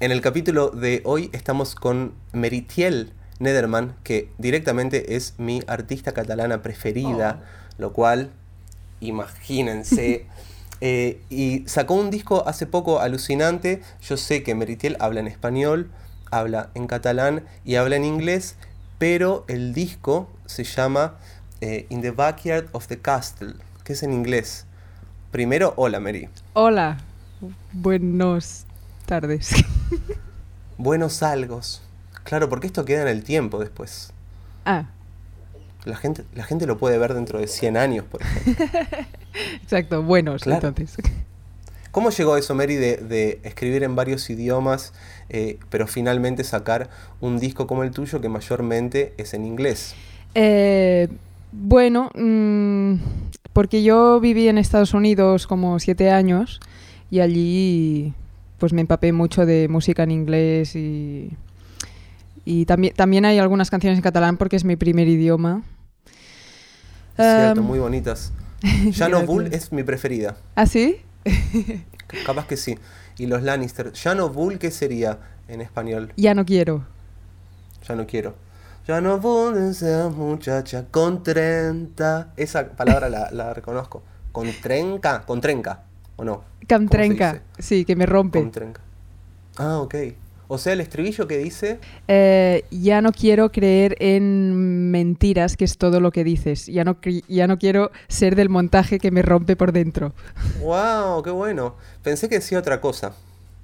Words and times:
En 0.00 0.12
el 0.12 0.20
capítulo 0.20 0.70
de 0.70 1.02
hoy 1.04 1.28
estamos 1.32 1.74
con 1.74 2.14
Meritiel 2.32 3.12
Nederman, 3.40 3.96
que 4.04 4.30
directamente 4.38 5.16
es 5.16 5.34
mi 5.38 5.62
artista 5.66 6.12
catalana 6.12 6.62
preferida, 6.62 7.40
Oh. 7.42 7.74
lo 7.78 7.92
cual, 7.92 8.30
imagínense. 9.00 10.26
Eh, 10.80 11.20
y 11.28 11.64
sacó 11.66 11.94
un 11.94 12.08
disco 12.08 12.46
hace 12.46 12.64
poco 12.64 13.00
alucinante. 13.00 13.82
Yo 14.00 14.16
sé 14.16 14.44
que 14.44 14.54
Meritiel 14.54 14.96
habla 15.00 15.18
en 15.18 15.26
español, 15.26 15.90
habla 16.30 16.70
en 16.74 16.86
catalán 16.86 17.42
y 17.64 17.74
habla 17.74 17.96
en 17.96 18.04
inglés, 18.04 18.54
pero 18.96 19.44
el 19.48 19.74
disco 19.74 20.30
se 20.46 20.62
llama 20.62 21.16
eh, 21.60 21.86
In 21.88 22.00
the 22.00 22.12
Backyard 22.12 22.68
of 22.70 22.86
the 22.86 22.96
Castle, 23.00 23.54
que 23.82 23.94
es 23.94 24.04
en 24.04 24.12
inglés. 24.12 24.66
Primero, 25.32 25.74
hola 25.76 25.98
Mary. 25.98 26.28
Hola, 26.52 26.98
buenos 27.72 28.64
tardes. 29.04 29.50
Buenos 30.76 31.22
algos. 31.22 31.82
Claro, 32.24 32.48
porque 32.48 32.66
esto 32.66 32.84
queda 32.84 33.02
en 33.02 33.08
el 33.08 33.24
tiempo 33.24 33.58
después. 33.58 34.12
Ah, 34.64 34.86
La 35.84 35.96
gente, 35.96 36.24
la 36.34 36.44
gente 36.44 36.66
lo 36.66 36.78
puede 36.78 36.98
ver 36.98 37.14
dentro 37.14 37.38
de 37.40 37.46
100 37.46 37.76
años, 37.76 38.04
por 38.04 38.20
ejemplo. 38.22 38.66
exacto, 39.62 40.02
buenos 40.02 40.42
Claro. 40.42 40.68
entonces. 40.68 40.96
¿Cómo 41.90 42.10
llegó 42.10 42.36
eso, 42.36 42.54
Mary, 42.54 42.76
de, 42.76 42.98
de 42.98 43.40
escribir 43.44 43.82
en 43.82 43.96
varios 43.96 44.28
idiomas, 44.28 44.92
eh, 45.30 45.58
pero 45.70 45.86
finalmente 45.86 46.44
sacar 46.44 46.90
un 47.20 47.38
disco 47.38 47.66
como 47.66 47.82
el 47.82 47.90
tuyo 47.90 48.20
que 48.20 48.28
mayormente 48.28 49.14
es 49.16 49.32
en 49.34 49.46
inglés? 49.46 49.94
Eh, 50.34 51.08
bueno, 51.50 52.10
mm, 52.14 52.96
porque 53.54 53.82
yo 53.82 54.20
viví 54.20 54.48
en 54.48 54.58
Estados 54.58 54.92
Unidos 54.92 55.46
como 55.46 55.78
siete 55.80 56.10
años 56.10 56.60
y 57.10 57.20
allí 57.20 58.12
pues 58.58 58.72
me 58.72 58.80
empapé 58.80 59.12
mucho 59.12 59.46
de 59.46 59.68
música 59.68 60.02
en 60.02 60.10
inglés 60.10 60.74
y, 60.76 61.30
y 62.44 62.64
también, 62.66 62.94
también 62.94 63.24
hay 63.24 63.38
algunas 63.38 63.70
canciones 63.70 63.98
en 63.98 64.02
catalán 64.02 64.36
porque 64.36 64.56
es 64.56 64.64
mi 64.64 64.76
primer 64.76 65.08
idioma. 65.08 65.62
Cierto, 67.16 67.60
Em, 67.60 67.66
muy 67.66 67.78
bonitas. 67.78 68.32
Jano 68.94 69.24
Bull 69.24 69.48
es 69.52 69.72
mi 69.72 69.82
preferida. 69.82 70.36
¿Ah, 70.54 70.66
sí? 70.66 71.00
Capaz 72.24 72.46
que 72.46 72.56
sí. 72.56 72.78
Y 73.18 73.26
los 73.26 73.42
Lannister. 73.42 73.92
Jano 73.94 74.28
Bull, 74.28 74.58
¿qué 74.58 74.70
sería 74.70 75.18
en 75.48 75.60
español? 75.60 76.12
Ya 76.16 76.34
no 76.34 76.44
quiero. 76.44 76.84
Ya 77.88 77.94
no 77.94 78.06
quiero. 78.06 78.34
Ya 78.86 79.00
no 79.00 79.20
puedo 79.20 79.72
ser 79.74 80.10
muchacha 80.10 80.86
con 80.90 81.22
30. 81.22 82.32
Esa 82.36 82.68
palabra 82.70 83.08
la, 83.08 83.30
la 83.32 83.52
reconozco. 83.52 84.02
Con 84.32 84.48
trenca, 84.62 85.22
con 85.26 85.40
trenca, 85.40 85.82
¿o 86.16 86.24
no? 86.24 86.42
¿Cómo 86.68 86.80
se 86.80 86.88
Camtrenca, 86.88 87.42
sí, 87.58 87.84
que 87.84 87.96
me 87.96 88.06
rompe. 88.06 88.40
Con 88.40 88.50
trenca. 88.50 88.80
Ah, 89.56 89.78
ok. 89.78 89.94
O 90.50 90.56
sea, 90.56 90.72
el 90.72 90.80
estribillo 90.80 91.26
que 91.28 91.36
dice, 91.38 91.78
Eh, 92.08 92.64
ya 92.70 93.02
no 93.02 93.12
quiero 93.12 93.52
creer 93.52 93.96
en 94.00 94.90
mentiras, 94.90 95.56
que 95.56 95.64
es 95.64 95.76
todo 95.76 96.00
lo 96.00 96.10
que 96.10 96.24
dices. 96.24 96.66
Ya 96.66 96.84
no, 96.84 96.98
ya 97.28 97.46
no 97.46 97.58
quiero 97.58 97.90
ser 98.08 98.34
del 98.34 98.48
montaje 98.48 98.98
que 98.98 99.10
me 99.10 99.20
rompe 99.20 99.56
por 99.56 99.72
dentro. 99.72 100.14
wow, 100.62 101.22
qué 101.22 101.30
bueno. 101.30 101.74
Pensé 102.02 102.28
que 102.28 102.36
decía 102.36 102.58
otra 102.58 102.80
cosa. 102.80 103.14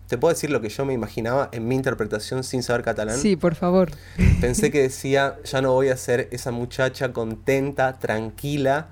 ¿Te 0.09 0.19
puedo 0.19 0.35
decir 0.35 0.51
lo 0.51 0.61
que 0.61 0.69
yo 0.69 0.85
me 0.85 0.93
imaginaba 0.93 1.49
en 1.53 1.67
mi 1.67 1.75
interpretación 1.75 2.45
sin 2.45 2.63
saber 2.63 2.83
catalán? 2.83 3.17
Sí, 3.17 3.37
por 3.37 3.55
favor. 3.55 3.91
Pensé 4.43 4.71
que 4.71 4.83
decía, 4.83 5.37
ya 5.45 5.63
no 5.63 5.73
voy 5.73 5.89
a 5.89 5.97
ser 5.97 6.29
esa 6.33 6.51
muchacha 6.51 7.15
contenta, 7.15 7.99
tranquila 7.99 8.89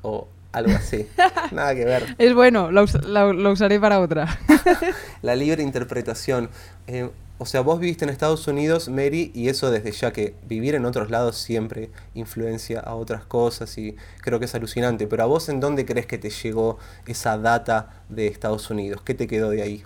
o 0.00 0.28
algo 0.54 0.72
así. 0.76 1.06
Nada 1.52 1.74
que 1.74 1.84
ver. 1.84 2.14
Es 2.18 2.32
bueno, 2.34 2.70
lo, 2.70 2.82
us- 2.84 3.02
lo- 3.06 3.32
lo 3.32 3.52
usaré 3.52 3.78
para 3.80 4.00
otra. 4.00 4.38
La 5.22 5.36
libre 5.36 5.62
interpretación. 5.62 6.48
Eh, 6.86 7.10
o 7.38 7.46
sea, 7.46 7.62
vos 7.62 7.80
viviste 7.80 8.04
en 8.04 8.10
Estados 8.10 8.46
Unidos, 8.46 8.88
Mary, 8.88 9.32
y 9.34 9.48
eso 9.48 9.70
desde 9.70 9.90
ya 9.90 10.12
que 10.12 10.34
vivir 10.46 10.76
en 10.76 10.84
otros 10.84 11.10
lados 11.10 11.36
siempre 11.36 11.90
influencia 12.14 12.78
a 12.78 12.94
otras 12.94 13.24
cosas 13.24 13.76
y 13.76 13.96
creo 14.20 14.38
que 14.38 14.44
es 14.44 14.54
alucinante. 14.54 15.06
Pero 15.08 15.24
a 15.24 15.26
vos, 15.26 15.48
¿en 15.48 15.58
dónde 15.58 15.84
crees 15.84 16.06
que 16.06 16.16
te 16.16 16.30
llegó 16.30 16.78
esa 17.06 17.36
data 17.36 18.02
de 18.08 18.28
Estados 18.28 18.70
Unidos? 18.70 19.02
¿Qué 19.04 19.14
te 19.14 19.26
quedó 19.26 19.50
de 19.50 19.62
ahí? 19.62 19.82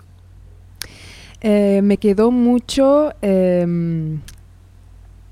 Eh, 1.41 1.81
me 1.83 1.97
quedó 1.97 2.31
mucho 2.31 3.13
em, 3.21 4.19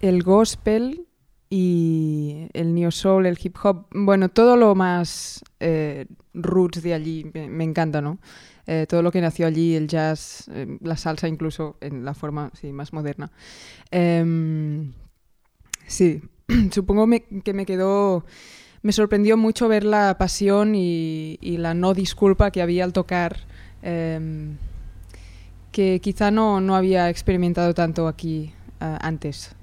el 0.02 0.24
gospel 0.24 1.06
y 1.50 2.48
el 2.54 2.74
neo 2.74 2.92
soul, 2.92 3.26
el 3.26 3.38
hip 3.42 3.56
hop, 3.64 3.86
bueno, 3.92 4.30
todo 4.30 4.58
lo 4.58 4.76
más 4.76 5.44
eh, 5.60 6.06
roots 6.34 6.82
de 6.82 6.94
allí 6.94 7.30
me, 7.34 7.64
encanta, 7.64 8.02
¿no? 8.02 8.20
Eh, 8.66 8.86
todo 8.88 9.02
lo 9.02 9.12
que 9.12 9.22
nació 9.22 9.48
allí, 9.48 9.76
el 9.76 9.88
jazz, 9.88 10.50
eh, 10.54 10.78
la 10.82 10.98
salsa 10.98 11.28
incluso 11.28 11.78
en 11.80 12.04
la 12.04 12.14
forma 12.14 12.52
sí, 12.60 12.74
más 12.74 12.92
moderna. 12.92 13.32
Em, 13.92 14.92
sí, 15.86 16.22
supongo 16.72 17.08
que 17.44 17.54
me 17.54 17.66
quedó, 17.66 18.26
me 18.82 18.92
sorprendió 18.92 19.38
mucho 19.38 19.70
ver 19.70 19.86
la 19.86 20.18
pasión 20.18 20.76
y, 20.76 21.38
la 21.42 21.74
no 21.74 21.94
disculpa 21.94 22.52
que 22.52 22.62
había 22.62 22.84
al 22.84 22.94
tocar. 22.94 23.38
em, 23.82 24.58
que 25.72 26.00
quizá 26.02 26.32
no, 26.32 26.60
no 26.60 26.76
había 26.76 27.10
experimentado 27.10 27.74
tanto 27.74 28.08
aquí 28.08 28.52
antes. 28.80 29.57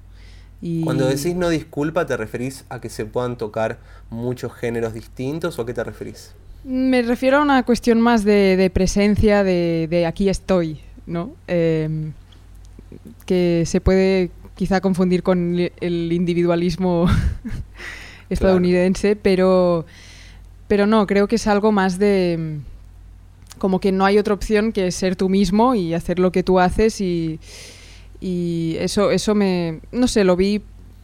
Y 0.65 0.83
Cuando 0.83 1.05
decís 1.07 1.35
no 1.35 1.49
disculpa, 1.49 2.07
¿te 2.07 2.17
referís 2.17 2.65
a 2.69 2.81
que 2.81 2.89
se 2.89 3.05
puedan 3.05 3.37
tocar 3.37 3.77
muchos 4.09 4.51
géneros 4.53 4.93
distintos 4.95 5.59
o 5.59 5.61
a 5.61 5.65
qué 5.65 5.73
te 5.75 5.83
referís? 5.83 6.31
Me 6.63 7.03
refiero 7.03 7.37
a 7.37 7.41
una 7.41 7.61
cuestión 7.61 8.01
más 8.01 8.23
de, 8.23 8.57
de 8.57 8.69
presencia, 8.71 9.43
de, 9.43 9.87
de 9.87 10.07
aquí 10.07 10.27
estoy, 10.29 10.79
¿no? 11.05 11.29
Em, 11.47 12.13
que 13.25 13.63
se 13.65 13.81
puede 13.81 14.31
quizá 14.55 14.81
confundir 14.81 15.21
con 15.21 15.59
el- 15.59 16.11
individualismo 16.11 17.07
estadounidense, 18.29 19.15
pero, 19.15 19.85
pero 20.67 20.87
no, 20.87 21.05
creo 21.07 21.27
que 21.27 21.35
es 21.35 21.47
algo 21.47 21.71
más 21.71 21.99
de 21.99 22.59
como 23.59 23.79
que 23.79 23.91
no 23.91 24.05
hay 24.05 24.17
otra 24.17 24.33
opción 24.33 24.73
que 24.73 24.91
ser 24.91 25.15
tú 25.15 25.29
mismo 25.29 25.75
y 25.75 25.93
hacer 25.93 26.19
lo 26.19 26.31
que 26.31 26.43
tú 26.43 26.59
haces 26.59 26.99
y, 26.99 27.39
y 28.21 28.77
eso, 28.79 29.11
eso 29.11 29.35
me, 29.35 29.79
no 29.91 30.07
sé, 30.07 30.23
lo 30.23 30.35
vi, 30.35 30.61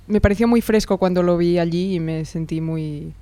me 0.08 0.22
pareció 0.22 0.48
muy 0.48 0.62
fresco 0.62 0.98
cuando 0.98 1.24
lo 1.24 1.38
vi 1.38 1.58
allí 1.60 1.96
y 1.96 2.00
me 2.00 2.26
sentí 2.26 2.62
muy, 2.62 3.14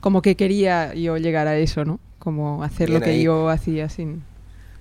como 0.00 0.22
que 0.22 0.36
quería 0.36 0.94
yo 0.94 1.16
llegar 1.18 1.46
a 1.48 1.56
eso, 1.58 1.84
¿no? 1.84 2.00
Como 2.18 2.62
hacer 2.64 2.88
Bien 2.88 3.00
lo 3.00 3.00
que 3.00 3.10
ahí. 3.10 3.22
yo 3.22 3.48
hacía 3.48 3.88
sin... 3.88 4.22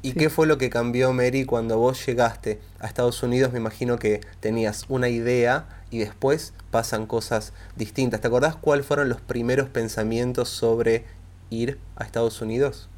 ¿Y 0.01 0.13
Sí. 0.13 0.17
qué 0.17 0.29
fue 0.29 0.47
lo 0.47 0.57
que 0.57 0.69
cambió, 0.69 1.13
Mary, 1.13 1.45
cuando 1.45 1.77
vos 1.77 2.05
llegaste 2.05 2.59
a 2.79 2.87
Estados 2.87 3.23
Unidos? 3.23 3.53
Me 3.53 3.59
imagino 3.59 3.97
que 3.97 4.19
tenías 4.41 4.85
una 4.89 5.07
idea 5.09 5.65
y 5.91 5.99
después 5.99 6.53
pasan 6.71 7.05
cosas 7.07 7.53
distintas. 7.77 8.19
¿Te 8.19 8.27
acordás 8.27 8.55
cuáles 8.57 8.85
fueron 8.85 9.07
los 9.07 9.21
primeros 9.21 9.69
pensamientos 9.69 10.49
sobre 10.49 11.05
ir 11.49 11.79
a 11.95 12.03
Estados 12.03 12.41
Unidos? 12.41 12.89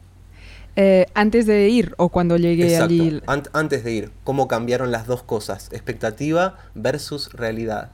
Eh, 0.77 1.05
antes 1.13 1.45
de 1.45 1.69
ir 1.69 1.93
o 1.97 2.09
cuando 2.09 2.35
llegué 2.37 2.65
Exacto. 2.73 2.93
allí. 2.93 3.21
Ant- 3.27 3.49
antes 3.53 3.83
de 3.83 3.93
ir, 3.93 4.11
¿cómo 4.25 4.47
cambiaron 4.47 4.91
las 4.91 5.07
dos 5.07 5.23
cosas? 5.23 5.69
Expectativa 5.71 6.57
versus 6.75 7.31
realidad. 7.33 7.91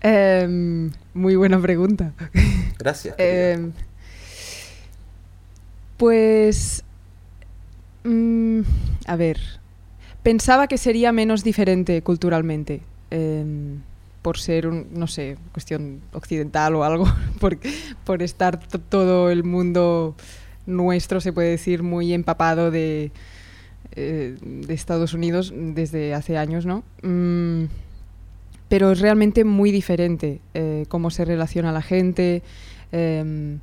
Em, 0.00 0.92
muy 1.14 1.36
buena 1.36 1.60
pregunta. 1.60 2.12
Gracias. 2.78 3.14
Em, 3.18 3.72
pues... 5.96 6.82
mm, 8.04 8.60
a 9.06 9.16
ver. 9.16 9.38
Pensaba 10.22 10.66
que 10.66 10.78
sería 10.78 11.12
menos 11.12 11.44
diferente 11.44 12.02
culturalmente. 12.02 12.80
em, 13.10 13.80
por 14.22 14.38
ser, 14.40 14.66
un, 14.66 14.88
no 14.92 15.06
sé, 15.06 15.36
cuestión 15.52 16.00
occidental 16.12 16.74
o 16.74 16.82
algo. 16.82 17.06
Por, 17.40 17.58
por 18.04 18.22
estar 18.24 18.58
to- 18.58 18.80
todo 18.80 19.30
el 19.30 19.44
mundo 19.44 20.16
nuestro, 20.66 21.20
se 21.20 21.32
puede 21.32 21.50
decir, 21.50 21.82
muy 21.82 22.12
empapado 22.12 22.70
de, 22.70 23.10
eh, 23.94 24.36
de 24.42 24.74
Estados 24.74 25.14
Unidos 25.14 25.52
desde 25.54 26.12
hace 26.14 26.36
años, 26.38 26.66
¿no? 26.66 26.82
Mm, 27.02 27.64
pero 28.68 28.90
es 28.92 29.00
realmente 29.00 29.44
muy 29.44 29.70
diferente 29.70 30.40
eh, 30.54 30.86
cómo 30.88 31.10
se 31.10 31.24
relaciona 31.24 31.70
la 31.72 31.82
gente, 31.82 32.42
em, 32.92 33.60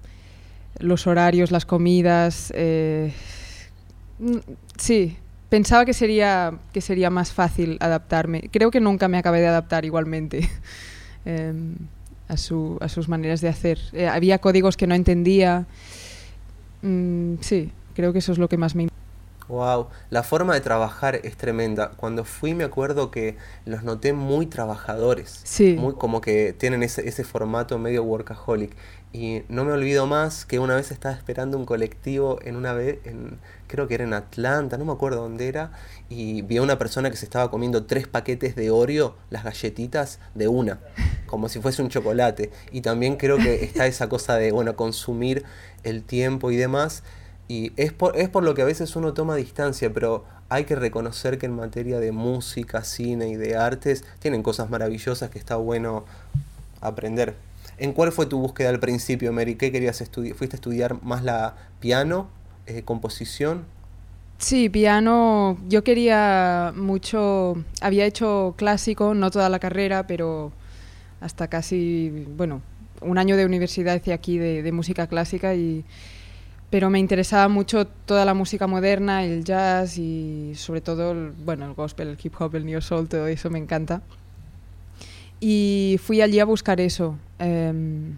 los 0.79 1.07
horarios, 1.07 1.51
las 1.51 1.65
comidas. 1.65 2.51
eh, 2.55 3.11
mm, 4.19 4.37
sí, 4.77 5.17
pensaba 5.49 5.83
que 5.85 5.93
sería, 5.93 6.53
que 6.71 6.81
sería 6.81 7.09
más 7.09 7.31
fácil 7.33 7.77
adaptarme. 7.81 8.49
Creo 8.51 8.71
que 8.71 8.79
nunca 8.79 9.07
me 9.07 9.17
acabé 9.17 9.41
de 9.41 9.47
adaptar 9.47 9.83
igualmente 9.85 10.49
em, 11.25 11.75
a, 12.29 12.37
su- 12.37 12.77
a 12.81 12.87
sus 12.87 13.09
maneras 13.09 13.41
de 13.41 13.49
hacer. 13.49 13.79
Había 14.09 14.39
códigos 14.39 14.77
que 14.77 14.87
no 14.87 14.95
entendía. 14.95 15.65
Mm, 16.83 17.35
sí, 17.41 17.71
creo 17.95 18.13
que 18.13 18.19
eso 18.19 18.31
es 18.31 18.37
lo 18.37 18.47
que 18.47 18.57
más 18.57 18.75
me... 18.75 18.89
Wow, 19.47 19.87
la 20.09 20.23
forma 20.23 20.53
de 20.53 20.61
trabajar 20.61 21.19
es 21.23 21.35
tremenda. 21.35 21.91
Cuando 21.97 22.23
fui 22.23 22.53
me 22.53 22.63
acuerdo 22.63 23.11
que 23.11 23.35
los 23.65 23.83
noté 23.83 24.13
muy 24.13 24.45
trabajadores. 24.45 25.41
Sí. 25.43 25.75
Muy 25.77 25.95
como 25.95 26.21
que 26.21 26.53
tienen 26.53 26.81
ese, 26.81 27.07
ese 27.07 27.23
formato 27.23 27.77
medio 27.77 28.03
workaholic. 28.03 28.75
Y 29.15 29.43
no 29.47 29.63
me 29.63 29.73
olvido 29.73 30.07
más 30.07 30.43
que 30.43 30.57
una 30.57 30.75
vez 30.75 30.91
estaba 30.91 31.13
esperando 31.13 31.55
un 31.55 31.65
colectivo 31.65 32.39
en 32.41 32.55
una 32.55 32.73
vez, 32.73 32.97
en, 33.05 33.37
creo 33.67 33.87
que 33.87 33.93
era 33.93 34.05
en 34.05 34.13
Atlanta, 34.13 34.75
no 34.79 34.85
me 34.85 34.91
acuerdo 34.91 35.21
dónde 35.21 35.47
era, 35.47 35.71
y 36.09 36.41
vi 36.41 36.57
a 36.57 36.63
una 36.63 36.79
persona 36.79 37.11
que 37.11 37.17
se 37.17 37.25
estaba 37.25 37.51
comiendo 37.51 37.85
tres 37.85 38.07
paquetes 38.07 38.55
de 38.55 38.71
Oreo, 38.71 39.15
las 39.29 39.43
galletitas, 39.43 40.19
de 40.33 40.47
una, 40.47 40.79
como 41.27 41.47
si 41.47 41.59
fuese 41.59 41.83
un 41.83 41.89
chocolate. 41.89 42.49
Y 42.71 42.81
también 42.81 43.17
creo 43.17 43.37
que 43.37 43.63
está 43.63 43.85
esa 43.85 44.09
cosa 44.09 44.35
de, 44.37 44.51
bueno, 44.51 44.75
consumir 44.75 45.43
el 45.83 46.03
tiempo 46.03 46.51
y 46.51 46.57
demás. 46.57 47.03
Y 47.47 47.73
es 47.75 47.91
por, 47.91 48.17
es 48.17 48.29
por 48.29 48.43
lo 48.43 48.55
que 48.55 48.61
a 48.61 48.65
veces 48.65 48.95
uno 48.95 49.13
toma 49.13 49.35
distancia, 49.35 49.93
pero 49.93 50.25
hay 50.49 50.65
que 50.65 50.75
reconocer 50.75 51.37
que 51.37 51.45
en 51.45 51.55
materia 51.55 51.99
de 51.99 52.11
música, 52.11 52.83
cine 52.83 53.29
y 53.29 53.35
de 53.35 53.55
artes 53.55 54.03
tienen 54.19 54.43
cosas 54.43 54.69
maravillosas 54.69 55.29
que 55.29 55.39
está 55.39 55.55
bueno 55.55 56.05
aprender. 56.81 57.35
¿En 57.77 57.91
cuál 57.93 58.11
fue 58.11 58.27
tu 58.27 58.39
búsqueda 58.39 58.69
al 58.69 58.79
principio, 58.79 59.33
Mary? 59.33 59.55
¿Qué 59.55 59.71
querías 59.71 59.99
estudiar? 60.01 60.35
¿Fuiste 60.35 60.55
a 60.55 60.57
estudiar 60.57 61.01
más 61.03 61.23
la 61.23 61.55
piano, 61.79 62.27
eh, 62.67 62.83
composición? 62.83 63.65
Sí, 64.37 64.69
piano. 64.69 65.57
Yo 65.67 65.83
quería 65.83 66.73
mucho. 66.75 67.55
Había 67.81 68.05
hecho 68.05 68.53
clásico, 68.57 69.13
no 69.13 69.31
toda 69.31 69.49
la 69.49 69.59
carrera, 69.59 70.05
pero 70.05 70.51
hasta 71.19 71.47
casi, 71.47 72.27
bueno, 72.35 72.61
un 73.03 73.17
año 73.17 73.37
de 73.37 73.45
universidad 73.45 73.95
hice 73.95 74.13
aquí 74.13 74.37
de, 74.37 74.71
música 74.71 75.07
clásica 75.07 75.55
y 75.55 75.83
pero 76.69 76.89
me 76.89 76.97
interesaba 76.97 77.47
mucho 77.49 77.85
toda 77.85 78.25
la 78.25 78.33
música 78.33 78.65
moderna, 78.65 79.23
el 79.23 79.43
jazz 79.43 79.99
y 79.99 80.53
sobre 80.55 80.81
todo, 80.81 81.11
el, 81.11 81.31
bueno, 81.31 81.67
el 81.67 81.73
gospel, 81.75 82.07
el 82.07 82.17
hip 82.21 82.33
hop, 82.39 82.55
el 82.55 82.65
neo 82.65 82.81
soul, 82.81 83.07
todo 83.07 83.27
eso 83.27 83.51
me 83.51 83.59
encanta. 83.59 84.01
Y 85.39 85.99
fui 86.01 86.21
allí 86.21 86.39
a 86.39 86.45
buscar 86.45 86.81
eso. 86.81 87.15
Um, 87.39 88.17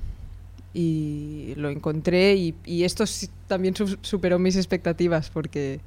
y 0.73 1.53
lo 1.55 1.69
encontré 1.69 2.35
y, 2.35 2.83
esto 2.83 3.03
también 3.47 3.75
su 3.75 3.97
superó 4.01 4.39
mis 4.39 4.55
expectativas 4.57 5.29
porque 5.29 5.79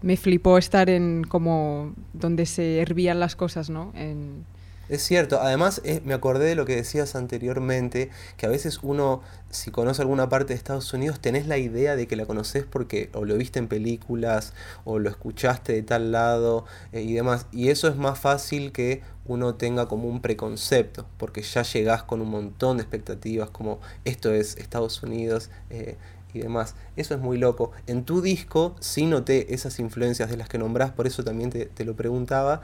me 0.00 0.16
flipó 0.16 0.58
estar 0.58 0.88
en 0.90 1.24
como 1.24 1.92
donde 2.12 2.46
se 2.46 2.80
hervían 2.80 3.18
las 3.18 3.34
cosas, 3.36 3.68
¿no? 3.68 3.92
En, 3.94 4.44
es 4.88 5.02
cierto, 5.02 5.40
además 5.40 5.80
eh, 5.84 6.00
me 6.04 6.14
acordé 6.14 6.46
de 6.46 6.54
lo 6.54 6.64
que 6.64 6.76
decías 6.76 7.16
anteriormente, 7.16 8.10
que 8.36 8.46
a 8.46 8.48
veces 8.48 8.80
uno, 8.82 9.20
si 9.50 9.70
conoce 9.70 10.02
alguna 10.02 10.28
parte 10.28 10.52
de 10.52 10.54
Estados 10.54 10.92
Unidos, 10.92 11.20
tenés 11.20 11.46
la 11.46 11.58
idea 11.58 11.96
de 11.96 12.06
que 12.06 12.16
la 12.16 12.26
conoces 12.26 12.64
porque 12.64 13.10
o 13.12 13.24
lo 13.24 13.36
viste 13.36 13.58
en 13.58 13.68
películas 13.68 14.52
o 14.84 14.98
lo 14.98 15.10
escuchaste 15.10 15.72
de 15.72 15.82
tal 15.82 16.12
lado 16.12 16.64
eh, 16.92 17.02
y 17.02 17.14
demás. 17.14 17.46
Y 17.52 17.70
eso 17.70 17.88
es 17.88 17.96
más 17.96 18.18
fácil 18.18 18.72
que 18.72 19.02
uno 19.24 19.56
tenga 19.56 19.88
como 19.88 20.08
un 20.08 20.22
preconcepto, 20.22 21.06
porque 21.16 21.42
ya 21.42 21.62
llegás 21.62 22.04
con 22.04 22.20
un 22.20 22.30
montón 22.30 22.76
de 22.76 22.84
expectativas, 22.84 23.50
como 23.50 23.80
esto 24.04 24.32
es 24.32 24.56
Estados 24.56 25.02
Unidos. 25.02 25.50
Eh, 25.70 25.96
y 26.32 26.40
demás. 26.40 26.74
Eso 26.96 27.14
es 27.14 27.20
muy 27.20 27.38
loco. 27.38 27.72
En 27.86 28.04
tu 28.04 28.20
disco 28.20 28.76
sí 28.80 29.06
noté 29.06 29.54
esas 29.54 29.78
influencias 29.78 30.28
de 30.28 30.36
las 30.36 30.50
que 30.50 30.58
nombrás, 30.58 30.90
por 30.90 31.06
eso 31.06 31.24
también 31.24 31.48
te, 31.48 31.64
te 31.64 31.84
lo 31.86 31.96
preguntaba. 31.96 32.60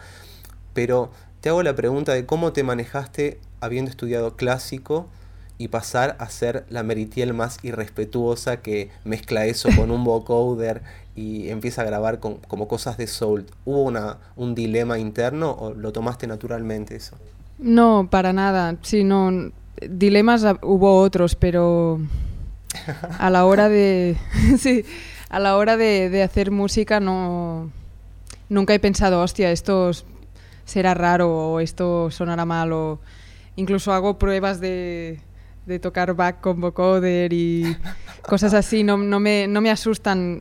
Pero 0.74 1.10
te 1.42 1.48
hago 1.48 1.64
la 1.64 1.74
pregunta 1.74 2.14
de 2.14 2.24
cómo 2.24 2.52
te 2.52 2.62
manejaste 2.62 3.40
habiendo 3.60 3.90
estudiado 3.90 4.36
clásico 4.36 5.08
y 5.58 5.68
pasar 5.68 6.14
a 6.20 6.30
ser 6.30 6.64
la 6.70 6.84
Meritiel 6.84 7.34
más 7.34 7.58
irrespetuosa 7.64 8.62
que 8.62 8.90
mezcla 9.04 9.44
eso 9.46 9.68
con 9.76 9.90
un 9.90 10.04
vocoder 10.04 10.82
y 11.16 11.48
empieza 11.48 11.82
a 11.82 11.84
grabar 11.84 12.20
con, 12.20 12.36
como 12.46 12.68
cosas 12.68 12.96
de 12.96 13.08
soul. 13.08 13.46
¿Hubo 13.64 13.82
una, 13.82 14.18
un 14.36 14.54
dilema 14.54 15.00
interno 15.00 15.50
o 15.50 15.74
lo 15.74 15.92
tomaste 15.92 16.28
naturalmente 16.28 16.94
eso? 16.94 17.16
No, 17.58 18.06
para 18.08 18.32
nada. 18.32 18.76
Sí, 18.82 19.02
no, 19.02 19.50
dilemas 19.80 20.44
hubo 20.62 21.00
otros, 21.00 21.34
pero 21.34 21.98
a 23.18 23.30
la 23.30 23.46
hora 23.46 23.68
de 23.68 24.16
sí, 24.58 24.84
a 25.28 25.40
la 25.40 25.56
hora 25.56 25.76
de, 25.76 26.08
de 26.08 26.22
hacer 26.22 26.52
música 26.52 27.00
no 27.00 27.68
nunca 28.48 28.74
he 28.74 28.78
pensado, 28.78 29.20
hostia, 29.20 29.50
estos 29.50 30.06
será 30.64 30.94
raro 30.94 31.30
o 31.30 31.60
esto 31.60 32.10
sonará 32.10 32.44
mal 32.44 32.72
o 32.72 33.00
incluso 33.56 33.92
hago 33.92 34.18
pruebas 34.18 34.60
de, 34.60 35.20
de 35.66 35.78
tocar 35.78 36.14
back 36.14 36.40
con 36.40 36.60
vocoder 36.60 37.32
y 37.32 37.76
cosas 38.22 38.54
así, 38.54 38.84
no, 38.84 38.96
no, 38.96 39.20
me, 39.20 39.46
no 39.48 39.60
me 39.60 39.70
asustan 39.70 40.40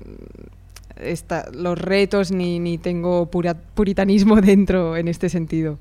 esta, 0.97 1.50
los 1.51 1.77
retos 1.77 2.31
ni, 2.31 2.59
ni 2.59 2.77
tengo 2.77 3.27
pura, 3.27 3.56
puritanismo 3.56 4.35
dentro 4.41 4.97
en 4.97 5.07
este 5.07 5.29
sentido. 5.29 5.79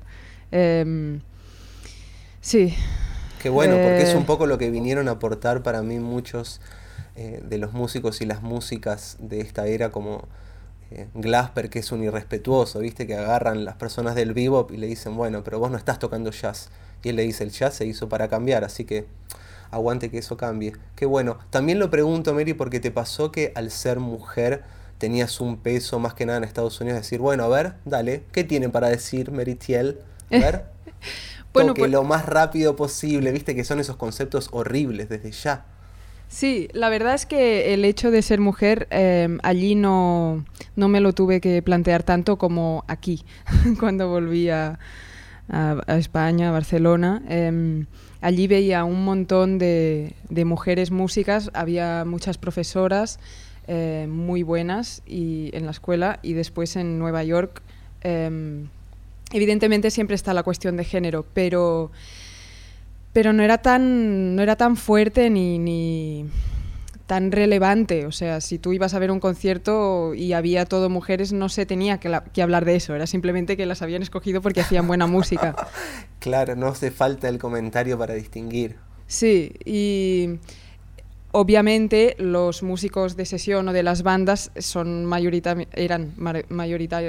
Eh, 0.51 1.19
sí. 2.41 2.73
Qué 3.41 3.49
bueno, 3.49 3.75
eh, 3.75 3.83
porque 3.83 4.03
es 4.03 4.15
un 4.15 4.25
poco 4.25 4.45
lo 4.45 4.57
que 4.57 4.69
vinieron 4.69 5.07
a 5.07 5.11
aportar 5.11 5.63
para 5.63 5.81
mí 5.81 5.99
muchos 5.99 6.61
eh, 7.15 7.41
de 7.43 7.57
los 7.57 7.73
músicos 7.73 8.21
y 8.21 8.25
las 8.25 8.41
músicas 8.41 9.17
de 9.19 9.41
esta 9.41 9.67
era 9.67 9.89
como 9.91 10.27
eh, 10.91 11.07
Glasper, 11.13 11.69
que 11.69 11.79
es 11.79 11.91
un 11.91 12.03
irrespetuoso, 12.03 12.79
¿viste? 12.79 13.07
Que 13.07 13.15
agarran 13.15 13.63
las 13.63 13.75
personas 13.75 14.13
del 14.13 14.33
vivo 14.33 14.67
y 14.69 14.77
le 14.77 14.87
dicen, 14.87 15.15
bueno, 15.15 15.43
pero 15.43 15.57
vos 15.57 15.71
no 15.71 15.77
estás 15.77 15.99
tocando 15.99 16.31
jazz. 16.31 16.69
Y 17.03 17.09
él 17.09 17.15
le 17.15 17.23
dice, 17.23 17.43
el 17.43 17.51
jazz 17.51 17.75
se 17.75 17.85
hizo 17.85 18.09
para 18.09 18.27
cambiar, 18.27 18.63
así 18.63 18.83
que 18.85 19.05
aguante 19.71 20.11
que 20.11 20.17
eso 20.17 20.35
cambie. 20.37 20.73
Qué 20.95 21.05
bueno. 21.05 21.39
También 21.49 21.79
lo 21.79 21.89
pregunto, 21.89 22.33
Mary, 22.33 22.53
porque 22.53 22.79
te 22.79 22.91
pasó 22.91 23.31
que 23.31 23.53
al 23.55 23.71
ser 23.71 23.99
mujer 23.99 24.63
tenías 24.97 25.39
un 25.39 25.57
peso 25.57 25.97
más 25.97 26.13
que 26.13 26.25
nada 26.25 26.37
en 26.37 26.43
Estados 26.43 26.79
Unidos, 26.81 26.99
decir, 26.99 27.19
bueno, 27.19 27.45
a 27.45 27.47
ver, 27.47 27.73
dale, 27.85 28.23
¿qué 28.31 28.43
tiene 28.43 28.69
para 28.69 28.89
decir 28.89 29.31
Meritiel? 29.31 29.99
A 30.29 30.37
ver. 30.37 30.65
bueno, 31.53 31.69
Toque 31.69 31.81
pues... 31.81 31.91
lo 31.91 32.03
más 32.03 32.25
rápido 32.25 32.75
posible, 32.75 33.31
viste 33.31 33.55
que 33.55 33.63
son 33.63 33.79
esos 33.79 33.95
conceptos 33.95 34.49
horribles 34.51 35.09
desde 35.09 35.31
ya. 35.31 35.65
Sí, 36.31 36.69
la 36.71 36.87
verdad 36.87 37.13
es 37.13 37.25
que 37.25 37.73
el 37.73 37.83
hecho 37.83 38.09
de 38.09 38.21
ser 38.21 38.39
mujer 38.39 38.87
eh, 38.89 39.37
allí 39.43 39.75
no, 39.75 40.45
no, 40.77 40.87
me 40.87 41.01
lo 41.01 41.11
tuve 41.11 41.41
que 41.41 41.61
plantear 41.61 42.03
tanto 42.03 42.37
como 42.37 42.85
aquí, 42.87 43.25
cuando 43.79 44.07
volví 44.07 44.49
a, 44.49 44.79
España, 45.87 46.47
a 46.47 46.51
Barcelona. 46.53 47.21
Eh, 47.27 47.83
allí 48.21 48.47
veía 48.47 48.85
un 48.85 49.03
montón 49.03 49.57
de, 49.57 50.15
de, 50.29 50.45
mujeres 50.45 50.89
músicas, 50.89 51.51
había 51.53 52.05
muchas 52.05 52.37
profesoras 52.37 53.19
eh, 53.67 54.07
muy 54.09 54.41
buenas 54.41 55.03
y, 55.05 55.49
en 55.53 55.65
la 55.65 55.71
escuela 55.71 56.19
y 56.21 56.31
después 56.31 56.77
en 56.77 56.97
Nueva 56.97 57.25
York. 57.25 57.61
Em, 58.01 58.69
evidentemente 59.33 59.91
siempre 59.91 60.15
está 60.15 60.33
la 60.33 60.43
cuestión 60.43 60.77
de 60.77 60.85
género, 60.85 61.25
pero 61.33 61.91
pero 63.13 63.33
no 63.33 63.43
era 63.43 63.59
tan, 63.59 64.35
no 64.35 64.41
era 64.41 64.55
tan 64.55 64.77
fuerte 64.77 65.29
ni, 65.29 65.59
ni, 65.59 66.25
tan 67.11 67.33
relevante. 67.33 68.05
O 68.05 68.11
sea, 68.13 68.39
si 68.39 68.57
tú 68.57 68.71
ibas 68.71 68.93
a 68.93 68.99
ver 68.99 69.11
un 69.11 69.19
concierto 69.19 70.13
y 70.13 70.31
había 70.31 70.63
todo 70.65 70.89
mujeres, 70.89 71.33
no 71.33 71.49
se 71.49 71.65
tenía 71.65 71.99
que, 71.99 72.07
la, 72.07 72.23
que 72.23 72.41
hablar 72.41 72.63
de 72.63 72.77
eso. 72.77 72.95
Era 72.95 73.05
simplemente 73.05 73.57
que 73.57 73.65
las 73.65 73.81
habían 73.81 74.01
escogido 74.01 74.41
porque 74.41 74.61
hacían 74.61 74.87
buena 74.87 75.07
música. 75.17 75.53
claro, 76.19 76.55
no 76.55 76.67
hace 76.67 76.89
falta 76.89 77.27
el 77.27 77.37
comentario 77.37 77.97
para 77.97 78.13
distinguir. 78.13 78.77
Sí, 79.07 79.51
y 79.65 80.39
obviamente 81.33 82.15
los 82.17 82.63
músicos 82.63 83.17
de 83.17 83.25
sesión 83.25 83.67
o 83.67 83.73
de 83.73 83.83
las 83.83 84.03
bandas 84.03 84.51
son 84.57 85.05
mayorita 85.05 85.57
eran 85.73 86.13
mayorita 86.47 87.01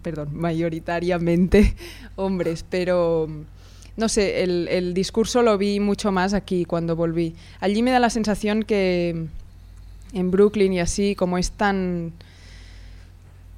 perdón, 0.00 0.28
mayoritariamente 0.32 1.74
hombres, 2.14 2.64
pero 2.70 3.28
no 3.96 4.08
sé, 4.08 4.42
el, 4.42 4.68
el, 4.68 4.94
discurso 4.94 5.42
lo 5.42 5.58
vi 5.58 5.80
mucho 5.80 6.12
más 6.12 6.34
aquí 6.34 6.64
cuando 6.64 6.96
volví. 6.96 7.34
Allí 7.60 7.82
me 7.82 7.90
da 7.90 7.98
la 7.98 8.10
sensación 8.10 8.62
que 8.62 9.26
en 10.12 10.30
Brooklyn 10.30 10.72
y 10.72 10.80
así, 10.80 11.14
como 11.14 11.38
es 11.38 11.50
tan 11.50 12.12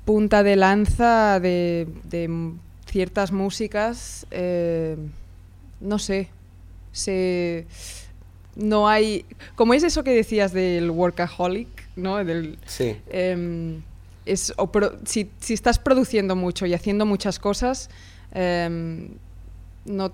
punta 0.04 0.42
de 0.42 0.56
lanza 0.56 1.40
de, 1.40 1.86
de 2.04 2.52
ciertas 2.86 3.32
músicas, 3.32 4.26
eh, 4.30 4.96
no 5.80 5.98
sé, 5.98 6.28
se, 6.92 7.66
no 8.56 8.88
hay... 8.88 9.24
Como 9.54 9.74
es 9.74 9.82
eso 9.82 10.04
que 10.04 10.12
decías 10.12 10.52
del 10.52 10.90
workaholic, 10.90 11.68
¿no? 11.96 12.24
Del, 12.24 12.58
sí. 12.66 12.96
Eh, 13.08 13.80
es, 14.26 14.52
o 14.56 14.70
pro, 14.70 14.98
si, 15.04 15.30
si, 15.40 15.54
estás 15.54 15.78
produciendo 15.78 16.36
mucho 16.36 16.66
y 16.66 16.74
haciendo 16.74 17.06
muchas 17.06 17.38
cosas, 17.38 17.90
eh, 18.32 19.08
no 19.84 20.12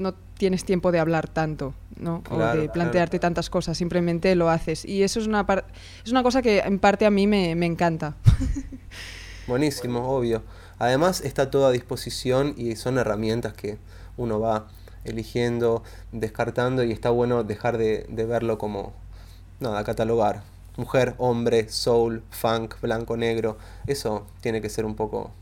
no 0.00 0.14
tienes 0.14 0.64
tiempo 0.64 0.90
de 0.92 0.98
hablar 0.98 1.28
tanto, 1.28 1.74
¿no? 1.96 2.22
Claro, 2.22 2.58
o 2.58 2.62
de 2.62 2.68
plantearte 2.70 3.18
claro. 3.18 3.28
tantas 3.28 3.50
cosas, 3.50 3.76
simplemente 3.76 4.34
lo 4.34 4.48
haces. 4.48 4.84
Y 4.84 5.02
eso 5.02 5.20
es 5.20 5.26
una, 5.26 5.46
es 6.04 6.10
una 6.10 6.22
cosa 6.22 6.40
que 6.40 6.60
en 6.60 6.78
parte 6.78 7.04
a 7.04 7.10
mí 7.10 7.26
me, 7.26 7.54
me 7.54 7.66
encanta. 7.66 8.16
Buenísimo, 9.46 10.08
obvio. 10.08 10.42
Además 10.78 11.20
está 11.20 11.50
todo 11.50 11.66
a 11.66 11.70
disposición 11.70 12.54
y 12.56 12.76
son 12.76 12.96
herramientas 12.96 13.52
que 13.52 13.76
uno 14.16 14.40
va 14.40 14.68
eligiendo, 15.04 15.82
descartando 16.12 16.82
y 16.82 16.92
está 16.92 17.10
bueno 17.10 17.44
dejar 17.44 17.76
de, 17.76 18.06
de 18.08 18.24
verlo 18.24 18.56
como, 18.56 18.94
nada, 19.60 19.84
catalogar. 19.84 20.42
mujer, 20.76 21.14
hombre, 21.18 21.68
soul, 21.68 22.22
funk, 22.30 22.80
blanco, 22.80 23.18
negro. 23.18 23.58
Eso 23.86 24.26
tiene 24.40 24.62
que 24.62 24.70
ser 24.70 24.86
un 24.86 24.96
poco... 24.96 25.32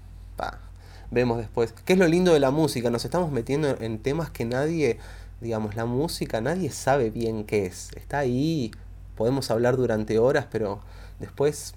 vemos 1.10 1.38
después. 1.38 1.74
¿Qué 1.84 1.94
es 1.94 1.98
lo 1.98 2.06
lindo 2.06 2.32
de 2.32 2.40
la 2.40 2.50
música? 2.50 2.90
Nos 2.90 3.04
estamos 3.04 3.32
metiendo 3.32 3.76
en 3.80 3.98
temas 3.98 4.30
que 4.30 4.44
nadie, 4.44 4.98
digamos, 5.40 5.76
la 5.76 5.86
música, 5.86 6.40
nadie 6.40 6.70
sabe 6.70 7.10
bien 7.10 7.44
qué 7.44 7.66
es. 7.66 7.90
Está 7.96 8.18
ahí, 8.18 8.70
podemos 9.16 9.50
hablar 9.50 9.76
durante 9.76 10.18
horas, 10.18 10.46
pero 10.50 10.80
después 11.18 11.74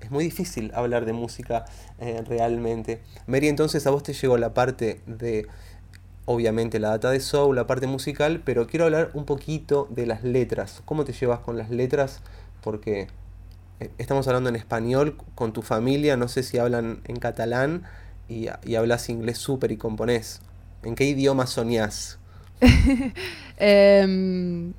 es 0.00 0.10
muy 0.10 0.24
difícil 0.24 0.72
hablar 0.74 1.04
de 1.04 1.12
música 1.12 1.64
eh, 1.98 2.22
realmente. 2.26 3.00
Mary, 3.26 3.48
entonces 3.48 3.86
a 3.86 3.90
vos 3.90 4.02
te 4.02 4.12
llegó 4.12 4.36
la 4.36 4.52
parte 4.52 5.00
de, 5.06 5.46
obviamente, 6.24 6.80
la 6.80 6.88
data 6.88 7.10
de 7.10 7.20
soul, 7.20 7.54
la 7.54 7.66
parte 7.66 7.86
musical, 7.86 8.42
pero 8.44 8.66
quiero 8.66 8.86
hablar 8.86 9.10
un 9.14 9.24
poquito 9.24 9.86
de 9.90 10.06
las 10.06 10.24
letras. 10.24 10.82
¿Cómo 10.84 11.04
te 11.04 11.12
llevas 11.12 11.40
con 11.40 11.56
las 11.56 11.70
letras? 11.70 12.20
Porque 12.62 13.06
eh, 13.78 13.90
estamos 13.98 14.26
hablando 14.26 14.48
en 14.48 14.56
español 14.56 15.16
con 15.36 15.52
tu 15.52 15.62
familia, 15.62 16.16
no 16.16 16.26
sé 16.26 16.42
si 16.42 16.58
hablan 16.58 17.00
en 17.04 17.16
catalán 17.16 17.84
y, 18.28 18.48
hablas 18.74 19.08
inglés 19.08 19.38
súper 19.38 19.72
y 19.72 19.76
componés. 19.76 20.40
¿En 20.82 20.94
qué 20.94 21.04
idioma 21.04 21.46
soñás? 21.46 22.18
Em, 23.58 24.72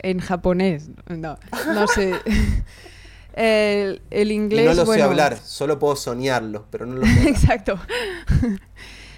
en 0.00 0.18
japonés, 0.18 0.90
no, 1.08 1.38
no 1.72 1.86
sé. 1.86 2.14
El, 3.34 4.32
inglés. 4.32 4.66
no 4.66 4.84
lo 4.84 4.92
sé 4.92 5.00
hablar, 5.00 5.36
solo 5.36 5.78
puedo 5.78 5.94
soñarlo, 5.94 6.66
pero 6.70 6.86
no 6.86 6.96
lo 6.96 7.06
sé. 7.06 7.28
Exacto. 7.28 7.78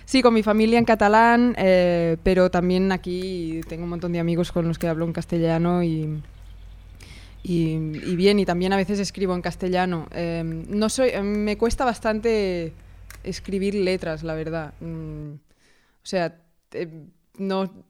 Sí, 0.05 0.21
con 0.21 0.35
mi 0.35 0.43
familia 0.43 0.79
en 0.79 0.85
catalán, 0.85 1.55
eh, 1.57 2.19
pero 2.23 2.50
también 2.50 2.93
aquí 2.93 3.61
tengo 3.69 3.85
un 3.85 3.90
montón 3.90 4.12
de 4.12 4.19
amigos 4.19 4.52
con 4.52 4.69
los 4.69 4.79
que 4.79 4.88
hablo 4.88 5.07
en 5.07 5.14
castellano 5.14 5.83
y, 5.83 6.21
y, 7.43 7.79
bien, 8.17 8.38
y 8.38 8.45
también 8.45 8.73
a 8.75 8.76
veces 8.76 8.99
escribo 8.99 9.35
en 9.35 9.40
castellano. 9.40 10.07
Em, 10.11 10.64
no 10.69 10.90
soy, 10.90 11.11
em, 11.11 11.45
me 11.45 11.57
cuesta 11.57 11.85
bastante 11.85 12.75
escribir 13.24 13.74
letras, 13.74 14.22
la 14.22 14.34
verdad. 14.34 14.74
Mm, 14.80 15.34
o 15.34 16.06
sea, 16.06 16.36
no 17.38 17.86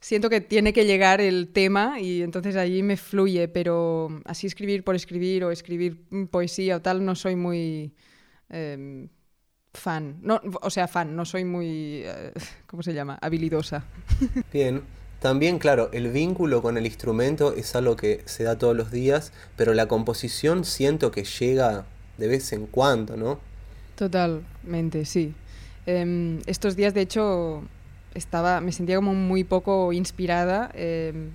siento 0.00 0.30
que 0.30 0.40
tiene 0.40 0.72
que 0.72 0.84
llegar 0.84 1.20
el 1.20 1.48
tema 1.52 2.00
y 2.00 2.22
entonces 2.22 2.56
allí 2.56 2.82
me 2.82 2.96
fluye, 2.96 3.48
pero 3.48 4.20
así 4.24 4.46
escribir 4.46 4.84
por 4.84 4.94
escribir 4.94 5.44
o 5.44 5.50
escribir 5.50 6.04
poesía 6.30 6.76
o 6.76 6.82
tal 6.82 7.04
no 7.04 7.14
soy 7.14 7.36
muy 7.36 7.92
em, 8.48 9.08
fan. 9.74 10.18
No, 10.22 10.40
o 10.60 10.70
sea, 10.70 10.88
fan, 10.88 11.16
no 11.16 11.24
soy 11.24 11.44
muy 11.44 12.02
eh, 12.04 12.32
¿cómo 12.66 12.82
se 12.82 12.94
llama? 12.94 13.18
habilidosa. 13.20 13.84
Bien. 14.52 14.82
También, 15.20 15.60
claro, 15.60 15.88
el 15.92 16.10
vínculo 16.10 16.62
con 16.62 16.76
el 16.76 16.84
instrumento 16.84 17.54
es 17.54 17.76
algo 17.76 17.94
que 17.94 18.22
se 18.24 18.42
da 18.42 18.58
todos 18.58 18.76
los 18.76 18.90
días, 18.90 19.32
pero 19.56 19.72
la 19.72 19.86
composición 19.86 20.64
siento 20.64 21.12
que 21.12 21.22
llega 21.22 21.86
de 22.18 22.26
vez 22.26 22.52
en 22.52 22.66
cuando, 22.66 23.16
¿no? 23.16 23.38
Totalmente, 23.96 25.04
sí. 25.04 25.34
Em, 25.86 26.40
estos 26.46 26.76
días, 26.76 26.94
de 26.94 27.00
hecho, 27.00 27.62
estaba, 28.14 28.60
me 28.60 28.72
sentía 28.72 28.96
como 28.96 29.14
muy 29.14 29.44
poco 29.44 29.92
inspirada 29.92 30.70
em, 30.74 31.30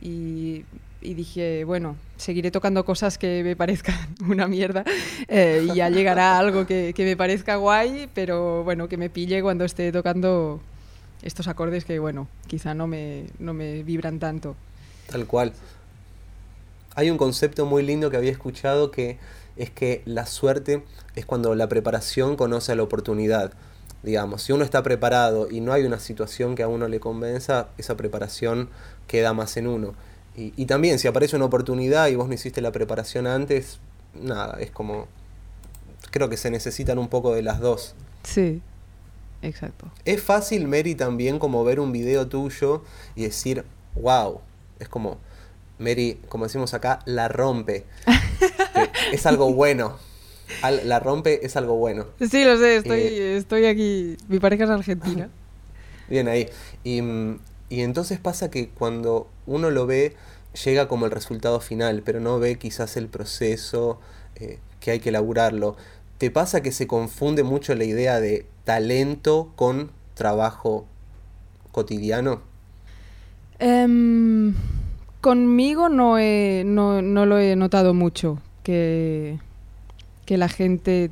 y, 0.00 0.64
dije, 1.00 1.64
bueno, 1.64 1.96
seguiré 2.16 2.50
tocando 2.50 2.84
cosas 2.84 3.18
que 3.18 3.42
me 3.44 3.56
parezcan 3.56 3.96
una 4.28 4.48
mierda 4.48 4.84
eh, 5.28 5.66
y 5.68 5.74
ya 5.74 5.88
llegará 5.88 6.38
algo 6.38 6.66
que, 6.66 6.94
me 6.98 7.16
parezca 7.16 7.56
guay, 7.56 8.08
pero 8.14 8.64
bueno, 8.64 8.88
que 8.88 8.96
me 8.96 9.10
pille 9.10 9.42
cuando 9.42 9.64
esté 9.64 9.92
tocando 9.92 10.60
estos 11.22 11.48
acordes 11.48 11.84
que, 11.84 11.98
bueno, 11.98 12.28
quizá 12.46 12.74
no 12.74 12.86
me, 12.86 13.24
no 13.38 13.54
me 13.54 13.82
vibran 13.82 14.18
tanto. 14.18 14.56
Tal 15.10 15.26
cual. 15.26 15.52
Hay 16.96 17.10
un 17.10 17.18
concepto 17.18 17.66
muy 17.66 17.82
lindo 17.82 18.10
que 18.10 18.16
había 18.16 18.32
escuchado 18.32 18.90
que 18.90 19.18
es 19.56 19.70
que 19.70 20.02
la 20.04 20.26
suerte 20.26 20.84
es 21.14 21.26
cuando 21.26 21.54
la 21.54 21.68
preparación 21.68 22.36
conoce 22.36 22.72
a 22.72 22.76
la 22.76 22.82
oportunidad. 22.82 23.52
Digamos, 24.02 24.42
si 24.42 24.52
uno 24.52 24.64
está 24.64 24.82
preparado 24.82 25.50
y 25.50 25.60
no 25.60 25.72
hay 25.72 25.84
una 25.84 25.98
situación 25.98 26.54
que 26.54 26.62
a 26.62 26.68
uno 26.68 26.88
le 26.88 27.00
convenza, 27.00 27.68
esa 27.76 27.96
preparación 27.96 28.70
queda 29.06 29.34
más 29.34 29.56
en 29.56 29.66
uno. 29.66 29.94
Y, 30.36 30.64
también, 30.66 30.98
si 30.98 31.06
aparece 31.06 31.36
una 31.36 31.44
oportunidad 31.44 32.08
y 32.08 32.14
vos 32.14 32.28
no 32.28 32.32
hiciste 32.34 32.62
la 32.62 32.72
preparación 32.72 33.26
antes, 33.26 33.78
nada, 34.14 34.58
es 34.58 34.70
como. 34.70 35.06
Creo 36.10 36.30
que 36.30 36.38
se 36.38 36.50
necesitan 36.50 36.98
un 36.98 37.08
poco 37.08 37.34
de 37.34 37.42
las 37.42 37.60
dos. 37.60 37.94
Sí, 38.22 38.62
exacto. 39.42 39.90
Es 40.06 40.22
fácil, 40.22 40.66
Mary, 40.66 40.94
también 40.94 41.38
como 41.38 41.62
ver 41.62 41.78
un 41.78 41.92
video 41.92 42.26
tuyo 42.28 42.84
y 43.16 43.24
decir, 43.24 43.64
wow, 43.96 44.40
es 44.78 44.88
como. 44.88 45.18
Mary, 45.78 46.20
como 46.28 46.44
decimos 46.44 46.72
acá, 46.72 47.00
la 47.04 47.28
rompe. 47.28 47.84
es 49.12 49.26
algo 49.26 49.52
bueno 49.52 49.98
la 50.84 51.00
rompe 51.00 51.44
es 51.44 51.56
algo 51.56 51.76
bueno. 51.76 52.06
Sí, 52.18 52.44
lo 52.44 52.56
sé, 52.58 52.76
estoy, 52.76 53.00
eh, 53.00 53.36
estoy 53.36 53.66
aquí. 53.66 54.16
Mi 54.28 54.38
pareja 54.38 54.64
es 54.64 54.70
argentina. 54.70 55.28
Bien 56.08 56.28
ahí. 56.28 56.48
Y, 56.84 57.00
entonces 57.70 58.18
pasa 58.18 58.50
que 58.50 58.68
cuando 58.68 59.28
uno 59.46 59.70
lo 59.70 59.86
ve, 59.86 60.16
llega 60.64 60.88
como 60.88 61.06
el 61.06 61.12
resultado 61.12 61.60
final, 61.60 62.02
pero 62.04 62.20
no 62.20 62.38
ve 62.38 62.56
quizás 62.56 62.96
el 62.96 63.06
proceso, 63.06 64.00
eh, 64.36 64.58
que 64.80 64.90
hay 64.90 65.00
que 65.00 65.10
elaborarlo. 65.10 65.76
¿Te 66.18 66.30
pasa 66.30 66.62
que 66.62 66.72
se 66.72 66.86
confunde 66.86 67.42
mucho 67.42 67.74
la 67.74 67.84
idea 67.84 68.20
de 68.20 68.44
talento 68.64 69.52
con 69.56 69.90
trabajo 70.14 70.86
cotidiano? 71.72 72.42
Em, 73.58 74.54
conmigo 75.20 75.88
no, 75.88 76.16
no, 76.18 77.02
no 77.02 77.26
lo 77.26 77.38
he 77.38 77.56
notado 77.56 77.94
mucho. 77.94 78.38
Que 78.62 79.38
que 80.30 80.38
la 80.38 80.48
gente 80.48 81.10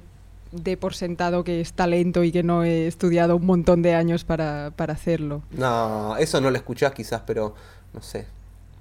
dé 0.52 0.76
por 0.76 0.95
sentado 0.95 1.43
que 1.43 1.61
es 1.61 1.73
talento 1.73 2.23
y 2.23 2.31
que 2.31 2.45
no 2.45 2.62
he 2.62 2.87
estudiado 2.87 3.35
un 3.35 3.47
montón 3.47 3.83
de 3.83 3.97
años 3.97 4.23
para, 4.23 4.73
hacerlo. 4.76 5.43
No, 5.50 6.17
eso 6.19 6.40
no 6.40 6.52
lo 6.52 6.57
escuchás 6.57 6.93
quizás, 6.93 7.23
pero 7.26 7.52
no 7.93 8.00
sé. 8.00 8.26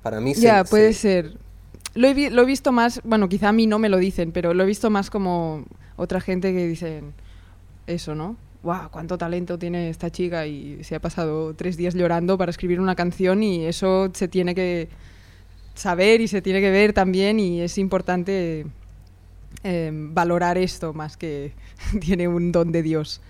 Para 0.04 0.22
mí 0.22 0.36
Ya, 0.36 0.64
puede 0.64 0.94
ser. 0.94 1.40
Lo 1.96 2.08
he, 2.08 2.30
lo 2.30 2.44
he, 2.44 2.46
visto 2.46 2.72
más, 2.72 3.02
bueno, 3.04 3.28
quizá 3.28 3.50
a 3.50 3.52
mí 3.52 3.66
no 3.66 3.80
me 3.80 3.90
lo 3.90 3.98
dicen, 3.98 4.32
pero 4.32 4.54
lo 4.54 4.62
he 4.62 4.68
visto 4.68 4.92
más 4.92 5.10
como 5.10 5.66
otra 5.96 6.22
gente 6.22 6.54
que 6.54 6.68
dicen 6.68 7.14
eso, 7.88 8.14
¿no? 8.14 8.36
¡Wow! 8.62 8.90
¿Cuánto 8.92 9.18
talento 9.18 9.58
tiene 9.58 9.90
esta 9.90 10.12
chica? 10.12 10.46
Y 10.46 10.84
se 10.84 10.94
ha 10.94 11.00
pasado 11.00 11.56
tres 11.56 11.78
días 11.78 11.96
llorando 11.96 12.38
para 12.38 12.52
escribir 12.52 12.80
una 12.80 12.96
canción 12.96 13.42
y 13.42 13.66
eso 13.66 14.12
se 14.14 14.28
tiene 14.28 14.54
que 14.54 14.88
saber 15.78 16.22
y 16.22 16.28
se 16.28 16.42
tiene 16.42 16.60
que 16.62 16.72
ver 16.72 16.94
también 16.94 17.40
y 17.40 17.62
es 17.62 17.78
importante 17.78 18.66
Em, 19.64 20.14
valorar 20.14 20.58
esto 20.58 20.94
más 20.94 21.18
que 21.18 21.54
tiene 22.02 22.28
un 22.28 22.52
don 22.52 22.72
de 22.72 22.84
Dios, 22.84 23.22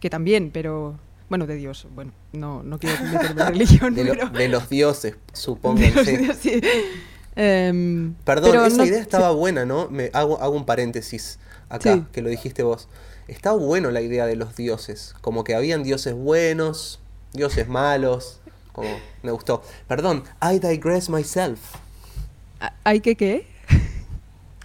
que 0.00 0.10
también, 0.10 0.50
pero 0.52 0.98
bueno, 1.28 1.46
de 1.46 1.56
Dios, 1.56 1.86
bueno, 1.94 2.12
no, 2.32 2.62
no 2.62 2.78
quiero 2.78 3.02
meterme 3.04 3.42
en 3.42 3.48
religión. 3.48 3.94
De, 3.94 4.04
pero... 4.04 4.28
de, 4.30 4.48
los 4.48 4.68
dioses, 4.68 5.16
supongo. 5.32 5.80
Em, 7.34 8.14
Perdón, 8.24 8.66
esa 8.66 8.84
idea 8.84 9.00
estaba 9.00 9.30
buena, 9.30 9.64
¿no? 9.64 9.88
Me 9.88 10.10
hago, 10.12 10.40
hago 10.42 10.54
un 10.54 10.66
paréntesis 10.66 11.38
acá, 11.70 12.06
que 12.12 12.20
lo 12.20 12.28
dijiste 12.28 12.62
vos. 12.62 12.88
Está 13.26 13.52
bueno 13.52 13.90
la 13.90 14.02
idea 14.02 14.26
de 14.26 14.36
los 14.36 14.54
dioses, 14.54 15.14
como 15.22 15.42
que 15.42 15.54
habían 15.54 15.82
dioses 15.82 16.12
buenos, 16.12 17.00
dioses 17.32 17.68
malos, 17.68 18.40
como 18.72 18.88
me 19.22 19.30
gustó. 19.30 19.62
Perdón, 19.88 20.24
I 20.42 20.58
digress 20.58 21.08
myself. 21.08 21.58
¿Hay 22.84 23.00
que 23.00 23.16
qué? 23.16 23.46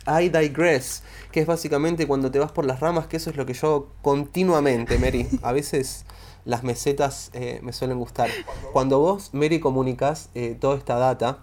I 0.07 0.29
digress, 0.29 1.03
que 1.31 1.41
es 1.41 1.47
básicamente 1.47 2.07
cuando 2.07 2.31
te 2.31 2.39
vas 2.39 2.51
por 2.51 2.65
las 2.65 2.79
ramas, 2.79 3.07
que 3.07 3.17
eso 3.17 3.29
es 3.29 3.35
lo 3.35 3.45
que 3.45 3.53
yo 3.53 3.89
continuamente, 4.01 4.97
Mary. 4.97 5.27
A 5.41 5.51
veces 5.51 6.05
las 6.45 6.63
mesetas 6.63 7.29
eh, 7.33 7.59
me 7.61 7.73
suelen 7.73 7.99
gustar. 7.99 8.29
Cuando 8.71 8.99
vos, 8.99 9.33
Mary, 9.33 9.59
comunicas 9.59 10.29
eh, 10.33 10.55
toda 10.59 10.77
esta 10.77 10.95
data, 10.95 11.39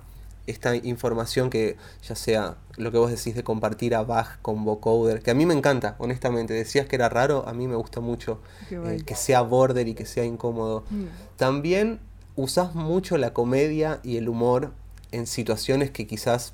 esta 0.46 0.75
información 0.76 1.50
que 1.50 1.76
ya 2.02 2.14
sea 2.14 2.56
lo 2.76 2.90
que 2.90 2.99
vos 2.99 3.11
decís 3.11 3.34
de 3.34 3.44
compartir 3.44 3.94
a 3.94 4.02
Bach 4.02 4.40
con 4.40 4.64
vocoder, 4.64 5.23
que 5.23 5.30
a 5.30 5.34
mí 5.34 5.44
me 5.44 5.54
encanta, 5.54 5.96
honestamente. 5.99 6.54
Decías 6.54 6.87
que 6.87 6.96
era 6.96 7.11
raro, 7.11 7.44
a 7.46 7.52
mí 7.52 7.68
me 7.68 7.76
gusta 7.76 8.00
mucho 8.00 8.40
eh, 8.70 9.02
que 9.04 9.14
sea 9.14 9.42
border 9.42 9.88
y 9.88 9.94
que 9.94 10.06
sea 10.06 10.25
incómodo. 10.25 10.84
Mm. 10.90 11.04
También 11.37 12.00
usás 12.34 12.75
mucho 12.75 13.18
la 13.18 13.34
comedia 13.34 14.00
y 14.02 14.16
el 14.16 14.28
humor 14.28 14.73
en 15.14 15.26
situaciones 15.26 15.90
que 15.90 16.06
quizás 16.06 16.52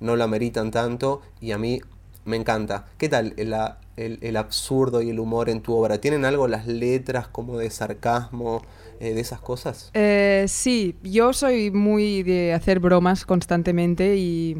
no 0.00 0.16
la 0.16 0.26
meritan 0.26 0.70
tanto 0.70 1.22
y 1.40 1.52
a 1.52 1.58
mí 1.58 1.80
me 2.24 2.36
encanta. 2.36 2.86
¿Qué 2.98 3.08
tal 3.08 3.34
el, 3.36 4.36
absurdo 4.36 5.02
y 5.02 5.10
el 5.10 5.18
humor 5.18 5.48
en 5.48 5.60
tu 5.60 5.74
obra? 5.74 5.98
¿Tienen 5.98 6.24
algo 6.24 6.46
las 6.46 6.66
letras 6.66 7.28
como 7.28 7.58
de 7.58 7.70
sarcasmo, 7.70 8.62
eh, 9.00 9.14
de 9.14 9.20
esas 9.20 9.40
cosas? 9.40 9.90
Eh, 9.94 10.44
sí, 10.48 10.96
yo 11.02 11.32
soy 11.32 11.70
muy 11.70 12.22
de 12.22 12.52
hacer 12.52 12.80
bromas 12.80 13.24
constantemente 13.24 14.16
y 14.16 14.56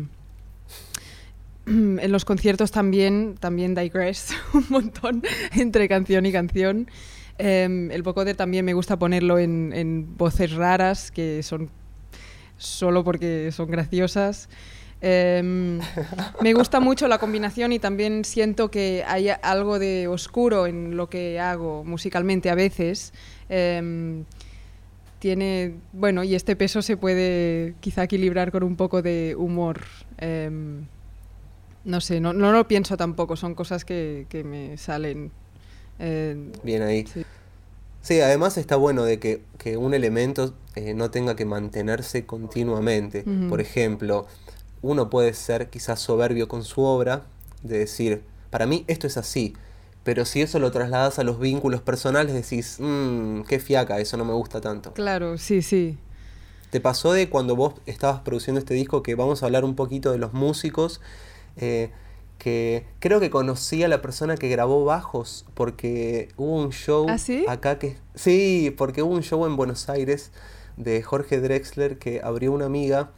en 1.67 2.13
los 2.13 2.25
conciertos 2.25 2.73
también, 2.73 3.37
también 3.39 3.75
digress 3.75 4.31
un 4.55 4.67
montón 4.71 5.23
entre 5.55 5.89
canción 5.89 6.27
y 6.27 6.33
canción. 6.33 6.89
Em, 7.39 7.91
el 7.91 8.03
vocoder 8.03 8.37
también 8.37 8.65
me 8.65 8.75
gusta 8.75 8.99
ponerlo 8.99 9.39
en 9.39 10.17
voces 10.17 10.53
raras 10.53 11.11
que 11.11 11.43
son 11.43 11.71
solo 12.63 13.05
porque 13.05 13.51
son 13.53 13.71
graciosas. 13.71 14.49
Em, 15.01 15.81
me 16.41 16.55
gusta 16.55 16.79
mucho 16.79 17.09
la 17.09 17.19
combinación 17.19 17.73
y 17.73 17.81
también 17.81 18.25
siento 18.25 18.71
que 18.71 19.03
hay 19.07 19.31
algo 19.43 19.81
de 19.81 20.07
oscuro 20.07 20.69
en 20.69 20.97
lo 20.97 21.09
que 21.09 21.41
hago 21.41 21.83
musicalmente 21.85 22.51
a 22.51 22.55
veces. 22.55 23.13
Em, 23.49 24.25
tiene, 25.19 25.75
bueno, 25.93 26.23
y 26.25 26.35
este 26.35 26.57
peso 26.57 26.83
se 26.83 26.97
puede 26.97 27.75
quizá 27.81 28.05
equilibrar 28.05 28.53
con 28.53 28.63
un 28.63 28.77
poco 28.77 29.03
de 29.03 29.35
humor. 29.37 29.81
Em, 30.19 30.87
no 31.85 32.01
sé, 32.01 32.21
no, 32.21 32.33
no, 32.33 32.53
lo 32.53 32.69
pienso 32.69 32.97
tampoco, 32.97 33.35
son 33.35 33.57
cosas 33.57 33.85
que, 33.85 34.27
que 34.29 34.45
me 34.45 34.77
salen. 34.77 35.33
Bien 36.63 36.83
ahí. 36.83 37.07
Sí. 37.07 37.22
Además 38.11 38.59
está 38.59 38.77
bueno 38.77 39.05
de 39.05 39.19
que, 39.19 39.43
que 39.59 39.77
un 39.77 39.95
elemento 39.95 40.55
eh, 40.75 40.95
no 40.95 41.11
tenga 41.11 41.37
que 41.37 41.45
mantenerse 41.45 42.27
continuamente. 42.27 43.25
Por 43.49 43.61
ejemplo, 43.61 44.27
uno 44.83 45.09
puede 45.11 45.35
ser 45.35 45.71
quizás 45.71 46.01
soberbio 46.01 46.49
con 46.49 46.65
su 46.65 46.83
obra, 46.83 47.25
de 47.63 47.79
decir, 47.79 48.23
para 48.51 48.67
mí 48.67 48.85
esto 48.89 49.07
es 49.07 49.17
así, 49.17 49.55
pero 50.03 50.25
si 50.25 50.43
eso 50.43 50.59
lo 50.59 50.73
trasladas 50.73 51.19
a 51.19 51.25
los 51.25 51.39
vínculos 51.39 51.81
personales, 51.81 52.35
decís, 52.35 52.77
mmm, 52.81 53.43
qué 53.43 53.61
fiaca, 53.61 54.01
eso 54.01 54.17
no 54.17 54.25
me 54.25 54.33
gusta 54.33 54.61
tanto. 54.61 54.93
Claro, 54.93 55.39
sí, 55.39 55.63
sí. 55.63 55.97
¿Te 56.71 56.81
pasó 56.81 57.13
de 57.13 57.29
cuando 57.29 57.55
vos 57.55 57.75
estabas 57.87 58.23
produciendo 58.23 58.59
este 58.59 58.75
disco 58.75 59.03
que 59.03 59.15
vamos 59.15 59.43
a 59.43 59.47
hablar 59.47 59.65
un 59.65 59.77
poquito 59.77 60.11
de 60.11 60.19
los 60.19 60.33
músicos? 60.33 61.01
Eh, 61.57 61.91
que 62.43 62.87
creo 62.99 63.21
que 63.21 63.31
conocí 63.31 63.85
a 63.85 63.89
la 63.89 64.03
persona 64.03 64.37
que 64.37 64.49
grabó 64.49 64.85
bajos 64.85 65.47
porque 65.55 66.31
hubo 66.37 66.57
un 66.57 66.73
show 66.73 67.07
¿Ah, 67.09 67.17
sí? 67.17 67.45
acá 67.49 67.79
que... 67.79 67.97
Sí, 68.17 68.75
porque 68.77 69.05
hubo 69.05 69.15
un 69.15 69.23
show 69.23 69.47
en 69.47 69.55
Buenos 69.55 69.89
Aires 69.89 70.33
de 70.77 71.01
Jorge 71.05 71.41
Drexler 71.41 72.01
que 72.01 72.21
abrió 72.21 72.51
una 72.51 72.67
amiga 72.67 73.13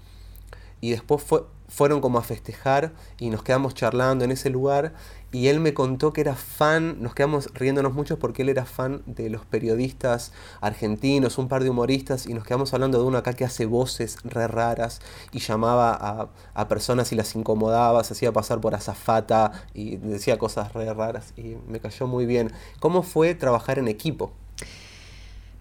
y 0.83 0.91
después 0.91 1.23
fue, 1.23 1.45
fueron 1.69 2.03
como 2.03 2.19
a 2.19 2.23
festejar 2.23 2.93
y 3.19 3.31
nos 3.31 3.43
quedamos 3.43 3.73
charlando 3.73 4.27
en 4.27 4.31
ese 4.31 4.51
lugar 4.51 4.93
y 5.35 5.49
él 5.49 5.59
me 5.59 5.75
contó 5.75 6.13
que 6.13 6.21
era 6.21 6.37
fan, 6.37 7.03
nos 7.03 7.13
quedamos 7.13 7.53
riéndonos 7.55 7.93
mucho 7.93 8.21
porque 8.21 8.43
él 8.43 8.51
era 8.51 8.65
fan 8.65 9.03
de 9.05 9.29
los 9.29 9.45
periodistas 9.45 10.33
argentinos, 10.61 11.39
un 11.39 11.49
par 11.49 11.65
de 11.65 11.71
humoristas 11.71 12.29
y 12.29 12.35
nos 12.35 12.45
quedamos 12.45 12.73
hablando 12.73 12.99
de 12.99 13.05
uno 13.05 13.19
acá 13.19 13.33
que 13.33 13.45
hace 13.45 13.67
voces 13.67 14.19
re 14.23 14.47
raras 14.47 15.01
y 15.33 15.41
llamaba 15.41 16.31
a, 16.55 16.69
personas 16.69 17.11
y 17.11 17.17
las 17.17 17.35
incomodaba, 17.35 18.05
se 18.05 18.13
hacía 18.13 18.31
pasar 18.31 18.61
por 18.61 18.77
azafata 18.77 19.51
y 19.75 19.97
decía 19.97 20.39
cosas 20.39 20.73
re 20.73 20.95
raras 20.95 21.35
y 21.37 21.57
me 21.67 21.81
cayó 21.81 22.07
muy 22.07 22.27
bien. 22.27 22.53
¿Cómo 22.79 23.03
fue 23.03 23.35
trabajar 23.35 23.81
en 23.81 23.89
equipo? 23.89 24.33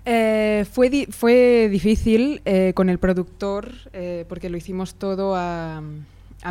Eh, 0.06 0.66
fue, 0.72 1.08
fue 1.10 1.68
difícil 1.72 2.44
eh, 2.46 2.74
con 2.76 2.90
el 2.90 3.00
productor 3.00 3.72
eh, 3.92 4.26
porque 4.30 4.50
lo 4.50 4.58
hicimos 4.58 4.94
todo 4.94 5.34
a, 5.36 5.82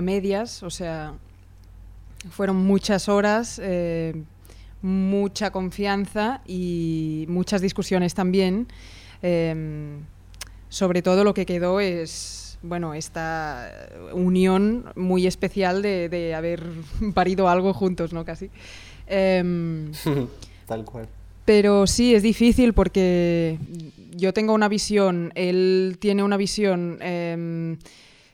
medias, 0.00 0.64
o 0.64 0.70
sea, 0.70 1.14
fueron 2.30 2.56
muchas 2.56 3.08
horas, 3.08 3.60
mucha 4.80 5.50
confianza 5.50 6.40
y 6.46 7.26
muchas 7.28 7.60
discusiones 7.60 8.14
también. 8.14 8.68
Em, 9.22 10.00
sobre 10.68 11.02
todo 11.02 11.22
lo 11.24 11.34
que 11.34 11.46
quedó 11.46 11.80
es 11.80 12.42
bueno, 12.62 12.94
esta 12.94 13.70
unión 14.12 14.86
muy 14.94 15.26
especial 15.26 15.82
de, 15.82 16.08
de 16.08 16.34
haber 16.34 16.62
parido 17.14 17.48
algo 17.48 17.74
juntos, 17.74 18.12
¿no? 18.12 18.24
Casi. 18.24 18.50
Em, 19.06 19.92
Tal 20.66 20.84
cual. 20.84 21.08
Pero 21.44 21.86
sí, 21.88 22.14
es 22.14 22.22
difícil 22.22 22.72
porque 22.72 23.58
yo 24.12 24.32
tengo 24.32 24.54
una 24.54 24.68
visión, 24.68 25.32
él 25.34 25.96
tiene 25.98 26.22
una 26.22 26.36
visión, 26.36 26.98
em, 27.00 27.78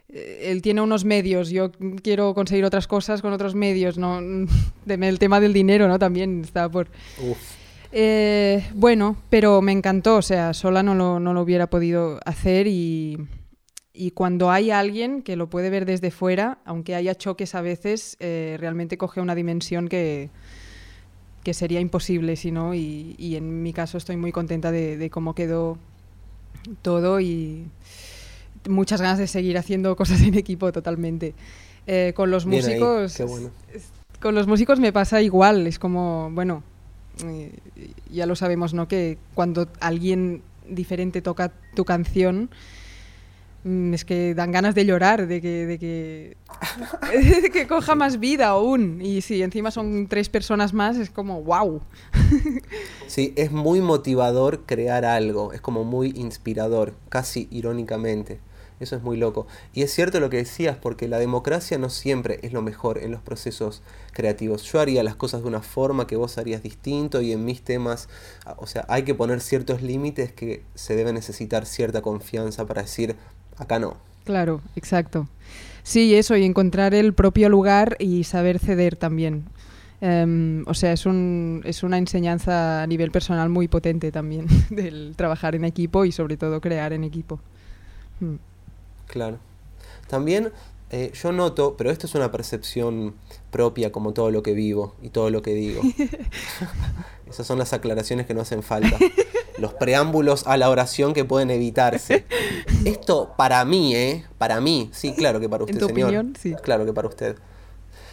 él 0.09 0.62
tiene 0.62 0.81
unos 0.81 1.05
medios, 1.05 1.50
yo 1.50 1.71
quiero 2.03 2.35
conseguir 2.35 2.65
otras 2.65 2.87
cosas 2.87 3.21
con 3.21 3.33
otros 3.33 3.55
medios, 3.55 3.99
¿no? 3.99 4.21
el 4.87 5.19
tema 5.19 5.41
del 5.41 5.53
dinero, 5.53 5.88
¿no? 5.88 5.99
También 5.99 6.43
está 6.43 6.69
por... 6.69 6.88
Eh, 7.91 8.67
bueno, 8.75 9.17
pero 9.31 9.62
me 9.62 9.73
encantó, 9.73 10.17
o 10.17 10.23
sea, 10.23 10.53
sola 10.53 10.83
no 10.83 10.95
lo, 10.95 11.21
no 11.21 11.33
lo 11.33 11.41
hubiera 11.41 11.69
podido 11.71 12.21
hacer 12.27 12.67
y, 12.67 13.17
y, 13.95 14.11
cuando 14.11 14.50
hay 14.50 14.71
alguien 14.71 15.23
que 15.23 15.37
lo 15.37 15.49
puede 15.49 15.71
ver 15.71 15.87
desde 15.87 16.11
fuera, 16.11 16.59
aunque 16.67 16.95
haya 16.95 17.15
choques 17.15 17.55
a 17.55 17.62
veces, 17.62 18.19
eh, 18.21 18.57
realmente 18.61 18.99
coge 18.99 19.23
una 19.23 19.35
dimensión 19.35 19.88
que 19.88 20.31
que 21.45 21.55
sería 21.55 21.81
imposible 21.81 22.37
si 22.37 22.50
no, 22.50 22.75
y, 22.75 23.15
y, 23.17 23.37
en 23.37 23.62
mi 23.62 23.73
caso 23.73 23.97
estoy 23.97 24.19
muy 24.19 24.33
contenta 24.33 24.71
de, 24.71 24.99
de, 24.99 25.09
cómo 25.09 25.35
quedó 25.35 25.79
todo 26.83 27.21
y 27.21 27.68
muchas 28.68 29.01
ganas 29.01 29.18
de 29.18 29.27
seguir 29.27 29.59
haciendo 29.59 29.97
cosas 29.97 30.21
en 30.23 30.35
equipo 30.35 30.73
totalmente. 30.73 31.35
Eh, 31.87 32.12
con 32.14 32.31
los 32.31 32.47
músicos... 32.47 33.18
Bueno. 33.27 33.51
Con 34.21 34.35
los 34.35 34.49
músicos 34.49 34.81
me 34.81 34.92
pasa 34.92 35.23
igual, 35.23 35.68
es 35.68 35.79
como, 35.79 36.29
bueno, 36.33 36.64
eh, 37.25 37.53
ya 38.11 38.27
lo 38.27 38.35
sabemos, 38.35 38.75
¿no? 38.75 38.88
Que 38.88 39.16
cuando 39.35 39.68
alguien 39.79 40.42
diferente 40.66 41.23
toca 41.23 41.53
tu 41.77 41.85
canción, 41.85 42.51
Mm, 43.64 43.92
es 43.92 44.05
que 44.05 44.35
dan 44.35 44.53
ganas 44.53 44.75
de 44.75 44.87
llorar, 44.87 45.27
de 45.27 45.40
que, 45.40 45.66
de 45.66 45.79
que, 45.79 46.37
que 47.53 47.66
coja 47.66 47.94
más 47.94 48.21
vida 48.21 48.49
aún. 48.49 49.01
Y 49.03 49.21
si 49.21 49.42
encima 49.42 49.71
son 49.71 50.07
tres 50.07 50.29
personas 50.29 50.73
más, 50.73 50.97
es 50.97 51.11
como 51.11 51.42
wow. 51.42 51.83
Sí, 53.09 53.33
es 53.37 53.51
muy 53.51 53.81
motivador 53.81 54.64
crear 54.64 55.05
algo, 55.05 55.53
es 55.53 55.61
como 55.61 55.85
muy 55.85 56.12
inspirador, 56.16 56.94
casi 57.09 57.49
irónicamente. 57.51 58.38
Eso 58.81 58.97
es 58.97 59.03
muy 59.03 59.17
loco. 59.17 59.47
Y 59.73 59.83
es 59.83 59.93
cierto 59.93 60.21
lo 60.21 60.31
que 60.31 60.37
decías, 60.37 60.77
porque 60.77 61.09
la 61.09 61.19
democracia 61.19 61.79
no 61.79 61.91
siempre 61.91 62.38
es 62.43 62.53
lo 62.53 62.62
mejor 62.62 62.99
en 62.99 63.11
los 63.11 63.21
procesos 63.21 63.83
creativos. 64.12 64.62
Yo 64.64 64.81
haría 64.81 65.03
las 65.03 65.17
cosas 65.17 65.43
de 65.43 65.49
una 65.49 65.62
forma 65.62 66.07
que 66.07 66.17
vos 66.17 66.38
harías 66.38 66.62
distinto 66.62 67.21
y 67.21 67.33
en 67.33 67.45
mis 67.45 67.62
temas, 67.62 68.09
o 68.57 68.67
sea, 68.67 68.85
hay 68.88 69.03
que 69.03 69.14
poner 69.14 69.41
ciertos 69.41 69.83
límites 69.83 70.33
que 70.33 70.62
se 70.75 70.95
debe 70.95 71.12
necesitar 71.12 71.67
cierta 71.67 72.03
confianza 72.03 72.67
para 72.67 72.83
decir, 72.83 73.17
acá 73.57 73.79
no. 73.79 73.97
Claro, 74.25 74.61
exacto. 74.77 75.29
Sí, 75.83 76.14
eso, 76.14 76.37
y 76.37 76.45
encontrar 76.45 76.95
el 76.95 77.14
propio 77.14 77.49
lugar 77.49 77.97
y 77.99 78.25
saber 78.25 78.59
ceder 78.59 78.97
también. 78.97 79.45
Em, 80.01 80.62
o 80.67 80.75
sea, 80.75 80.93
es, 80.93 81.07
un, 81.07 81.62
es 81.64 81.83
una 81.83 81.99
enseñanza 81.99 82.83
a 82.83 82.87
nivel 82.87 83.11
personal 83.11 83.49
muy 83.49 83.67
potente 83.67 84.12
también, 84.12 84.47
del 84.71 85.14
trabajar 85.17 85.55
en 85.55 85.64
equipo 85.64 86.05
y 86.05 86.12
sobre 86.12 86.37
todo 86.37 86.61
crear 86.61 86.93
en 86.93 87.05
equipo. 87.05 87.41
Mm. 88.21 88.35
Claro. 89.09 89.38
También 90.09 90.53
eh, 90.90 91.12
yo 91.14 91.33
noto, 91.33 91.77
pero 91.77 91.90
esto 91.90 92.07
es 92.07 92.14
una 92.14 92.33
percepción 92.33 93.14
propia 93.51 93.92
como 93.92 94.12
todo 94.12 94.31
lo 94.31 94.42
que 94.42 94.53
vivo 94.55 94.94
y 95.03 95.11
todo 95.11 95.29
lo 95.31 95.42
que 95.42 95.53
digo. 95.53 95.83
Esas 97.29 97.47
son 97.47 97.59
las 97.59 97.75
aclaraciones 97.75 98.27
que 98.27 98.33
no 98.33 98.40
hacen 98.40 98.62
falta. 98.62 98.97
Los 99.59 99.75
preámbulos 99.75 100.47
a 100.47 100.57
la 100.57 100.71
oración 100.71 101.12
que 101.12 101.25
pueden 101.27 101.51
evitarse. 101.51 102.25
Esto 102.87 103.35
para 103.37 103.62
mí, 103.66 103.94
¿eh? 103.94 104.25
Para 104.38 104.61
mí. 104.62 104.88
Sí, 104.92 105.12
claro 105.12 105.40
que 105.40 105.49
para 105.49 105.64
usted, 105.64 105.75
¿En 105.75 105.81
tu 105.81 105.88
señor. 105.88 106.09
Opinión? 106.09 106.37
Sí. 106.40 106.55
Claro 106.62 106.87
que 106.87 106.92
para 106.94 107.09
usted. 107.09 107.37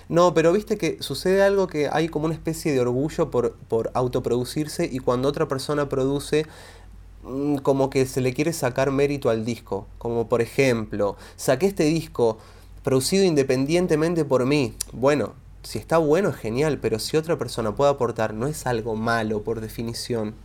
No, 0.10 0.34
pero 0.34 0.52
viste 0.52 0.78
que 0.78 0.98
sucede 1.00 1.44
algo 1.44 1.68
que 1.68 1.88
hay 1.92 2.10
como 2.10 2.26
una 2.26 2.34
especie 2.34 2.74
de 2.74 2.80
orgullo 2.80 3.32
por, 3.32 3.56
por 3.56 3.90
autoproducirse 3.94 4.88
y 4.92 5.00
cuando 5.00 5.30
otra 5.30 5.48
persona 5.48 5.88
produce 5.88 6.46
como 7.64 7.90
que 7.90 8.06
se 8.06 8.22
le 8.22 8.34
quiere 8.34 8.54
sacar 8.54 8.92
mérito 8.92 9.30
al 9.30 9.46
disco. 9.46 9.88
Como 9.98 10.28
por 10.28 10.42
ejemplo, 10.42 11.18
saqué 11.36 11.66
este 11.66 11.84
disco 11.84 12.38
producido 12.84 13.24
independientemente 13.24 14.26
por 14.26 14.46
mí. 14.46 14.74
Bueno, 14.94 15.34
si 15.64 15.80
está 15.80 15.98
bueno 15.98 16.30
es 16.30 16.36
genial, 16.36 16.80
pero 16.80 17.00
si 17.00 17.18
otra 17.18 17.38
persona 17.38 17.76
puede 17.76 17.92
aportar, 17.92 18.34
no 18.34 18.48
es 18.48 18.68
algo 18.68 18.96
malo 18.96 19.44
por 19.44 19.62
definición. 19.62 20.36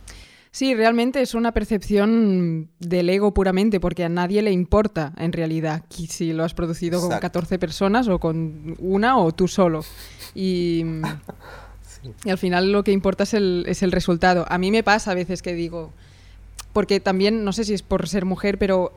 Sí, 0.53 0.75
realmente 0.75 1.21
es 1.21 1.33
una 1.33 1.53
percepción 1.53 2.69
del 2.79 3.09
ego 3.09 3.33
puramente, 3.33 3.79
porque 3.79 4.03
a 4.03 4.09
nadie 4.09 4.41
le 4.41 4.51
importa 4.51 5.13
en 5.17 5.31
realidad 5.31 5.85
si 5.89 6.33
lo 6.33 6.43
has 6.43 6.53
producido 6.53 6.99
con 6.99 7.17
14 7.17 7.57
personas 7.57 8.09
o 8.09 8.19
con 8.19 8.75
una 8.79 9.17
o 9.17 9.31
tú 9.31 9.47
solo. 9.47 9.85
Y, 10.35 10.83
y 12.25 12.29
al 12.29 12.37
final 12.37 12.73
lo 12.73 12.83
que 12.83 12.91
importa 12.91 13.23
es 13.23 13.33
el, 13.33 13.63
es 13.67 13.81
el 13.81 13.93
resultado. 13.93 14.45
A 14.49 14.57
mí 14.57 14.71
me 14.71 14.83
pasa 14.83 15.11
a 15.11 15.15
veces 15.15 15.41
que 15.41 15.53
digo, 15.53 15.93
porque 16.73 16.99
también, 16.99 17.43
no 17.43 17.53
sé 17.53 17.63
si 17.63 17.73
es 17.73 17.81
por 17.81 18.07
ser 18.07 18.25
mujer, 18.25 18.57
pero 18.57 18.93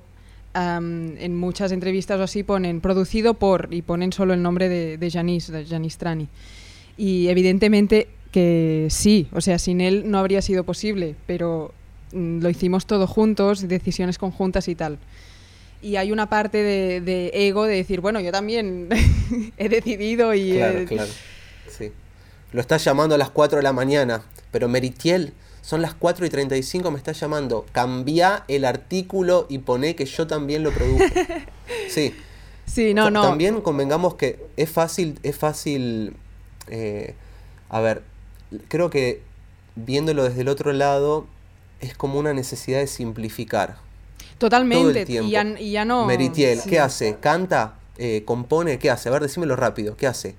en 0.54 1.36
muchas 1.36 1.72
entrevistas 1.72 2.20
o 2.20 2.22
así 2.22 2.44
ponen 2.44 2.80
producido 2.80 3.34
por 3.34 3.68
y 3.72 3.82
ponen 3.82 4.12
solo 4.12 4.34
el 4.34 4.42
nombre 4.42 4.68
de, 4.68 4.98
de 4.98 5.10
Janice, 5.10 5.50
de 5.50 5.66
Janice 5.66 5.98
Trani. 5.98 6.28
Y 6.96 7.26
evidentemente 7.26 8.08
que 8.34 8.88
sí, 8.90 9.28
o 9.32 9.40
sea, 9.40 9.60
sin 9.60 9.80
él 9.80 10.10
no 10.10 10.18
habría 10.18 10.42
sido 10.42 10.64
posible, 10.64 11.14
pero 11.24 11.72
mm, 12.12 12.40
lo 12.40 12.48
hicimos 12.50 12.84
todo 12.84 13.06
juntos, 13.06 13.68
decisiones 13.68 14.18
conjuntas 14.18 14.66
y 14.66 14.74
tal. 14.74 14.98
Y 15.80 15.94
hay 15.96 16.10
una 16.10 16.28
parte 16.28 16.58
de, 16.58 17.30
ego 17.32 17.64
de 17.64 17.76
decir, 17.76 18.00
bueno, 18.00 18.18
yo 18.20 18.32
también 18.32 18.88
he 19.56 19.68
decidido 19.68 20.34
y... 20.34 20.54
Claro, 20.54 20.84
claro, 20.84 21.10
sí. 21.68 21.92
Lo 22.50 22.60
estás 22.60 22.82
llamando 22.84 23.14
a 23.14 23.18
las 23.18 23.30
4 23.30 23.58
de 23.58 23.62
la 23.62 23.72
mañana, 23.72 24.22
pero 24.50 24.68
Meritiel 24.68 25.32
son 25.64 25.80
las 25.80 25.94
4 25.94 26.26
y 26.26 26.28
35, 26.28 26.90
me 26.90 26.98
está 26.98 27.12
llamando. 27.12 27.64
Cambia 27.72 28.44
el 28.48 28.66
artículo 28.66 29.46
y 29.48 29.58
pone 29.58 29.96
que 29.96 30.04
yo 30.04 30.26
también 30.26 30.62
lo 30.62 30.70
produjo. 30.70 31.02
Sí. 31.88 32.14
Sí, 32.66 32.92
no, 32.92 33.10
no. 33.10 33.22
También 33.22 33.60
convengamos 33.62 34.14
que 34.14 34.44
es 34.56 34.70
fácil, 34.70 35.18
es 35.22 35.36
fácil, 35.36 36.16
eh, 36.68 37.14
a 37.70 37.80
ver, 37.80 38.02
creo 38.68 38.90
que 38.90 39.22
viéndolo 39.76 40.24
desde 40.24 40.42
el 40.42 40.48
otro 40.48 40.72
lado 40.72 41.26
es 41.80 41.96
como 41.96 42.18
una 42.18 42.34
necesidad 42.34 42.80
de 42.80 42.86
simplificar. 42.86 43.76
Totalmente. 44.36 44.82
todo 44.82 44.98
el 44.98 45.06
tiempo. 45.06 45.28
Y, 45.28 45.30
ya, 45.30 45.44
y 45.58 45.70
ya 45.72 45.84
no. 45.86 46.04
Meritiel, 46.04 46.60
sí. 46.60 46.68
¿qué 46.68 46.80
hace? 46.80 47.16
¿Canta? 47.16 47.76
Eh, 47.96 48.22
¿Compone? 48.26 48.78
¿Qué 48.78 48.90
hace? 48.90 49.08
A 49.08 49.12
ver, 49.12 49.22
decímelo 49.22 49.56
rápido, 49.56 49.96
¿qué 49.96 50.06
hace? 50.06 50.34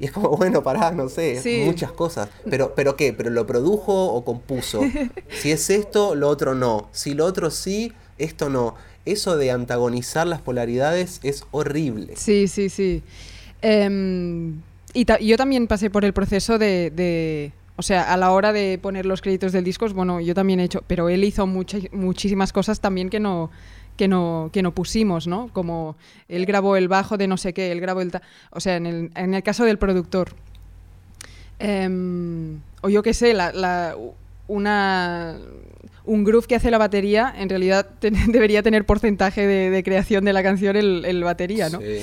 Y 0.00 0.04
es 0.06 0.12
como, 0.12 0.30
bueno, 0.36 0.62
pará, 0.62 0.90
no 0.92 1.08
sé, 1.08 1.40
Sí. 1.42 1.62
muchas 1.64 1.92
cosas. 1.92 2.28
Pero, 2.48 2.74
¿Pero 2.74 2.96
qué? 2.96 3.12
¿Pero 3.12 3.30
lo 3.30 3.46
produjo 3.46 4.12
o 4.12 4.24
compuso? 4.24 4.80
Si 5.40 5.50
es 5.50 5.70
esto, 5.70 6.14
lo 6.14 6.28
otro 6.28 6.54
no. 6.54 6.88
Si 6.92 7.14
lo 7.14 7.24
otro 7.24 7.50
sí, 7.50 7.92
esto 8.18 8.48
no. 8.50 8.74
Eso 9.04 9.36
de 9.36 9.50
antagonizar 9.50 10.26
las 10.26 10.40
polaridades 10.42 11.20
es 11.22 11.44
horrible. 11.50 12.14
Sí, 12.16 12.46
sí, 12.48 12.68
sí. 12.68 13.02
Em, 13.62 14.60
y 14.94 15.04
ta- 15.04 15.18
yo 15.18 15.36
también 15.36 15.66
pasé 15.66 15.90
por 15.90 16.04
el 16.04 16.12
proceso 16.12 16.58
de, 16.58 16.90
de- 16.94 17.52
O 17.76 17.82
sea, 17.82 18.12
a 18.12 18.16
la 18.16 18.32
hora 18.32 18.52
de 18.52 18.78
poner 18.82 19.06
los 19.06 19.20
créditos 19.22 19.52
del 19.52 19.62
disco, 19.64 19.86
bueno, 19.90 20.20
yo 20.20 20.34
también 20.34 20.58
he 20.60 20.64
hecho. 20.64 20.82
Pero 20.86 21.08
él 21.08 21.22
hizo 21.24 21.46
muchas 21.46 21.82
muchísimas 21.92 22.52
cosas 22.52 22.80
también 22.80 23.08
que 23.08 23.20
no. 23.20 23.50
Que 23.98 24.08
no, 24.08 24.48
que 24.52 24.62
no 24.62 24.72
pusimos, 24.72 25.26
¿no? 25.26 25.50
Como 25.52 25.96
él 26.28 26.46
grabó 26.46 26.76
el 26.76 26.88
bajo 26.88 27.18
de 27.18 27.26
no 27.28 27.36
sé 27.36 27.52
qué, 27.52 27.70
él 27.72 27.80
grabó 27.80 28.00
el... 28.00 28.10
ta- 28.12 28.22
O 28.50 28.60
sea, 28.60 28.76
en 28.76 28.86
el, 28.86 29.10
en 29.14 29.34
el 29.34 29.42
caso 29.42 29.64
del 29.66 29.76
productor. 29.76 30.30
Em, 31.58 32.60
o 32.82 32.88
yo 32.88 33.02
qué 33.02 33.12
sé, 33.14 33.34
la, 33.34 33.52
la- 33.52 33.96
una, 34.46 35.36
un 36.04 36.24
groove 36.24 36.46
que 36.46 36.54
hace 36.54 36.70
la 36.70 36.78
batería, 36.78 37.34
en 37.36 37.48
realidad 37.48 37.86
debería 38.00 38.62
tener 38.62 38.86
porcentaje 38.86 39.46
de, 39.46 39.70
de 39.70 39.82
creación 39.82 40.24
de 40.24 40.32
la 40.32 40.42
canción 40.42 40.76
el, 40.76 41.04
el 41.04 41.22
batería, 41.24 41.68
¿no? 41.68 41.80
Sí. 41.80 41.98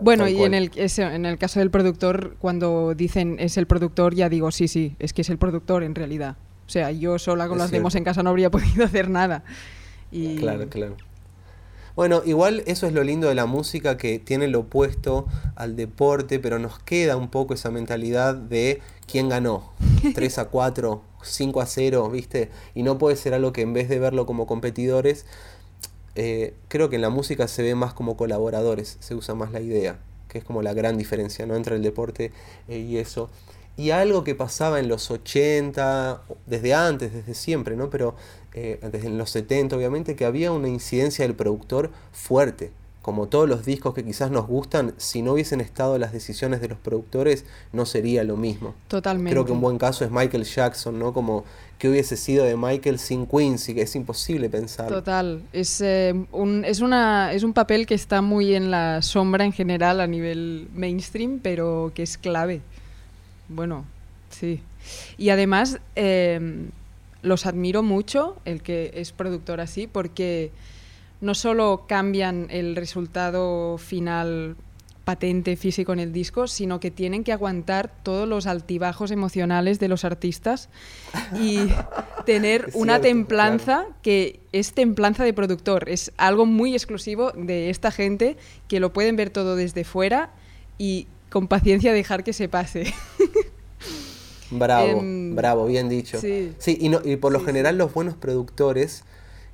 Bueno, 0.00 0.24
Tal 0.24 0.32
y 0.32 0.36
cual. 0.36 0.46
en 0.46 0.54
el, 0.54 0.70
ese- 0.76 1.02
en 1.02 1.26
el 1.26 1.36
caso 1.36 1.60
del 1.60 1.70
productor, 1.70 2.34
cuando 2.38 2.94
dicen 2.94 3.36
es 3.38 3.58
el 3.58 3.66
productor, 3.66 4.14
ya 4.14 4.30
digo, 4.30 4.50
sí, 4.50 4.66
sí, 4.66 4.96
es 4.98 5.12
que 5.12 5.20
es 5.22 5.28
el 5.28 5.36
productor 5.36 5.82
en 5.82 5.94
realidad. 5.94 6.36
O 6.66 6.70
sea, 6.70 6.90
yo 6.92 7.18
sola 7.18 7.46
con 7.48 7.58
Es 7.58 7.64
las 7.64 7.70
demos 7.70 7.94
en 7.96 8.04
casa 8.04 8.22
no 8.22 8.30
habría 8.30 8.50
podido 8.50 8.84
hacer 8.86 9.10
nada. 9.10 9.44
Y, 10.10 10.36
Claro, 10.36 10.68
claro. 10.70 10.96
Bueno, 12.00 12.22
igual 12.24 12.62
eso 12.64 12.86
es 12.86 12.94
lo 12.94 13.04
lindo 13.04 13.28
de 13.28 13.34
la 13.34 13.44
música 13.44 13.98
que 13.98 14.18
tiene 14.18 14.48
lo 14.48 14.60
opuesto 14.60 15.26
al 15.54 15.76
deporte, 15.76 16.38
pero 16.38 16.58
nos 16.58 16.78
queda 16.78 17.18
un 17.18 17.28
poco 17.28 17.52
esa 17.52 17.70
mentalidad 17.70 18.34
de 18.34 18.80
quién 19.06 19.28
ganó. 19.28 19.70
3 20.14 20.38
a 20.38 20.46
4, 20.46 21.02
5 21.22 21.60
a 21.60 21.66
0, 21.66 22.08
¿viste? 22.08 22.48
Y 22.74 22.84
no 22.84 22.96
puede 22.96 23.16
ser 23.16 23.34
algo 23.34 23.52
que 23.52 23.60
en 23.60 23.74
vez 23.74 23.90
de 23.90 23.98
verlo 23.98 24.24
como 24.24 24.46
competidores, 24.46 25.26
eh, 26.14 26.54
creo 26.68 26.88
que 26.88 26.96
en 26.96 27.02
la 27.02 27.10
música 27.10 27.46
se 27.48 27.62
ve 27.62 27.74
más 27.74 27.92
como 27.92 28.16
colaboradores, 28.16 28.96
se 29.00 29.14
usa 29.14 29.34
más 29.34 29.52
la 29.52 29.60
idea, 29.60 29.98
que 30.28 30.38
es 30.38 30.44
como 30.44 30.62
la 30.62 30.72
gran 30.72 30.96
diferencia, 30.96 31.44
¿no? 31.44 31.54
Entre 31.54 31.76
el 31.76 31.82
deporte 31.82 32.32
eh, 32.68 32.78
y 32.78 32.96
eso. 32.96 33.28
Y 33.76 33.90
algo 33.90 34.24
que 34.24 34.34
pasaba 34.34 34.80
en 34.80 34.88
los 34.88 35.10
80, 35.10 36.22
desde 36.46 36.72
antes, 36.72 37.12
desde 37.12 37.34
siempre, 37.34 37.76
¿no? 37.76 37.90
Pero 37.90 38.14
eh, 38.52 38.80
desde 38.90 39.10
los 39.10 39.30
70 39.30 39.76
obviamente, 39.76 40.16
que 40.16 40.24
había 40.24 40.52
una 40.52 40.68
incidencia 40.68 41.24
del 41.24 41.36
productor 41.36 41.90
fuerte. 42.12 42.72
Como 43.02 43.28
todos 43.28 43.48
los 43.48 43.64
discos 43.64 43.94
que 43.94 44.04
quizás 44.04 44.30
nos 44.30 44.46
gustan, 44.46 44.92
si 44.98 45.22
no 45.22 45.32
hubiesen 45.32 45.62
estado 45.62 45.96
las 45.98 46.12
decisiones 46.12 46.60
de 46.60 46.68
los 46.68 46.78
productores, 46.78 47.46
no 47.72 47.86
sería 47.86 48.24
lo 48.24 48.36
mismo. 48.36 48.74
Totalmente. 48.88 49.30
Creo 49.30 49.46
que 49.46 49.52
un 49.52 49.60
buen 49.62 49.78
caso 49.78 50.04
es 50.04 50.10
Michael 50.10 50.44
Jackson, 50.44 50.98
¿no? 50.98 51.14
Como 51.14 51.44
que 51.78 51.88
hubiese 51.88 52.18
sido 52.18 52.44
de 52.44 52.58
Michael 52.58 52.98
sin 52.98 53.26
Quincy, 53.26 53.74
que 53.74 53.82
es 53.82 53.96
imposible 53.96 54.50
pensar. 54.50 54.88
Total, 54.88 55.42
es, 55.54 55.80
eh, 55.80 56.14
un, 56.30 56.62
es, 56.66 56.80
una, 56.80 57.32
es 57.32 57.42
un 57.42 57.54
papel 57.54 57.86
que 57.86 57.94
está 57.94 58.20
muy 58.20 58.54
en 58.54 58.70
la 58.70 59.00
sombra 59.00 59.46
en 59.46 59.52
general 59.52 60.00
a 60.02 60.06
nivel 60.06 60.68
mainstream, 60.74 61.40
pero 61.42 61.92
que 61.94 62.02
es 62.02 62.18
clave. 62.18 62.60
Bueno, 63.48 63.86
sí. 64.28 64.60
Y 65.16 65.30
además 65.30 65.78
eh, 65.96 66.68
los 67.22 67.46
admiro 67.46 67.82
mucho, 67.82 68.38
el 68.44 68.62
que 68.62 68.92
es 68.94 69.12
productor 69.12 69.60
así, 69.60 69.86
porque 69.86 70.52
no 71.20 71.34
solo 71.34 71.84
cambian 71.86 72.46
el 72.50 72.76
resultado 72.76 73.78
final 73.78 74.56
patente 75.04 75.56
físico 75.56 75.92
en 75.92 75.98
el 75.98 76.12
disco, 76.12 76.46
sino 76.46 76.78
que 76.78 76.90
tienen 76.90 77.24
que 77.24 77.32
aguantar 77.32 77.92
todos 78.02 78.28
los 78.28 78.46
altibajos 78.46 79.10
emocionales 79.10 79.80
de 79.80 79.88
los 79.88 80.04
artistas 80.04 80.68
y 81.40 81.58
tener 82.26 82.70
una 82.74 83.00
templanza 83.00 83.86
que 84.02 84.40
es 84.52 84.72
templanza 84.72 85.24
de 85.24 85.32
productor. 85.32 85.88
Es 85.88 86.12
algo 86.16 86.46
muy 86.46 86.74
exclusivo 86.74 87.32
de 87.32 87.70
esta 87.70 87.90
gente 87.90 88.36
que 88.68 88.78
lo 88.78 88.92
pueden 88.92 89.16
ver 89.16 89.30
todo 89.30 89.56
desde 89.56 89.84
fuera 89.84 90.30
y 90.78 91.08
con 91.28 91.48
paciencia 91.48 91.92
dejar 91.92 92.22
que 92.22 92.32
se 92.32 92.48
pase. 92.48 92.94
Bravo, 94.50 95.00
Em, 95.02 95.36
bravo, 95.36 95.66
bien 95.66 95.88
dicho. 95.88 96.20
sí. 96.20 96.76
y, 96.80 96.88
no- 96.88 97.00
y 97.04 97.16
por 97.16 97.32
lo 97.32 97.38
Sí, 97.40 97.46
general 97.46 97.78
los 97.78 97.92
buenos 97.94 98.14
productores, 98.14 99.04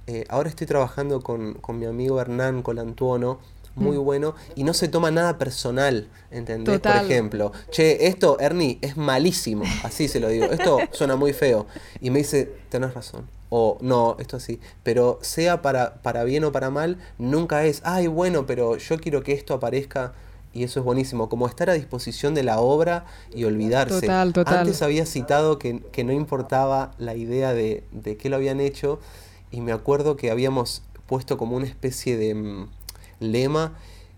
eh, 0.07 0.25
ahora 0.29 0.49
estoy 0.49 0.67
trabajando 0.67 1.21
con, 1.21 1.55
con 1.55 1.79
mi 1.79 1.87
amigo 1.87 2.21
Hernán 2.21 2.63
Colantuono, 2.63 3.39
muy 3.75 3.99
Mm. 3.99 4.05
bueno, 4.05 4.35
y 4.55 4.65
no 4.65 4.73
se 4.73 4.89
toma 4.89 5.11
nada 5.11 5.37
personal, 5.37 6.09
¿entendés? 6.31 6.77
Total. 6.79 6.95
Por 6.95 7.05
ejemplo, 7.05 7.53
che, 7.71 8.07
esto, 8.07 8.39
Ernie, 8.41 8.79
es 8.81 8.97
malísimo, 8.97 9.65
así 9.83 10.09
se 10.09 10.19
lo 10.19 10.29
digo, 10.29 10.51
esto 10.51 10.89
suena 10.93 11.17
muy 11.17 11.33
feo, 11.35 11.67
y 12.01 12.09
me 12.11 12.21
dice, 12.21 12.51
tenés 12.71 12.95
razón, 12.95 13.27
o 13.51 13.77
no, 13.83 14.17
esto 14.19 14.39
así, 14.39 14.61
pero 14.83 15.19
sea 15.21 15.61
para, 15.61 15.97
para 16.03 16.25
bien 16.25 16.45
o 16.45 16.53
para 16.53 16.71
mal, 16.71 16.97
nunca 17.19 17.65
es, 17.67 17.83
ay, 17.85 18.07
bueno, 18.07 18.47
pero 18.47 18.77
yo 18.79 18.99
quiero 18.99 19.23
que 19.23 19.33
esto 19.33 19.53
aparezca. 19.55 20.15
Y 20.57 20.65
eso 20.65 20.81
es 20.81 20.87
buenísimo, 20.87 21.29
como 21.29 21.47
estar 21.47 21.69
a 21.69 21.75
disposición 21.75 22.33
de 22.33 22.43
la 22.43 22.61
obra 22.61 23.05
y 23.35 23.45
olvidarse. 23.45 24.01
Total, 24.01 24.33
total. 24.33 24.59
Antes 24.61 24.81
había 24.81 25.05
citado 25.05 25.59
que, 25.59 25.81
que 25.93 26.03
no 26.03 26.13
importaba 26.13 26.93
la 26.97 27.15
idea 27.15 27.53
de, 27.53 27.85
de 27.93 28.17
qué 28.17 28.31
lo 28.31 28.37
habían 28.37 28.61
hecho 28.61 28.99
y 29.51 29.61
me 29.61 29.73
acuerdo 29.73 30.17
que 30.17 30.31
habíamos 30.31 30.83
puesto 31.05 31.37
como 31.37 31.57
una 31.57 31.67
especie 31.67 32.17
de 32.17 32.35
mm, 32.35 32.69
lema 33.21 33.75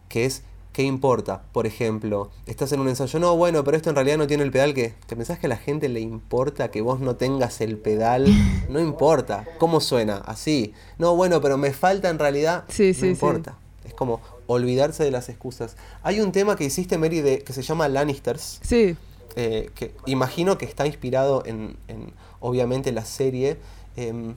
que 0.08 0.26
es 0.26 0.42
¿qué 0.72 0.84
importa? 0.84 1.42
Por 1.50 1.66
ejemplo, 1.66 2.30
estás 2.46 2.70
en 2.70 2.78
un 2.78 2.88
ensayo, 2.88 3.18
no, 3.18 3.36
bueno, 3.36 3.64
pero 3.64 3.76
esto 3.76 3.90
en 3.90 3.96
realidad 3.96 4.16
no 4.16 4.28
tiene 4.28 4.44
el 4.44 4.52
pedal 4.52 4.74
que... 4.74 4.94
¿Te 5.08 5.16
pensás 5.16 5.40
que 5.40 5.46
a 5.46 5.48
la 5.48 5.56
gente 5.56 5.88
le 5.88 5.98
importa 5.98 6.70
que 6.70 6.82
vos 6.82 7.00
no 7.00 7.16
tengas 7.16 7.60
el 7.60 7.78
pedal? 7.78 8.26
No 8.68 8.78
importa. 8.78 9.44
¿Cómo 9.58 9.80
suena? 9.80 10.18
Así. 10.18 10.72
No, 10.98 11.16
bueno, 11.16 11.40
pero 11.40 11.58
me 11.58 11.72
falta 11.72 12.10
en 12.10 12.20
realidad... 12.20 12.62
Sí, 12.68 12.88
no 12.88 12.94
sí, 12.94 13.00
sí. 13.00 13.06
importa. 13.08 13.56
Es 13.84 13.92
como 13.92 14.20
olvidarse 14.48 15.04
de 15.04 15.12
las 15.12 15.28
excusas. 15.28 15.76
Hay 16.02 16.20
un 16.20 16.32
tema 16.32 16.56
que 16.56 16.64
hiciste, 16.64 16.98
Mary, 16.98 17.20
de, 17.20 17.38
que 17.44 17.52
se 17.52 17.62
llama 17.62 17.86
Lannisters 17.88 18.58
Sí, 18.62 18.96
eh, 19.36 19.70
que 19.76 19.94
imagino 20.06 20.58
que 20.58 20.64
está 20.64 20.84
inspirado 20.86 21.44
en, 21.46 21.76
en, 21.86 22.12
obviamente 22.40 22.90
la 22.90 23.04
serie. 23.04 23.56
em, 23.96 24.34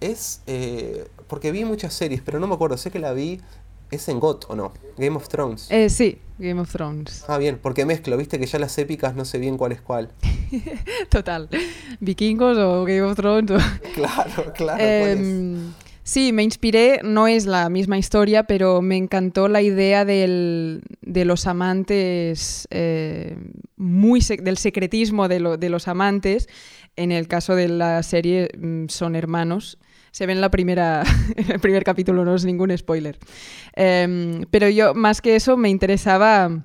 es 0.00 0.40
eh, 0.46 1.06
porque 1.26 1.50
vi 1.52 1.64
muchas 1.64 1.92
series, 1.92 2.22
pero 2.22 2.38
no 2.40 2.46
me 2.46 2.54
acuerdo, 2.54 2.76
sé 2.78 2.90
que 2.90 2.98
la 3.00 3.12
vi. 3.12 3.40
¿Es 3.90 4.06
en 4.08 4.20
GOT 4.20 4.44
o 4.50 4.54
no? 4.54 4.72
Game 4.98 5.16
of 5.16 5.28
Thrones. 5.28 5.66
eh, 5.70 5.88
sí, 5.88 6.18
Game 6.38 6.60
of 6.60 6.70
Thrones. 6.70 7.24
Ah, 7.26 7.38
bien, 7.38 7.58
porque 7.60 7.86
mezclo, 7.86 8.18
viste 8.18 8.38
que 8.38 8.44
ya 8.46 8.58
las 8.58 8.76
épicas 8.76 9.14
no 9.16 9.24
sé 9.24 9.38
bien 9.38 9.56
cuál 9.56 9.72
es 9.72 9.80
cuál. 9.80 10.10
Total. 11.10 11.48
Vikingos 11.98 12.58
o 12.58 12.84
Game 12.84 13.00
of 13.02 13.16
Thrones. 13.16 13.50
o- 13.50 13.58
Claro, 13.94 14.52
claro. 14.54 14.78
¿cuál 14.78 15.08
es? 15.08 15.87
Em, 16.08 16.12
sí, 16.12 16.32
me 16.32 16.42
inspiré, 16.42 17.00
no 17.04 17.26
es 17.28 17.44
la 17.44 17.68
misma 17.68 17.98
historia, 17.98 18.44
pero 18.44 18.80
me 18.80 18.96
encantó 18.96 19.46
la 19.48 19.60
idea 19.60 20.04
de 20.06 20.80
los 21.02 21.46
amantes, 21.46 22.66
eh, 22.70 23.36
muy 23.76 24.20
del 24.20 24.56
secretismo 24.56 25.28
de, 25.28 25.40
lo- 25.40 25.56
de 25.58 25.68
los 25.68 25.86
amantes. 25.86 26.48
En 26.96 27.12
el 27.12 27.28
caso 27.28 27.54
de 27.54 27.68
la 27.68 28.02
serie 28.02 28.48
mm, 28.58 28.86
son 28.88 29.14
hermanos. 29.16 29.78
Se 30.10 30.26
ve 30.26 30.32
en, 30.32 30.40
la 30.40 30.50
primera, 30.50 31.04
el 31.48 31.60
primer 31.60 31.84
capítulo, 31.84 32.24
no 32.24 32.34
es 32.34 32.44
ningún 32.44 32.76
spoiler. 32.76 33.18
Em, 33.76 34.44
pero 34.50 34.68
yo, 34.68 34.94
más 34.94 35.20
que 35.20 35.36
eso, 35.36 35.56
me 35.56 35.68
interesaba 35.68 36.64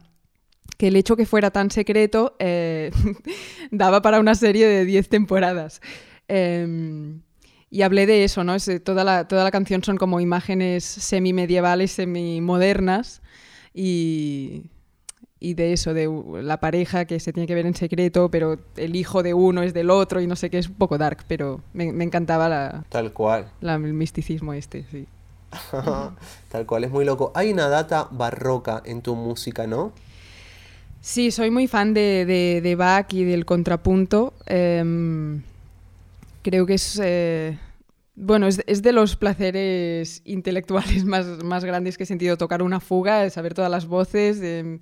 que 0.77 0.88
el 0.88 0.95
hecho 0.95 1.15
que 1.17 1.25
fuera 1.25 1.51
tan 1.51 1.69
secreto 1.69 2.36
eh, 2.39 2.91
daba 3.71 4.01
para 4.01 4.19
una 4.21 4.36
serie 4.36 4.67
de 4.67 4.86
10 4.86 5.10
temporadas. 5.10 5.82
Y 7.73 7.81
hablé 7.81 8.05
de 8.05 8.23
eso, 8.23 8.43
¿no? 8.43 8.53
Es, 8.53 8.67
eh, 8.67 8.79
toda, 8.79 9.03
la, 9.03 9.27
toda 9.27 9.43
la 9.43 9.49
canción 9.49 9.83
son 9.83 9.97
como 9.97 10.19
imágenes 10.19 10.83
semi-medievales, 10.83 11.91
semi-modernas 11.91 13.23
y, 13.73 14.65
y 15.39 15.55
de 15.55 15.73
eso, 15.73 15.95
de 15.95 16.07
la 16.43 16.59
pareja 16.59 17.05
que 17.05 17.19
se 17.19 17.33
tiene 17.33 17.47
que 17.47 17.55
ver 17.55 17.65
en 17.65 17.73
secreto, 17.73 18.29
pero 18.29 18.59
el 18.77 18.95
hijo 18.95 19.23
de 19.23 19.33
uno 19.33 19.63
es 19.63 19.73
del 19.73 19.89
otro 19.89 20.21
y 20.21 20.27
no 20.27 20.36
sé 20.36 20.51
qué, 20.51 20.59
es 20.59 20.67
un 20.69 20.75
poco 20.75 20.99
dark, 20.99 21.25
pero 21.27 21.62
me, 21.73 21.91
me 21.91 22.03
encantaba 22.03 22.47
la, 22.47 22.83
Tal 22.89 23.12
cual. 23.12 23.47
la- 23.59 23.73
el 23.73 23.93
misticismo 23.93 24.53
este, 24.53 24.86
sí. 24.91 25.07
Tal 26.51 26.65
cual, 26.67 26.83
es 26.83 26.91
muy 26.91 27.05
loco. 27.05 27.31
Hay 27.33 27.51
una 27.51 27.69
data 27.69 28.07
barroca 28.12 28.83
en 28.86 29.01
tu 29.01 29.15
música, 29.15 29.65
¿no? 29.65 29.93
Sí, 31.01 31.31
soy 31.31 31.49
muy 31.49 31.67
fan 31.67 31.95
de, 31.95 32.25
de, 32.27 32.62
de 32.62 32.75
Bach 32.75 33.12
y 33.13 33.23
del 33.23 33.45
contrapunto. 33.45 34.33
Em, 34.45 35.41
creo 36.43 36.65
que 36.65 36.75
es, 36.75 36.99
eh, 37.01 37.58
Bueno, 38.15 38.47
es, 38.47 38.62
es, 38.67 38.84
de 38.84 38.91
los 38.91 39.15
placeres 39.15 40.21
intelectuales 40.25 41.06
más, 41.06 41.25
más, 41.43 41.65
grandes 41.65 41.97
que 41.97 42.03
he 42.03 42.08
sentido. 42.08 42.38
Tocar 42.38 42.62
una 42.62 42.79
fuga, 42.79 43.29
saber 43.29 43.53
todas 43.53 43.71
las 43.71 43.88
voces. 43.88 44.39
Eh, 44.41 44.79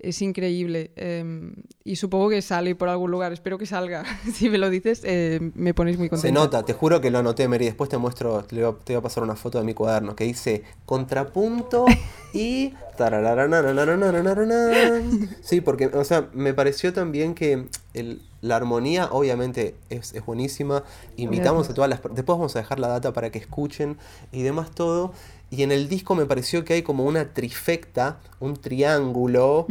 es 0.00 0.22
increíble. 0.22 0.92
Eh, 0.96 1.52
y 1.84 1.96
supongo 1.96 2.30
que 2.30 2.42
sale 2.42 2.74
por 2.74 2.88
algún 2.88 3.10
lugar. 3.10 3.32
Espero 3.32 3.58
que 3.58 3.66
salga. 3.66 4.04
si 4.34 4.50
me 4.50 4.58
lo 4.58 4.70
dices, 4.70 5.02
eh, 5.04 5.52
me 5.54 5.74
ponéis 5.74 5.98
muy 5.98 6.08
contenta. 6.08 6.28
Se 6.28 6.32
nota, 6.32 6.64
te 6.64 6.72
juro 6.72 7.00
que 7.00 7.10
lo 7.10 7.18
anoté, 7.18 7.46
Mary. 7.48 7.66
Después 7.66 7.90
te 7.90 7.98
muestro, 7.98 8.44
te 8.44 8.56
voy, 8.56 8.64
a, 8.64 8.84
te 8.84 8.94
voy 8.94 9.00
a 9.00 9.02
pasar 9.02 9.22
una 9.22 9.36
foto 9.36 9.58
de 9.58 9.64
mi 9.64 9.74
cuaderno 9.74 10.16
que 10.16 10.24
dice 10.24 10.64
contrapunto 10.86 11.86
y. 12.32 12.74
Sí, 15.42 15.62
porque, 15.62 15.86
o 15.86 16.04
sea, 16.04 16.28
me 16.34 16.52
pareció 16.52 16.92
también 16.92 17.34
que 17.34 17.64
el, 17.94 18.20
la 18.42 18.56
armonía, 18.56 19.08
obviamente, 19.12 19.74
es, 19.90 20.14
es 20.14 20.24
buenísima. 20.24 20.84
Invitamos 21.16 21.68
a 21.68 21.74
todas 21.74 21.90
las. 21.90 22.00
Después 22.02 22.38
vamos 22.38 22.56
a 22.56 22.60
dejar 22.60 22.78
la 22.78 22.88
data 22.88 23.12
para 23.12 23.30
que 23.30 23.38
escuchen 23.38 23.98
y 24.32 24.42
demás 24.42 24.70
todo. 24.70 25.12
Y 25.50 25.62
en 25.62 25.72
el 25.72 25.88
disco 25.88 26.14
me 26.14 26.26
pareció 26.26 26.64
que 26.64 26.74
hay 26.74 26.82
como 26.82 27.04
una 27.04 27.32
trifecta, 27.32 28.20
un 28.38 28.56
triángulo, 28.56 29.66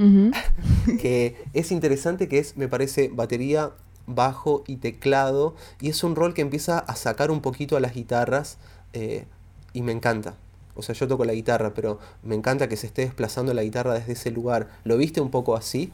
que 1.01 1.37
es 1.53 1.71
interesante, 1.71 2.27
que 2.27 2.39
es, 2.39 2.57
me 2.57 2.67
parece, 2.67 3.09
batería, 3.13 3.71
bajo 4.05 4.63
y 4.67 4.75
teclado. 4.75 5.55
Y 5.79 5.89
es 5.89 6.03
un 6.03 6.15
rol 6.15 6.33
que 6.33 6.41
empieza 6.41 6.79
a 6.79 6.95
sacar 6.95 7.31
un 7.31 7.41
poquito 7.41 7.77
a 7.77 7.79
las 7.79 7.93
guitarras 7.93 8.57
eh, 8.93 9.25
y 9.71 9.81
me 9.81 9.93
encanta. 9.93 10.35
O 10.75 10.81
sea, 10.81 10.95
yo 10.95 11.07
toco 11.07 11.25
la 11.25 11.33
guitarra, 11.33 11.73
pero 11.73 11.99
me 12.23 12.35
encanta 12.35 12.69
que 12.69 12.77
se 12.77 12.87
esté 12.87 13.03
desplazando 13.03 13.53
la 13.53 13.63
guitarra 13.63 13.93
desde 13.93 14.13
ese 14.13 14.31
lugar. 14.31 14.69
¿Lo 14.83 14.97
viste 14.97 15.21
un 15.21 15.31
poco 15.31 15.55
así? 15.55 15.91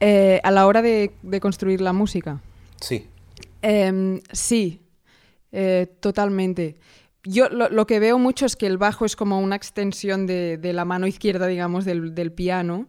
Eh, 0.00 0.40
a 0.42 0.50
la 0.50 0.66
hora 0.66 0.82
de, 0.82 1.12
de, 1.22 1.40
construir 1.40 1.80
la 1.80 1.92
música. 1.92 2.42
Sí. 2.80 3.06
Eh, 3.62 4.20
sí, 4.32 4.82
eh, 5.52 5.86
totalmente 6.00 6.76
yo 7.26 7.48
lo, 7.48 7.68
lo, 7.68 7.86
que 7.86 7.98
veo 7.98 8.18
mucho 8.18 8.46
es 8.46 8.56
que 8.56 8.66
el 8.66 8.78
bajo 8.78 9.04
es 9.04 9.16
como 9.16 9.40
una 9.40 9.56
extensión 9.56 10.26
de, 10.26 10.58
de 10.58 10.72
la 10.72 10.84
mano 10.84 11.06
izquierda, 11.06 11.46
digamos, 11.46 11.84
del, 11.84 12.14
del 12.14 12.32
piano. 12.32 12.86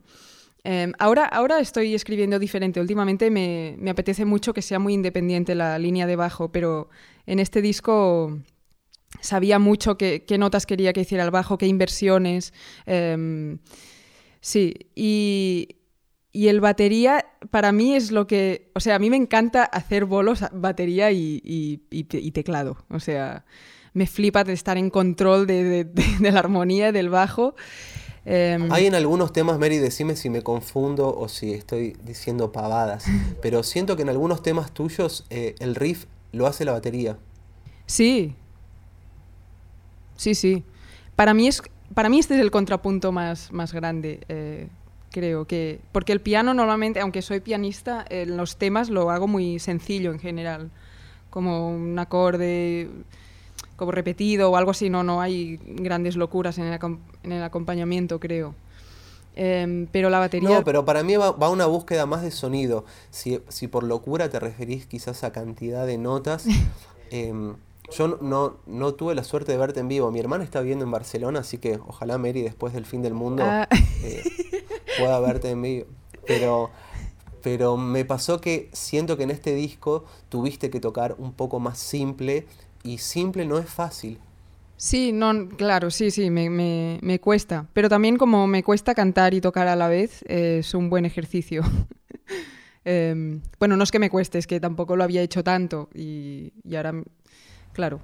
Eh, 0.63 0.91
ahora, 0.99 1.25
ahora 1.25 1.59
estoy 1.59 1.95
escribiendo 1.95 2.39
diferente. 2.39 2.79
Últimamente 2.79 3.31
me, 3.31 3.75
me, 3.79 3.89
apetece 3.89 4.25
mucho 4.25 4.53
que 4.53 4.61
sea 4.61 4.79
muy 4.79 4.93
independiente 4.93 5.55
la 5.55 5.79
línea 5.79 6.05
de 6.05 6.15
bajo, 6.15 6.51
pero 6.51 6.89
en 7.25 7.39
este 7.39 7.61
disco 7.61 8.37
sabía 9.21 9.59
mucho 9.59 9.97
qué, 9.97 10.23
qué 10.25 10.37
notas 10.37 10.65
quería 10.65 10.93
que 10.93 11.01
hiciera 11.01 11.23
el 11.23 11.31
bajo, 11.31 11.57
qué 11.57 11.65
inversiones. 11.65 12.53
Eh, 12.85 13.57
sí, 14.39 14.75
y, 14.93 15.76
y 16.37 16.49
el 16.49 16.61
batería 16.61 17.25
para 17.49 17.71
mí 17.71 17.95
es 17.95 18.11
lo 18.11 18.27
que, 18.27 18.69
o 18.75 18.79
sea, 18.79 18.93
a 18.93 18.99
mí 18.99 19.09
me 19.09 19.15
encanta 19.15 19.63
hacer 19.63 20.05
bolos, 20.05 20.45
batería 20.53 21.09
y, 21.11 21.41
y, 21.43 21.81
y 21.89 22.31
teclado. 22.31 22.77
O 22.91 22.99
sea, 22.99 23.43
me 23.93 24.05
flipa 24.05 24.43
de 24.43 24.53
estar 24.53 24.77
en 24.77 24.91
control 24.91 25.47
de, 25.47 25.63
de, 25.63 25.83
de, 25.83 26.03
de 26.19 26.31
la 26.31 26.37
armonía 26.37 26.91
del 26.91 27.09
bajo. 27.09 27.55
Eh, 28.23 28.55
Hay 28.69 28.85
en 28.85 28.93
algunos 28.93 29.33
temas, 29.33 29.57
Mary, 29.57 29.79
decime 29.79 30.15
si 30.15 30.29
me 30.29 30.43
confundo 30.43 31.11
o 31.11 31.27
si 31.27 31.53
estoy 31.53 31.97
diciendo 32.03 32.51
pavadas, 32.51 33.05
pero 33.41 33.63
siento 33.63 33.95
que 33.95 34.03
en 34.03 34.09
algunos 34.09 34.43
temas 34.43 34.71
tuyos 34.71 35.25
eh, 35.31 35.55
el 35.57 35.73
riff 35.73 36.05
lo 36.33 36.45
hace 36.45 36.65
la 36.65 36.73
batería. 36.73 37.17
Sí. 37.87 38.35
Sí, 40.15 40.35
sí. 40.35 40.63
Para 41.15 41.33
mí, 41.33 41.47
es, 41.47 41.63
para 41.95 42.09
mí 42.09 42.19
este 42.19 42.35
es 42.35 42.41
el 42.41 42.51
contrapunto 42.51 43.11
más, 43.11 43.51
más 43.51 43.73
grande. 43.73 44.19
Eh, 44.29 44.67
creo 45.17 45.45
que. 45.45 45.79
Porque 45.91 46.13
el 46.13 46.21
piano 46.21 46.53
normalmente, 46.53 46.99
aunque 46.99 47.23
soy 47.23 47.39
pianista, 47.39 48.05
en 48.07 48.37
los 48.37 48.57
temas 48.57 48.89
lo 48.89 49.09
hago 49.09 49.27
muy 49.27 49.57
sencillo 49.57 50.11
en 50.11 50.19
general. 50.19 50.69
Como 51.31 51.71
un 51.71 51.97
acorde 51.97 52.87
como 53.75 53.91
repetido 53.91 54.51
o 54.51 54.57
algo 54.57 54.71
así, 54.71 54.91
no, 54.91 55.03
no 55.03 55.19
hay 55.19 55.59
grandes 55.65 56.15
locuras 56.17 56.59
en 56.59 56.65
el, 56.65 56.79
en 57.23 57.31
el 57.31 57.43
acompañamiento, 57.43 58.19
creo. 58.19 58.53
Eh, 59.35 59.87
pero 59.91 60.09
la 60.09 60.19
batería... 60.19 60.49
No, 60.49 60.63
pero 60.63 60.85
para 60.85 61.03
mí 61.03 61.15
va, 61.15 61.31
va, 61.31 61.49
una 61.49 61.67
búsqueda 61.67 62.05
más 62.05 62.23
de 62.23 62.31
sonido. 62.31 62.85
Si, 63.11 63.39
si, 63.49 63.67
por 63.67 63.83
locura 63.83 64.29
te 64.29 64.39
referís 64.39 64.87
quizás 64.87 65.23
a 65.23 65.31
cantidad 65.31 65.85
de 65.85 65.99
notas, 65.99 66.45
eh, 67.11 67.33
yo 67.91 68.19
no, 68.21 68.57
no 68.65 68.93
tuve 68.93 69.15
la 69.15 69.23
suerte 69.23 69.51
de 69.51 69.57
verte 69.57 69.79
en 69.79 69.87
vivo. 69.87 70.11
Mi 70.11 70.19
hermana 70.19 70.43
está 70.43 70.59
viviendo 70.59 70.85
en 70.85 70.91
Barcelona, 70.91 71.39
así 71.39 71.57
que 71.57 71.79
ojalá 71.87 72.17
Mary 72.17 72.41
después 72.41 72.73
del 72.73 72.85
fin 72.85 73.01
del 73.01 73.13
mundo 73.13 73.43
ah. 73.45 73.67
eh, 74.03 74.23
pueda 74.97 75.19
verte 75.19 75.51
en 75.51 75.61
vivo. 75.61 75.85
Pero, 76.25 76.69
pero 77.43 77.77
me 77.77 78.05
pasó 78.05 78.41
que 78.41 78.69
siento 78.73 79.17
que 79.17 79.23
en 79.23 79.31
este 79.31 79.55
disco 79.55 80.05
tuviste 80.29 80.69
que 80.69 80.79
tocar 80.79 81.15
un 81.17 81.33
poco 81.33 81.59
más 81.59 81.77
simple 81.79 82.45
y 82.83 82.97
simple 82.97 83.45
no 83.45 83.57
es 83.57 83.69
fácil. 83.69 84.19
Sí, 84.77 85.11
no, 85.11 85.49
claro, 85.49 85.89
sí, 85.89 86.11
sí, 86.11 86.29
me, 86.29 86.51
me, 86.51 86.99
me, 87.01 87.19
cuesta. 87.19 87.65
Pero 87.73 87.89
también 87.89 88.17
como 88.17 88.45
me 88.45 88.63
cuesta 88.63 88.93
cantar 88.93 89.33
y 89.33 89.41
tocar 89.41 89.67
a 89.67 89.75
la 89.75 89.87
vez, 89.87 90.23
eh, 90.27 90.57
es 90.59 90.73
un 90.75 90.91
buen 90.91 91.03
ejercicio. 91.05 91.63
eh, 92.85 93.39
bueno, 93.59 93.75
no 93.75 93.83
es 93.83 93.91
que 93.91 93.97
me 93.97 94.11
cueste, 94.11 94.37
es 94.37 94.45
que 94.45 94.59
tampoco 94.59 94.95
lo 94.95 95.03
había 95.03 95.23
hecho 95.23 95.43
tanto 95.43 95.89
y, 95.95 96.53
y 96.63 96.75
ahora, 96.75 96.93
claro. 97.73 98.01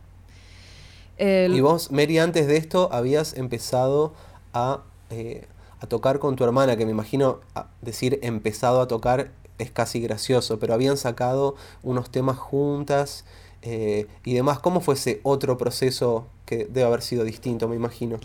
El... 1.18 1.56
Y 1.56 1.62
vos, 1.62 1.92
Mary, 1.92 2.18
antes 2.18 2.48
de 2.48 2.58
esto 2.58 2.90
habías 2.92 3.36
empezado 3.36 4.16
a, 4.52 4.82
eh, 5.12 5.46
a 5.84 5.88
tocar 5.88 6.20
con 6.20 6.38
tu 6.38 6.46
hermana, 6.46 6.78
que 6.78 6.86
me 6.86 6.92
imagino 6.92 7.42
decir 7.82 8.18
empezado 8.24 8.80
a 8.80 8.88
tocar 8.88 9.32
es 9.60 9.70
casi 9.70 10.00
gracioso, 10.00 10.58
pero 10.58 10.74
habían 10.74 10.96
sacado 10.96 11.56
unos 11.84 12.10
temas 12.10 12.38
juntas 12.38 13.26
eh, 13.62 14.08
y 14.24 14.34
demás. 14.34 14.60
¿Cómo 14.60 14.80
fue 14.80 14.96
ese 14.96 15.20
otro 15.24 15.58
proceso 15.58 16.28
que 16.46 16.66
debe 16.66 16.84
haber 16.84 17.02
sido 17.02 17.26
distinto, 17.26 17.68
me 17.68 17.76
imagino? 17.76 18.18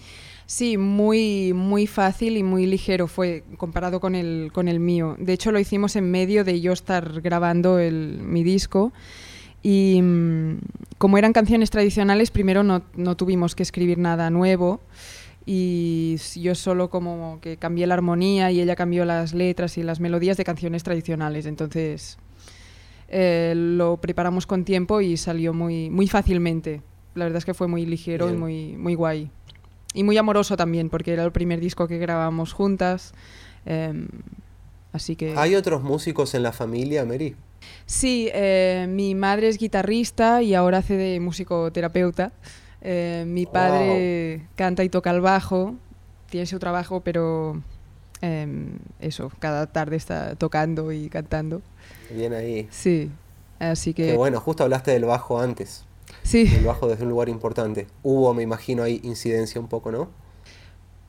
Sí, 0.46 0.78
muy, 0.78 1.52
muy 1.52 1.88
fácil 1.88 2.36
y 2.36 2.44
muy 2.44 2.64
ligero 2.64 3.08
fue 3.08 3.42
comparado 3.56 3.98
con 3.98 4.14
el, 4.14 4.50
con 4.54 4.68
el 4.68 4.78
mío. 4.78 5.16
De 5.18 5.32
hecho, 5.32 5.50
lo 5.50 5.58
hicimos 5.58 5.96
en 5.96 6.10
medio 6.12 6.44
de 6.44 6.60
yo 6.60 6.72
estar 6.72 7.20
grabando 7.20 7.80
el, 7.80 8.20
mi 8.22 8.44
disco. 8.44 8.92
Y 9.64 10.00
mmm, 10.00 10.58
como 10.96 11.18
eran 11.18 11.32
canciones 11.32 11.70
tradicionales, 11.70 12.30
primero 12.30 12.62
no, 12.62 12.82
no, 12.94 13.16
tuvimos 13.16 13.56
que 13.56 13.64
escribir 13.64 13.98
nada 13.98 14.30
nuevo. 14.30 14.80
Y 15.50 16.18
yo 16.37 16.54
solo 16.54 16.90
como 16.90 17.38
que 17.40 17.56
cambié 17.56 17.87
la 17.87 17.94
armonía 17.94 18.50
y 18.50 18.61
ella 18.61 18.76
cambió 18.76 19.06
las 19.06 19.32
letras 19.32 19.78
y 19.78 19.82
las 19.82 19.98
melodías 19.98 20.37
de 20.37 20.44
canciones 20.44 20.82
tradicionales. 20.82 21.46
Entonces 21.46 22.18
eh, 23.08 23.54
lo 23.56 23.96
preparamos 23.96 24.46
con 24.46 24.66
tiempo 24.66 25.00
y 25.00 25.16
salió 25.16 25.54
muy, 25.54 25.88
muy 25.88 26.06
fácilmente. 26.06 26.82
La 27.14 27.24
verdad 27.24 27.38
es 27.38 27.46
que 27.46 27.54
fue 27.54 27.66
muy 27.66 27.87
ligero 27.87 28.26
Bien. 28.26 28.37
y 28.37 28.38
muy, 28.38 28.76
muy 28.76 28.94
guay. 28.94 29.30
Y 29.94 30.04
muy 30.04 30.18
amoroso 30.18 30.54
también, 30.54 30.90
porque 30.90 31.14
era 31.14 31.24
el 31.24 31.32
primer 31.32 31.61
disco 31.61 31.88
que 31.88 31.96
grabamos 31.96 32.52
juntas. 32.52 33.14
Eh, 33.64 34.06
así 34.92 35.16
que... 35.16 35.32
¿Hay 35.34 35.54
otros 35.54 35.82
músicos 35.82 36.34
en 36.34 36.42
la 36.42 36.52
familia, 36.52 37.06
Mary? 37.06 37.37
Sí, 37.87 38.28
eh, 38.34 38.87
mi 38.87 39.14
madre 39.14 39.48
es 39.48 39.56
guitarrista 39.56 40.42
y 40.42 40.52
ahora 40.52 40.78
hace 40.78 40.98
de 40.98 41.20
musicoterapeuta. 41.20 42.32
Eh, 42.80 43.24
mi 43.26 43.46
padre 43.46 44.38
wow. 44.38 44.46
canta 44.54 44.84
y 44.84 44.88
toca 44.88 45.10
el 45.10 45.20
bajo, 45.20 45.74
tiene 46.30 46.46
su 46.46 46.58
trabajo, 46.58 47.00
pero 47.00 47.60
eh, 48.22 48.68
eso, 49.00 49.32
cada 49.38 49.66
tarde 49.66 49.96
está 49.96 50.34
tocando 50.36 50.92
y 50.92 51.08
cantando. 51.08 51.62
Bien 52.10 52.32
ahí. 52.32 52.68
Sí, 52.70 53.10
así 53.58 53.94
que... 53.94 54.06
que... 54.06 54.16
bueno, 54.16 54.40
justo 54.40 54.64
hablaste 54.64 54.92
del 54.92 55.04
bajo 55.04 55.40
antes. 55.40 55.84
Sí. 56.22 56.50
El 56.54 56.64
bajo 56.64 56.88
desde 56.88 57.04
un 57.04 57.10
lugar 57.10 57.28
importante. 57.28 57.86
Hubo, 58.02 58.32
me 58.34 58.42
imagino, 58.42 58.82
ahí 58.82 59.00
incidencia 59.02 59.60
un 59.60 59.68
poco, 59.68 59.92
¿no? 59.92 60.08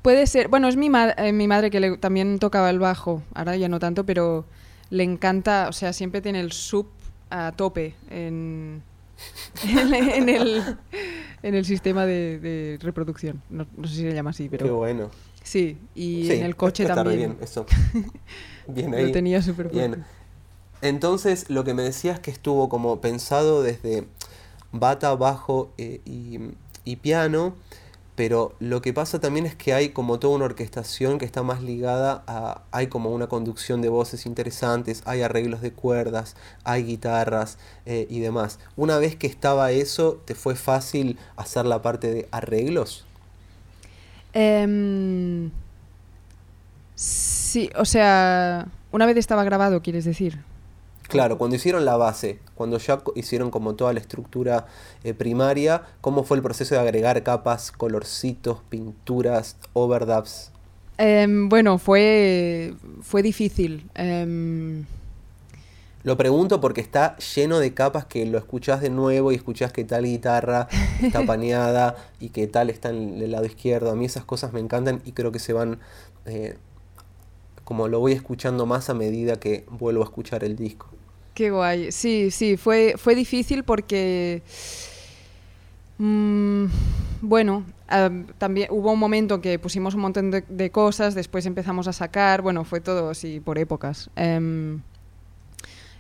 Puede 0.02 0.28
ser. 0.28 0.48
Bueno, 0.48 0.68
es 0.68 0.78
mi, 0.78 0.90
ma 0.90 1.14
eh, 1.18 1.34
mi 1.34 1.48
madre 1.48 1.70
que 1.70 1.80
le, 1.80 1.98
también 1.98 2.40
tocaba 2.40 2.70
el 2.70 2.80
bajo. 2.80 3.22
Ahora 3.34 3.56
ya 3.56 3.68
no 3.68 3.80
tanto, 3.80 4.06
pero 4.06 4.46
le 4.90 5.04
encanta, 5.04 5.68
o 5.70 5.74
sea, 5.74 5.94
siempre 5.94 6.22
tiene 6.22 6.40
el 6.40 6.52
sub 6.52 6.88
a 7.30 7.52
tope 7.52 7.96
en, 8.10 8.82
en, 9.64 10.30
el, 10.30 10.78
en 11.44 11.56
el 11.56 11.66
sistema 11.66 12.06
de, 12.06 12.40
de 12.40 12.78
reproducción. 12.82 13.42
No, 13.50 13.68
no, 13.76 13.88
sé 13.88 13.96
si 13.96 14.02
se 14.02 14.14
llama 14.14 14.32
así, 14.32 14.50
pero... 14.50 14.66
Qué 14.66 14.72
bueno. 14.72 15.10
Sí, 15.44 15.78
y 15.96 16.28
sí, 16.28 16.34
en 16.34 16.46
el 16.46 16.56
coche 16.56 16.84
está 16.84 16.96
también. 16.96 17.18
bien, 17.18 17.38
eso. 17.42 17.66
Bien 18.68 18.94
ahí. 18.94 19.08
Lo 19.08 19.12
tenía 19.12 19.42
súper 19.42 19.70
bien. 19.70 20.06
Entonces, 20.82 21.50
lo 21.50 21.64
que 21.64 21.74
me 21.74 21.82
decías 21.82 22.20
que 22.20 22.30
estuvo 22.30 22.70
como 22.70 23.02
pensado 23.02 23.64
desde 23.64 24.06
bata, 24.72 25.16
bajo 25.16 25.74
eh, 25.78 26.02
y, 26.06 26.40
y, 26.86 26.98
piano, 26.98 27.56
pero 28.20 28.54
lo 28.60 28.82
que 28.82 28.92
pasa 28.92 29.22
también 29.22 29.46
es 29.46 29.56
que 29.56 29.74
hay 29.74 29.92
como 29.92 30.20
toda 30.20 30.36
una 30.36 30.44
orquestación 30.44 31.20
que 31.20 31.24
está 31.24 31.42
más 31.42 31.64
ligada 31.64 32.22
a... 32.28 32.64
hay 32.72 32.88
como 32.88 33.12
una 33.12 33.28
conducción 33.28 33.82
de 33.82 33.88
voces 33.88 34.26
interesantes, 34.26 35.04
hay 35.06 35.22
arreglos 35.22 35.62
de 35.62 35.72
cuerdas, 35.72 36.36
hay 36.66 36.84
guitarras 36.84 37.58
eh, 37.86 38.08
y 38.10 38.20
demás. 38.20 38.60
Una 38.76 38.98
vez 38.98 39.16
que 39.16 39.26
estaba 39.26 39.72
eso, 39.72 40.22
¿te 40.26 40.36
fue 40.36 40.56
fácil 40.56 41.18
hacer 41.38 41.66
la 41.66 41.82
parte 41.82 42.14
de 42.14 42.28
arreglos? 42.32 43.06
Um, 44.36 45.52
sí, 46.96 47.70
o 47.78 47.86
sea, 47.86 48.68
una 48.92 49.06
vez 49.06 49.16
estaba 49.16 49.46
grabado, 49.46 49.82
quieres 49.82 50.04
decir. 50.04 50.40
Claro, 51.10 51.40
cuando 51.40 51.56
hicieron 51.56 51.86
la 51.86 51.98
base, 51.98 52.40
cuando 52.54 52.78
ya 52.78 53.02
hicieron 53.16 53.50
como 53.50 53.74
toda 53.74 53.94
la 53.94 54.00
estructura 54.00 54.68
eh, 55.04 55.16
primaria, 55.16 55.82
¿cómo 56.02 56.24
fue 56.24 56.38
el 56.38 56.44
proceso 56.44 56.76
de 56.76 56.82
agregar 56.82 57.22
capas, 57.24 57.72
colorcitos, 57.72 58.60
pinturas, 58.70 59.58
overdubs? 59.74 60.52
Em, 61.00 61.50
bueno, 61.50 61.80
fue, 61.80 62.76
fue 63.02 63.24
difícil. 63.24 63.90
Em, 63.96 64.86
lo 66.04 66.16
pregunto 66.16 66.62
porque 66.62 66.80
está 66.80 67.18
lleno 67.18 67.60
de 67.60 67.74
capas 67.74 68.06
que 68.06 68.26
lo 68.28 68.38
escuchás 68.38 68.80
de 68.80 68.92
nuevo 68.92 69.32
y 69.32 69.36
escuchás 69.36 69.74
que 69.74 69.84
tal 69.84 70.06
guitarra 70.06 70.68
está 71.02 71.26
paneada 71.26 71.96
y 72.20 72.30
que 72.30 72.46
tal 72.46 72.70
está 72.70 72.90
en 72.90 73.20
el 73.20 73.32
lado 73.32 73.46
izquierdo. 73.46 73.90
A 73.90 73.96
mí 73.96 74.06
esas 74.06 74.26
cosas 74.26 74.54
me 74.54 74.60
encantan 74.60 75.02
y 75.06 75.14
creo 75.14 75.32
que 75.32 75.40
se 75.40 75.54
van, 75.54 75.80
eh, 76.26 76.56
como 77.64 77.88
lo 77.88 78.00
voy 78.00 78.12
escuchando 78.12 78.68
más 78.68 78.92
a 78.92 78.94
medida 78.94 79.40
que 79.40 79.66
vuelvo 79.72 80.04
a 80.04 80.06
escuchar 80.06 80.44
el 80.44 80.56
disco. 80.56 80.99
Sí, 81.92 82.32
sí, 82.32 82.58
fue, 82.58 82.96
fue 82.98 83.16
difícil 83.16 83.64
porque... 83.64 84.42
Mm, 85.98 86.66
bueno, 87.22 87.66
también 88.38 88.70
hubo 88.72 88.92
un 88.92 89.00
momento 89.00 89.42
que 89.42 89.60
pusimos 89.60 89.94
un 89.96 90.02
montón 90.02 90.32
de, 90.32 90.70
cosas, 90.70 91.16
después 91.16 91.46
empezamos 91.46 91.88
a 91.88 91.94
sacar, 91.94 92.42
bueno, 92.42 92.64
fue 92.64 92.80
todo 92.80 93.10
así 93.10 93.40
por 93.40 93.58
épocas. 93.58 94.10
Em, 94.16 94.82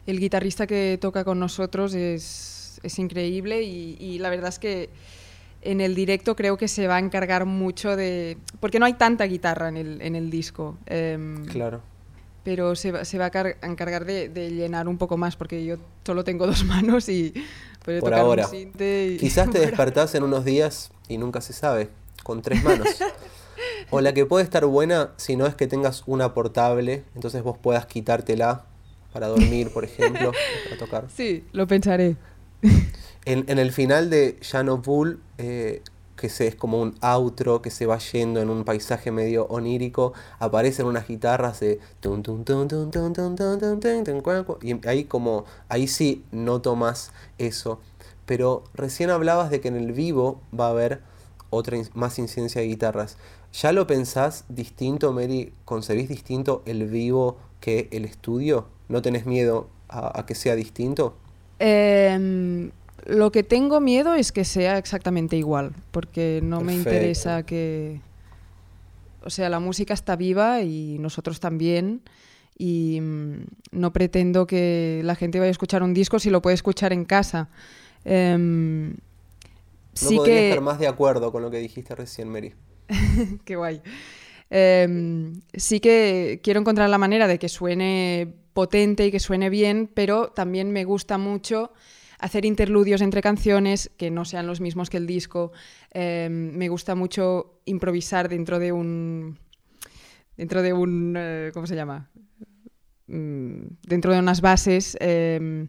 el 0.07 0.19
guitarrista 0.19 0.67
que 0.67 0.97
toca 1.01 1.23
con 1.23 1.39
nosotros 1.39 1.93
es, 1.93 2.79
es 2.83 2.99
increíble 2.99 3.63
y, 3.63 4.19
la 4.19 4.29
verdad 4.29 4.49
es 4.49 4.59
que 4.59 4.89
en 5.61 5.81
el 5.81 5.93
directo 5.93 6.35
creo 6.35 6.57
que 6.57 6.69
se 6.69 6.87
va 6.87 6.95
a 6.95 6.99
encargar 6.99 7.45
mucho 7.45 7.97
de... 7.97 8.37
porque 8.61 8.79
no 8.79 8.85
hay 8.85 8.93
tanta 8.93 9.25
guitarra 9.25 9.67
en 9.67 9.77
el, 9.77 10.01
en 10.01 10.15
el 10.15 10.29
disco. 10.29 10.77
Em, 10.85 11.43
claro. 11.45 11.81
Pero 12.49 12.75
se 12.75 12.91
va, 12.91 13.05
se 13.05 13.19
va 13.19 13.25
a 13.31 13.67
encargar 13.67 14.05
de, 14.05 14.27
de, 14.27 14.49
llenar 14.49 14.87
un 14.87 14.97
poco 14.97 15.17
más 15.17 15.35
porque 15.35 15.63
yo 15.63 15.75
solo 16.03 16.23
tengo 16.23 16.47
dos 16.47 16.65
manos 16.65 17.07
y... 17.07 17.31
Por 17.99 18.11
ahora. 18.11 18.49
Quizás 18.49 19.51
te 19.51 19.59
despertás 19.59 20.15
en 20.15 20.23
unos 20.23 20.45
días 20.45 20.89
y 21.07 21.19
nunca 21.19 21.41
se 21.41 21.53
sabe, 21.53 21.89
con 22.23 22.41
tres 22.41 22.63
manos. 22.63 22.87
o 23.91 24.01
la 24.01 24.15
que 24.15 24.25
puede 24.25 24.43
estar 24.43 24.65
buena 24.65 25.11
si 25.17 25.35
no 25.35 25.45
es 25.45 25.53
que 25.53 25.67
tengas 25.67 26.01
una 26.07 26.33
portable, 26.33 27.03
entonces 27.13 27.43
vos 27.43 27.55
puedas 27.59 27.85
quitártela 27.85 28.65
para 29.13 29.27
dormir, 29.27 29.71
por 29.71 29.85
ejemplo, 29.85 30.31
para 30.65 30.77
tocar. 30.77 31.05
Sí, 31.15 31.45
lo 31.51 31.67
pensaré. 31.67 32.15
En, 33.25 33.59
el 33.59 33.71
final 33.71 34.09
de 34.09 34.39
Jan 34.41 34.81
Bull, 34.81 35.19
eh, 35.37 35.83
que 36.19 36.29
se, 36.29 36.47
es 36.47 36.55
como 36.55 36.81
un 36.81 36.95
outro 37.01 37.61
que 37.61 37.71
se 37.71 37.85
va 37.85 37.97
yendo 37.97 38.41
en 38.41 38.49
un 38.49 38.63
paisaje 38.63 39.11
medio 39.11 39.45
onírico, 39.47 40.13
aparecen 40.39 40.85
unas 40.85 41.07
guitarras 41.07 41.59
de 41.59 41.79
y 44.61 44.87
ahí 44.87 45.03
como 45.05 45.45
ahí 45.69 45.87
sí 45.87 46.23
noto 46.31 46.75
más 46.75 47.11
eso. 47.37 47.79
Pero 48.25 48.63
recién 48.73 49.09
hablabas 49.09 49.49
de 49.49 49.59
que 49.59 49.69
en 49.69 49.75
el 49.75 49.91
vivo 49.91 50.41
va 50.57 50.67
a 50.67 50.69
haber 50.69 51.01
otra 51.49 51.77
más 51.93 52.19
incidencia 52.19 52.61
de 52.61 52.67
guitarras. 52.67 53.17
¿Ya 53.53 53.71
lo 53.71 53.87
pensás 53.87 54.45
distinto, 54.49 55.11
Mary? 55.13 55.53
¿Concebís 55.65 56.07
distinto 56.07 56.61
el 56.65 56.85
vivo 56.85 57.37
que 57.59 57.87
el 57.91 58.05
estudio? 58.05 58.67
¿No 58.87 59.01
tenés 59.01 59.25
miedo 59.25 59.67
a, 59.87 60.25
que 60.25 60.35
sea 60.35 60.55
distinto? 60.55 61.15
Em, 61.57 62.71
lo 63.09 63.31
que 63.31 63.43
tengo 63.43 63.79
miedo 63.79 64.13
es 64.13 64.31
que 64.31 64.45
sea 64.45 64.77
exactamente 64.77 65.35
igual, 65.35 65.73
porque 65.91 66.39
no 66.43 66.61
me 66.61 66.73
interesa 66.73 67.43
que... 67.43 68.01
O 69.23 69.29
sea, 69.29 69.49
la 69.49 69.59
música 69.59 69.93
está 69.93 70.15
viva 70.15 70.61
y 70.61 70.97
nosotros 70.99 71.39
también. 71.39 72.01
Y 72.57 72.99
mm, 73.01 73.43
no 73.71 73.91
pretendo 73.91 74.47
que 74.47 75.01
la 75.03 75.15
gente 75.15 75.39
vaya 75.39 75.49
a 75.49 75.51
escuchar 75.51 75.83
un 75.83 75.93
disco 75.93 76.19
si 76.19 76.29
lo 76.29 76.41
puede 76.41 76.53
escuchar 76.53 76.93
en 76.93 77.03
casa. 77.03 77.49
Em, 78.05 78.91
no 78.91 78.97
sí 79.93 80.15
podría 80.15 80.49
estar 80.49 80.61
más 80.61 80.79
de 80.79 80.87
acuerdo 80.87 81.31
con 81.31 81.41
lo 81.41 81.51
que 81.51 81.57
dijiste 81.57 81.95
recién, 81.95 82.29
Mary. 82.29 82.53
Qué 83.45 83.55
guay. 83.55 83.81
Em, 84.49 85.41
sí 85.53 85.79
que 85.79 86.39
quiero 86.43 86.59
encontrar 86.59 86.89
la 86.89 86.97
manera 86.97 87.27
de 87.27 87.39
que 87.39 87.49
suene 87.49 88.33
potente 88.53 89.05
y 89.05 89.11
que 89.11 89.19
suene 89.19 89.49
bien, 89.49 89.89
pero 89.93 90.29
también 90.29 90.71
me 90.71 90.85
gusta 90.85 91.17
mucho 91.17 91.71
hacer 92.19 92.45
interludios 92.45 93.01
entre 93.01 93.21
canciones 93.21 93.91
que 93.97 94.11
no 94.11 94.25
sean 94.25 94.47
los 94.47 94.61
mismos 94.61 94.89
que 94.89 94.97
el 94.97 95.07
disco. 95.07 95.51
Em, 95.91 96.51
me 96.55 96.69
gusta 96.69 96.95
mucho 96.95 97.61
improvisar 97.65 98.29
dentro 98.29 98.59
de 98.59 98.71
un. 98.71 99.39
dentro 100.37 100.61
de 100.61 100.73
un. 100.73 101.15
Eh, 101.17 101.51
¿Cómo 101.53 101.67
se 101.67 101.75
llama? 101.75 102.09
Mm, 103.07 103.77
dentro 103.81 104.13
de 104.13 104.19
unas 104.19 104.41
bases. 104.41 104.97
Em, 104.99 105.67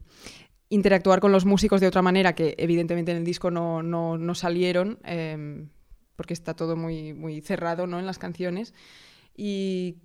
interactuar 0.68 1.20
con 1.20 1.32
los 1.32 1.44
músicos 1.44 1.80
de 1.80 1.88
otra 1.88 2.02
manera 2.02 2.34
que 2.34 2.54
evidentemente 2.58 3.10
en 3.10 3.18
el 3.18 3.24
disco 3.24 3.50
no, 3.50 3.82
no, 3.82 4.34
salieron 4.36 4.98
porque 6.14 6.34
está 6.34 6.54
todo 6.54 6.76
muy, 6.76 7.14
muy 7.14 7.40
cerrado 7.40 7.86
¿no? 7.86 7.98
en 7.98 8.06
las 8.06 8.18
canciones. 8.18 8.74
Y 9.34 9.96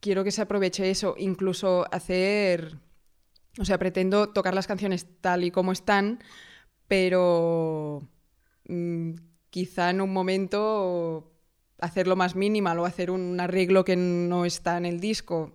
quiero 0.00 0.24
que 0.24 0.32
se 0.32 0.42
aproveche 0.42 0.90
eso, 0.90 1.14
incluso 1.18 1.86
hacer, 1.92 2.78
o 3.58 3.64
sea, 3.64 3.78
pretendo 3.78 4.28
tocar 4.30 4.54
las 4.54 4.66
canciones 4.66 5.06
tal 5.20 5.44
y 5.44 5.50
como 5.50 5.72
están, 5.72 6.20
pero 6.88 8.02
mm, 8.68 9.12
quizá 9.50 9.90
en 9.90 10.00
un 10.00 10.12
momento 10.12 11.32
hacerlo 11.78 12.16
más 12.16 12.36
minimal 12.36 12.78
o 12.78 12.86
hacer 12.86 13.10
un 13.10 13.38
arreglo 13.40 13.84
que 13.84 13.96
no 13.96 14.44
está 14.44 14.76
en 14.76 14.86
el 14.86 15.00
disco. 15.00 15.52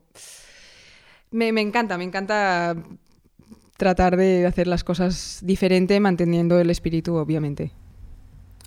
Me, 1.31 1.51
me 1.51 1.61
encanta, 1.61 1.97
me 1.97 2.03
encanta 2.03 2.75
tratar 3.77 4.17
de 4.17 4.45
hacer 4.45 4.67
las 4.67 4.83
cosas 4.83 5.39
diferente 5.41 5.99
manteniendo 5.99 6.59
el 6.59 6.69
espíritu, 6.69 7.15
obviamente. 7.15 7.71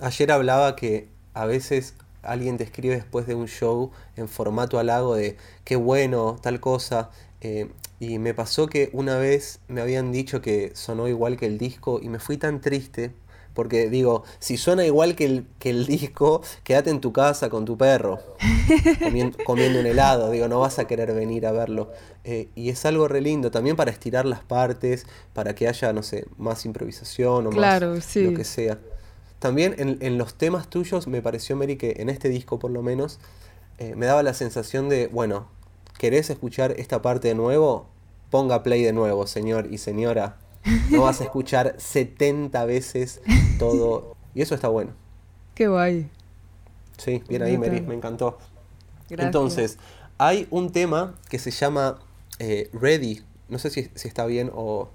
Ayer 0.00 0.32
hablaba 0.32 0.74
que 0.74 1.08
a 1.34 1.46
veces 1.46 1.94
alguien 2.22 2.56
te 2.56 2.64
escribe 2.64 2.96
después 2.96 3.26
de 3.26 3.34
un 3.34 3.46
show 3.46 3.92
en 4.16 4.28
formato 4.28 4.78
halago 4.78 5.14
de 5.14 5.36
qué 5.62 5.76
bueno, 5.76 6.36
tal 6.42 6.58
cosa. 6.60 7.10
Eh, 7.44 7.68
y 8.00 8.18
me 8.18 8.32
pasó 8.32 8.66
que 8.68 8.88
una 8.94 9.18
vez 9.18 9.60
me 9.68 9.82
habían 9.82 10.12
dicho 10.12 10.40
que 10.40 10.72
sonó 10.74 11.08
igual 11.08 11.36
que 11.36 11.44
el 11.46 11.58
disco 11.58 12.00
y 12.02 12.08
me 12.08 12.18
fui 12.18 12.38
tan 12.38 12.60
triste. 12.60 13.12
Porque 13.52 13.88
digo, 13.88 14.24
si 14.40 14.56
suena 14.56 14.84
igual 14.84 15.14
que 15.14 15.26
el, 15.26 15.46
que 15.60 15.70
el 15.70 15.86
disco, 15.86 16.42
quédate 16.64 16.90
en 16.90 17.00
tu 17.00 17.12
casa 17.12 17.50
con 17.50 17.64
tu 17.64 17.78
perro, 17.78 18.18
comiendo, 19.46 19.78
un 19.78 19.86
helado. 19.86 20.32
Digo, 20.32 20.48
no 20.48 20.58
vas 20.58 20.80
a 20.80 20.88
querer 20.88 21.14
venir 21.14 21.46
a 21.46 21.52
verlo. 21.52 21.92
Eh, 22.24 22.48
y 22.56 22.70
es 22.70 22.84
algo 22.84 23.06
re 23.06 23.20
lindo 23.20 23.52
también 23.52 23.76
para 23.76 23.92
estirar 23.92 24.26
las 24.26 24.42
partes, 24.42 25.06
para 25.34 25.54
que 25.54 25.68
haya, 25.68 25.92
no 25.92 26.02
sé, 26.02 26.26
más 26.36 26.64
improvisación 26.64 27.46
o 27.46 27.52
más 27.52 27.80
lo 27.80 28.34
que 28.34 28.44
sea. 28.44 28.80
También 29.38 29.76
en, 29.78 30.18
los 30.18 30.34
temas 30.34 30.68
tuyos 30.68 31.06
me 31.06 31.22
pareció, 31.22 31.54
Mary, 31.54 31.76
que 31.76 31.96
en 31.98 32.08
este 32.08 32.30
disco 32.30 32.58
por 32.58 32.72
lo 32.72 32.82
menos 32.82 33.20
eh, 33.78 33.94
me 33.94 34.06
daba 34.06 34.24
la 34.24 34.34
sensación 34.34 34.88
de, 34.88 35.06
bueno, 35.06 35.48
¿querés 35.98 36.30
escuchar 36.30 36.74
esta 36.78 37.02
parte 37.02 37.28
de 37.28 37.34
nuevo? 37.34 37.86
Ponga 38.30 38.62
play 38.62 38.82
de 38.82 38.92
nuevo, 38.92 39.26
señor 39.26 39.68
y 39.70 39.78
señora. 39.78 40.38
No 40.90 41.02
vas 41.02 41.20
a 41.20 41.24
escuchar 41.24 41.74
70 41.78 42.64
veces 42.64 43.20
todo. 43.58 44.16
Y 44.34 44.42
eso 44.42 44.54
está 44.54 44.68
bueno. 44.68 44.92
Qué 45.54 45.68
guay. 45.68 46.08
Sí, 46.96 47.22
bien 47.28 47.42
ahí, 47.42 47.58
Mary, 47.58 47.80
me 47.80 47.94
encantó. 47.94 48.38
Entonces, 49.10 49.78
hay 50.18 50.46
un 50.50 50.72
tema 50.72 51.14
que 51.28 51.38
se 51.38 51.50
llama 51.50 51.98
eh, 52.38 52.70
Ready. 52.72 53.22
No 53.48 53.58
sé 53.58 53.70
si, 53.70 53.90
está 53.94 54.26
bien 54.26 54.50
o. 54.54 54.88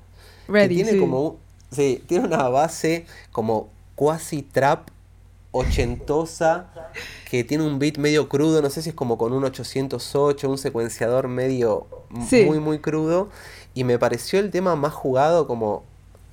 Ready. 0.48 0.76
tiene 0.84 0.98
como. 0.98 1.38
Sí, 1.72 2.04
tiene 2.08 2.26
una 2.26 2.50
base 2.50 3.06
como 3.32 3.70
quasi 3.96 4.42
trap 4.42 4.90
ochentosa 5.52 6.72
que 7.30 7.44
tiene 7.44 7.64
un 7.64 7.80
beat 7.80 7.98
medio 7.98 8.30
crudo, 8.30 8.62
no 8.62 8.70
sé 8.70 8.82
si 8.82 8.90
es 8.90 8.96
como 8.96 9.18
con 9.18 9.34
un 9.34 9.44
808, 9.44 10.50
un 10.50 10.58
secuenciador 10.58 11.28
medio 11.28 11.88
muy 12.10 12.60
muy 12.60 12.80
crudo 12.80 13.30
y 13.74 13.84
me 13.84 13.98
pareció 13.98 14.40
el 14.40 14.52
tema 14.52 14.76
más 14.76 14.94
jugado 14.94 15.48
como 15.48 15.84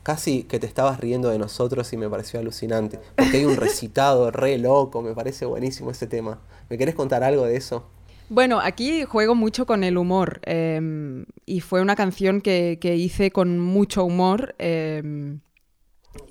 casi 0.03 0.45
que 0.45 0.61
te 0.61 0.67
estabas 0.67 1.01
riendo 1.01 1.31
de 1.31 1.39
nosotros 1.39 1.93
y 1.93 1.97
me 1.97 2.09
pareció 2.09 2.39
alucinante, 2.39 3.01
porque 3.17 3.39
hay 3.39 3.45
un 3.45 3.57
recitado 3.57 4.31
re 4.33 4.57
loco, 4.57 5.03
me 5.03 5.15
parece 5.15 5.47
buenísimo 5.47 5.91
ese 5.91 6.07
tema. 6.07 6.39
¿Me 6.71 6.79
querés 6.79 6.95
contar 6.95 7.25
algo 7.25 7.45
de 7.45 7.57
eso? 7.57 7.85
Bueno, 8.29 8.61
aquí 8.61 9.05
juego 9.05 9.35
mucho 9.35 9.67
con 9.67 9.83
el 9.83 9.99
humor 9.99 10.41
em, 10.45 11.27
y 11.45 11.61
fue 11.61 11.81
una 11.81 11.97
canción 11.97 12.41
que, 12.41 12.79
hice 12.81 13.33
con 13.33 13.59
mucho 13.59 14.05
humor. 14.05 14.55
Em, 14.59 15.41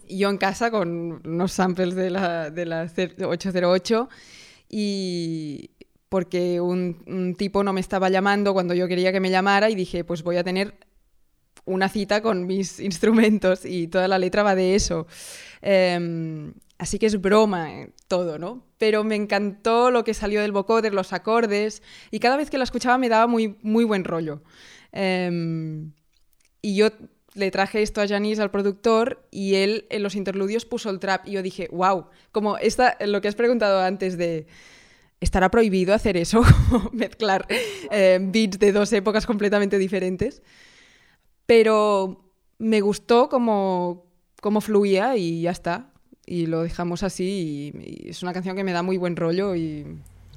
yo 0.08 0.30
en 0.30 0.38
casa 0.38 0.72
con 0.72 1.22
unos 1.26 1.52
samples 1.52 1.96
de 1.96 2.10
la, 2.10 2.50
de 2.50 2.66
la 2.66 2.84
808 2.84 4.10
y 4.70 5.72
porque 6.10 6.62
un, 6.62 7.36
tipo 7.38 7.64
no 7.64 7.74
me 7.74 7.82
estaba 7.82 8.10
llamando 8.10 8.54
cuando 8.54 8.74
yo 8.74 8.88
quería 8.88 9.12
que 9.12 9.20
me 9.20 9.30
llamara 9.30 9.70
y 9.70 9.76
dije, 9.76 10.04
pues 10.04 10.24
voy 10.24 10.38
a 10.38 10.44
tener 10.44 10.76
una 11.66 11.90
cita 11.90 12.22
con 12.22 12.46
mis 12.46 12.80
instrumentos 12.92 13.66
y 13.66 13.88
toda 13.88 14.08
la 14.08 14.20
letra 14.20 14.44
va 14.44 14.56
de 14.56 14.76
eso. 14.76 15.08
Em, 15.62 16.54
así 16.78 17.00
que 17.00 17.08
es 17.08 17.20
broma 17.20 17.74
eh, 17.74 17.92
todo, 18.08 18.40
¿no? 18.40 18.66
Pero 18.78 19.04
me 19.04 19.16
encantó 19.16 19.92
lo 19.92 20.04
que 20.04 20.14
salió 20.14 20.42
del 20.42 20.52
vocoder, 20.52 20.94
los 20.94 21.12
acordes 21.12 21.82
y 22.12 22.20
cada 22.20 22.38
vez 22.38 22.50
que 22.50 22.58
la 22.58 22.64
escuchaba 22.64 22.98
me 22.98 23.10
daba 23.10 23.28
muy, 23.28 23.58
muy 23.62 23.84
buen 23.84 24.04
rollo. 24.04 24.42
Em, 24.92 25.92
y 26.62 26.76
yo 26.76 26.90
le 27.36 27.52
traje 27.52 27.82
esto 27.82 28.02
a 28.02 28.08
Janice, 28.08 28.42
al 28.42 28.50
productor, 28.50 29.28
y 29.30 29.56
él 29.56 29.86
en 29.90 30.02
los 30.02 30.16
interludios 30.16 30.66
puso 30.66 30.90
el 30.90 31.00
trap. 31.00 31.28
Y 31.28 31.32
yo 31.32 31.44
dije, 31.44 31.68
wow, 31.72 32.08
como 32.32 32.58
esta, 32.58 32.98
lo 33.06 33.22
que 33.22 33.28
has 33.28 33.36
preguntado 33.36 33.82
antes 33.82 34.18
de, 34.18 34.48
¿estará 35.20 35.52
prohibido 35.52 35.94
hacer 35.94 36.18
eso? 36.18 36.44
Mezclar 36.94 37.46
eh, 37.92 38.20
beats 38.22 38.58
de 38.58 38.72
dos 38.72 38.92
épocas 38.94 39.26
completamente 39.26 39.78
diferentes. 39.78 40.42
Pero 41.46 42.26
me 42.58 42.82
gustó 42.82 43.30
como, 43.30 44.06
como 44.42 44.62
fluía 44.62 45.18
y 45.18 45.42
ya 45.42 45.52
está. 45.52 45.92
Y 46.26 46.48
lo 46.48 46.64
dejamos 46.64 47.04
así 47.04 47.74
y, 47.76 48.10
es 48.10 48.24
una 48.24 48.34
canción 48.34 48.56
que 48.56 48.64
me 48.64 48.72
da 48.72 48.82
muy 48.82 48.98
buen 48.98 49.16
rollo 49.16 49.56
y 49.56 49.86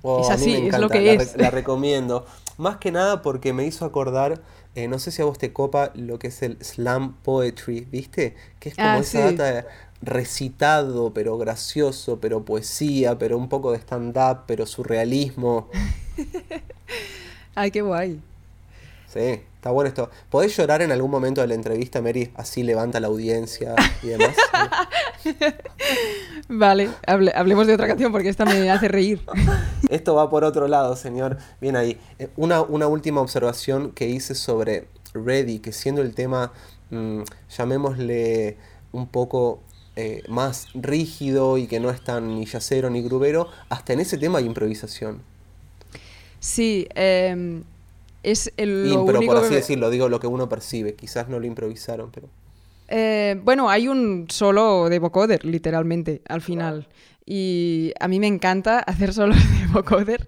oh, 0.03 0.21
es 0.21 0.31
así, 0.31 0.55
es 0.55 0.79
lo 0.79 0.91
que 0.91 1.15
es. 1.15 1.37
la 1.37 1.51
recomiendo. 1.51 2.27
Más 2.59 2.77
que 2.77 2.93
nada 2.93 3.23
porque 3.23 3.55
me 3.55 3.65
hizo 3.65 3.87
acordar 3.87 4.43
eh, 4.79 4.87
no 4.87 5.01
sé 5.01 5.11
si 5.11 5.21
a 5.23 5.25
vos 5.25 5.39
te 5.39 5.53
copa 5.53 5.91
lo 5.97 6.21
que 6.21 6.29
es 6.29 6.41
el 6.41 6.57
slam 6.65 7.15
poetry, 7.25 7.81
¿viste? 7.91 8.37
Que 8.61 8.69
es 8.69 8.77
como 8.77 8.89
ah, 8.91 8.99
esa 8.99 9.33
data 9.33 9.67
recitado, 10.03 11.13
pero 11.13 11.37
gracioso, 11.37 12.21
pero 12.21 12.45
poesía, 12.45 13.19
pero 13.19 13.39
un 13.39 13.49
poco 13.49 13.73
de 13.73 13.79
stand-up, 13.79 14.45
pero 14.47 14.67
surrealismo. 14.67 15.69
Ay, 17.57 17.73
qué 17.73 17.83
guay. 17.83 18.21
Sí, 19.13 19.43
está 19.59 19.73
bueno 19.73 19.89
esto. 19.89 20.09
¿Podés 20.31 20.57
llorar 20.57 20.83
en 20.83 20.93
algún 20.93 21.11
momento 21.11 21.41
de 21.41 21.49
la 21.49 21.55
entrevista, 21.55 22.01
Mary? 22.01 22.31
Así 22.37 22.63
levanta 22.63 23.01
la 23.01 23.09
audiencia 23.09 23.75
y 24.05 24.07
demás. 24.07 24.37
vale, 26.49 26.91
hablemos 27.07 27.67
de 27.67 27.75
otra 27.75 27.89
canción 27.89 28.13
porque 28.13 28.29
esta 28.29 28.45
me 28.45 28.71
hace 28.71 28.87
reír. 28.87 29.21
Esto 29.91 30.15
va 30.15 30.31
por 30.31 30.45
otro 30.45 30.69
lado, 30.69 30.95
señor. 30.95 31.39
Bien 31.61 31.75
ahí. 31.75 31.99
Eh, 32.21 32.29
una, 32.37 32.63
una 32.63 32.87
última 32.87 33.21
observación 33.21 33.91
que 33.91 34.09
hice 34.09 34.37
sobre 34.37 34.87
Ready, 35.13 35.59
que 35.59 35.73
siendo 35.73 36.03
el 36.03 36.15
tema, 36.15 36.53
mm, 36.91 37.23
llamémosle 37.57 38.59
un 38.93 39.09
poco 39.09 39.61
eh, 39.97 40.23
más 40.29 40.69
rígido 40.73 41.59
y 41.59 41.67
que 41.67 41.81
no 41.81 41.91
es 41.91 42.01
tan 42.01 42.37
ni 42.37 42.47
yacero 42.47 42.91
ni 42.91 43.03
grubero, 43.03 43.49
hasta 43.71 43.93
en 43.93 43.99
ese 43.99 44.19
tema 44.19 44.39
hay 44.39 44.45
improvisación. 44.45 45.21
Sí, 46.39 46.87
eh, 46.95 47.65
es 48.31 48.53
el, 48.57 48.91
lo 48.91 49.07
pero 49.07 49.21
por 49.23 49.37
así 49.39 49.55
decirlo, 49.55 49.91
digo 49.91 50.09
lo 50.09 50.21
que 50.21 50.27
uno 50.27 50.49
percibe. 50.49 50.95
Quizás 50.95 51.29
no 51.29 51.39
lo 51.39 51.47
improvisaron, 51.47 52.11
pero... 52.11 52.29
Eh, 52.89 53.39
bueno, 53.45 53.69
hay 53.69 53.89
un 53.89 54.27
solo 54.31 54.89
de 54.89 54.99
vocoder, 54.99 55.45
literalmente, 55.45 56.23
al 56.29 56.41
final. 56.41 56.89
Y 57.27 57.93
a 58.01 58.09
mí 58.09 58.19
me 58.21 58.27
encanta 58.27 58.79
hacer 58.87 59.13
solos 59.13 59.37
de 59.61 59.67
vocoder, 59.73 60.27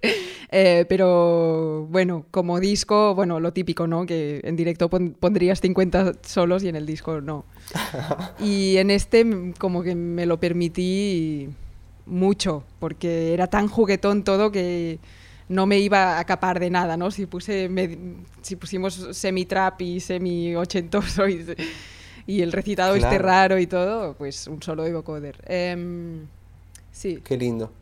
eh, 0.50 0.84
pero 0.88 1.86
bueno, 1.90 2.26
como 2.30 2.60
disco, 2.60 3.14
bueno, 3.14 3.40
lo 3.40 3.52
típico, 3.52 3.86
¿no? 3.86 4.04
Que 4.04 4.40
en 4.44 4.56
directo 4.56 4.90
pondrías 4.90 5.60
50 5.60 6.14
solos 6.22 6.62
y 6.62 6.68
en 6.68 6.76
el 6.76 6.86
disco 6.86 7.20
no. 7.20 7.44
Y 8.40 8.76
en 8.76 8.90
este 8.90 9.54
como 9.58 9.82
que 9.82 9.94
me 9.94 10.26
lo 10.26 10.38
permití 10.38 11.48
mucho, 12.04 12.64
porque 12.78 13.32
era 13.32 13.46
tan 13.46 13.68
juguetón 13.68 14.22
todo 14.24 14.50
que 14.50 14.98
no 15.50 15.66
me 15.66 15.80
iba 15.80 16.20
a 16.20 16.24
capar 16.24 16.60
de 16.60 16.70
nada, 16.70 16.96
¿no? 16.96 17.10
Si, 17.10 17.26
puse 17.26 17.68
si 18.40 18.54
pusimos 18.54 19.08
semi-trap 19.12 19.82
y 19.82 19.98
semi-ochentoso 19.98 21.28
y, 21.28 21.44
y, 22.26 22.42
el 22.42 22.52
recitado 22.52 22.94
este 22.94 23.18
raro 23.18 23.58
y 23.58 23.66
todo, 23.66 24.14
pues 24.14 24.46
un 24.46 24.62
solo 24.62 24.84
de 24.84 24.92
vocoder. 24.92 25.42
Em, 25.48 26.26
sí. 26.92 27.20
Qué 27.24 27.36
lindo. 27.36 27.72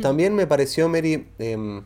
También 0.00 0.36
me 0.36 0.46
pareció, 0.46 0.88
Mary, 0.88 1.26
em, 1.40 1.82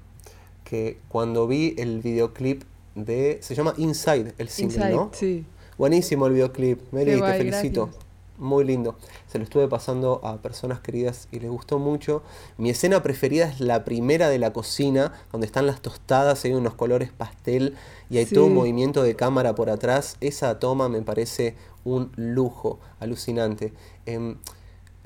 que 0.62 0.98
cuando 1.08 1.48
vi 1.48 1.74
el 1.78 2.00
videoclip 2.00 2.62
de... 2.94 3.38
Se 3.40 3.54
llama 3.54 3.72
Inside, 3.78 4.34
el 4.36 4.50
single, 4.50 4.76
Inside, 4.76 4.94
¿no? 4.94 5.10
Sí. 5.14 5.46
Buenísimo 5.78 6.26
el 6.26 6.34
videoclip. 6.34 6.80
Mary, 6.92 7.18
te 7.18 7.34
felicito 7.38 7.90
muy 8.38 8.64
lindo. 8.64 8.96
Se 9.26 9.38
lo 9.38 9.44
estuve 9.44 9.68
pasando 9.68 10.20
a 10.24 10.38
personas 10.38 10.80
queridas 10.80 11.28
y 11.30 11.40
les 11.40 11.50
gustó 11.50 11.78
mucho. 11.78 12.22
Mi 12.58 12.70
escena 12.70 13.02
preferida 13.02 13.46
es 13.46 13.60
la 13.60 13.84
primera 13.84 14.28
de 14.28 14.38
la 14.38 14.52
cocina, 14.52 15.12
donde 15.32 15.46
están 15.46 15.66
las 15.66 15.80
tostadas, 15.80 16.44
hay 16.44 16.52
unos 16.52 16.74
colores 16.74 17.10
pastel 17.12 17.76
y 18.10 18.18
hay 18.18 18.26
todo 18.26 18.46
un 18.46 18.54
movimiento 18.54 19.02
de 19.02 19.16
cámara 19.16 19.54
por 19.54 19.70
atrás. 19.70 20.16
Esa 20.20 20.58
toma 20.58 20.88
me 20.88 21.02
parece 21.02 21.56
un 21.84 22.10
lujo, 22.16 22.78
alucinante. 23.00 23.72
Em, 24.06 24.36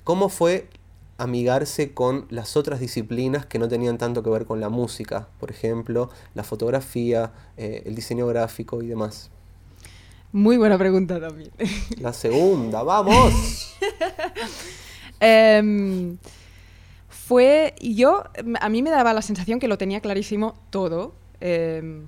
¿Cómo 0.04 0.28
fue 0.28 0.68
amigarse 1.18 1.92
con 1.92 2.26
las 2.30 2.56
otras 2.56 2.80
disciplinas 2.80 3.44
que 3.44 3.58
no 3.58 3.68
tenían 3.68 3.98
tanto 3.98 4.22
que 4.22 4.30
ver 4.30 4.46
con 4.46 4.60
la 4.60 4.68
música? 4.68 5.28
Por 5.38 5.50
ejemplo, 5.50 6.10
la 6.34 6.44
fotografía, 6.44 7.32
eh, 7.56 7.82
el 7.84 7.94
diseño 7.94 8.26
gráfico 8.26 8.82
y 8.82 8.86
demás. 8.86 9.30
Muy 10.32 10.56
buena 10.56 10.76
pregunta 10.76 11.20
también. 11.20 11.50
La 12.00 12.12
segunda, 12.12 12.82
vamos. 12.82 13.76
Em, 15.20 16.16
fue 17.08 17.74
yo, 17.80 18.22
a 18.60 18.68
mí 18.68 18.82
me 18.82 18.90
daba 18.90 19.12
la 19.12 19.20
sensación 19.20 19.58
que 19.58 19.66
lo 19.66 19.76
tenía 19.76 20.00
clarísimo 20.00 20.54
todo. 20.70 21.12
Eh, 21.40 22.02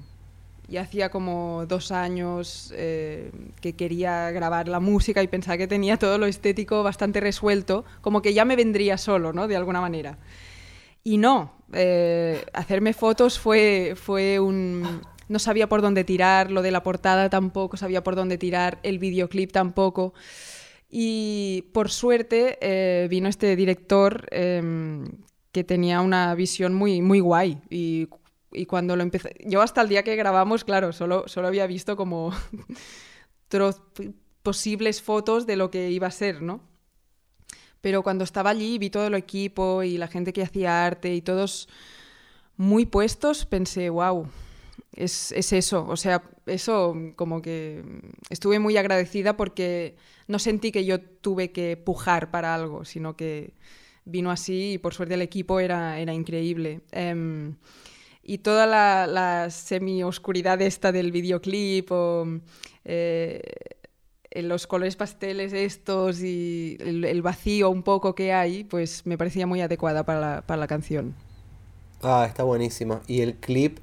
y 0.70 0.76
hacía 0.76 1.10
como 1.10 1.66
dos 1.66 1.90
años 1.90 2.72
eh, 2.76 3.32
que 3.60 3.72
quería 3.74 4.30
grabar 4.30 4.68
la 4.68 4.78
música 4.78 5.20
y 5.20 5.26
pensaba 5.26 5.58
que 5.58 5.66
tenía 5.66 5.96
todo 5.96 6.16
lo 6.16 6.26
estético 6.26 6.84
bastante 6.84 7.20
resuelto, 7.20 7.84
como 8.00 8.22
que 8.22 8.32
ya 8.32 8.44
me 8.44 8.54
vendría 8.54 8.96
solo, 8.96 9.32
¿no? 9.32 9.48
De 9.48 9.56
alguna 9.56 9.80
manera. 9.80 10.16
Y 11.02 11.18
no, 11.18 11.52
eh, 11.72 12.44
hacerme 12.52 12.92
fotos 12.92 13.36
fue, 13.40 13.94
fue 13.96 14.38
un, 14.38 15.00
no 15.30 15.38
sabía 15.38 15.68
por 15.68 15.80
dónde 15.80 16.02
tirar, 16.02 16.50
lo 16.50 16.60
de 16.60 16.72
la 16.72 16.82
portada 16.82 17.30
tampoco 17.30 17.76
sabía 17.76 18.02
por 18.02 18.16
dónde 18.16 18.36
tirar, 18.36 18.80
el 18.82 18.98
videoclip 18.98 19.52
tampoco. 19.52 20.12
Y 20.90 21.70
por 21.72 21.88
suerte 21.88 22.58
eh, 22.60 23.06
vino 23.08 23.28
este 23.28 23.54
director 23.54 24.26
em, 24.32 25.04
que 25.52 25.62
tenía 25.62 26.00
una 26.00 26.34
visión 26.34 26.74
muy, 26.74 27.00
muy 27.00 27.20
guay. 27.20 27.62
Y, 27.70 28.08
cuando 28.66 28.96
lo 28.96 29.04
empecé, 29.04 29.36
yo 29.46 29.62
hasta 29.62 29.82
el 29.82 29.88
día 29.88 30.02
que 30.02 30.16
grabamos, 30.16 30.64
claro, 30.64 30.92
solo, 30.92 31.28
solo 31.28 31.46
había 31.46 31.68
visto 31.68 31.96
como 31.96 32.32
posibles 34.42 35.00
fotos 35.00 35.46
de 35.46 35.54
lo 35.54 35.70
que 35.70 35.92
iba 35.92 36.08
a 36.08 36.10
ser, 36.10 36.42
¿no? 36.42 36.60
Pero 37.80 38.02
cuando 38.02 38.24
estaba 38.24 38.50
allí 38.50 38.78
vi 38.78 38.90
todo 38.90 39.06
el 39.06 39.14
equipo 39.14 39.84
y 39.84 39.96
la 39.96 40.08
gente 40.08 40.32
que 40.32 40.42
hacía 40.42 40.84
arte 40.84 41.14
y 41.14 41.22
todos 41.22 41.68
muy 42.56 42.84
puestos, 42.84 43.46
pensé, 43.46 43.90
wow, 43.90 44.26
es, 44.92 45.32
eso, 45.32 45.86
o 45.88 45.96
sea, 45.96 46.22
eso 46.46 46.94
como 47.16 47.42
que 47.42 47.82
estuve 48.28 48.58
muy 48.58 48.76
agradecida 48.76 49.36
porque 49.36 49.96
no 50.28 50.38
sentí 50.38 50.72
que 50.72 50.84
yo 50.84 51.00
tuve 51.00 51.52
que 51.52 51.76
pujar 51.76 52.30
para 52.30 52.54
algo, 52.54 52.84
sino 52.84 53.16
que 53.16 53.54
vino 54.04 54.30
así 54.30 54.72
y 54.72 54.78
por 54.78 54.94
suerte 54.94 55.14
el 55.14 55.22
equipo 55.22 55.60
era, 55.60 55.98
era 56.00 56.12
increíble. 56.12 56.80
Em, 56.92 57.56
y 58.22 58.38
toda 58.38 58.66
la, 58.66 59.48
semi-oscuridad 59.50 60.60
esta 60.60 60.92
del 60.92 61.12
videoclip 61.12 61.90
o 61.90 62.26
eh, 62.84 63.42
los 64.34 64.66
colores 64.66 64.96
pasteles 64.96 65.52
estos 65.52 66.20
y 66.22 66.76
el, 66.80 67.22
vacío 67.22 67.70
un 67.70 67.82
poco 67.82 68.14
que 68.14 68.32
hay, 68.32 68.64
pues 68.64 69.06
me 69.06 69.18
parecía 69.18 69.46
muy 69.46 69.60
adecuada 69.60 70.04
para 70.04 70.20
la, 70.20 70.42
para 70.42 70.60
la 70.60 70.66
canción. 70.66 71.14
Ah, 72.02 72.24
está 72.28 72.44
buenísima. 72.44 73.02
Y 73.06 73.22
el 73.22 73.34
clip 73.36 73.78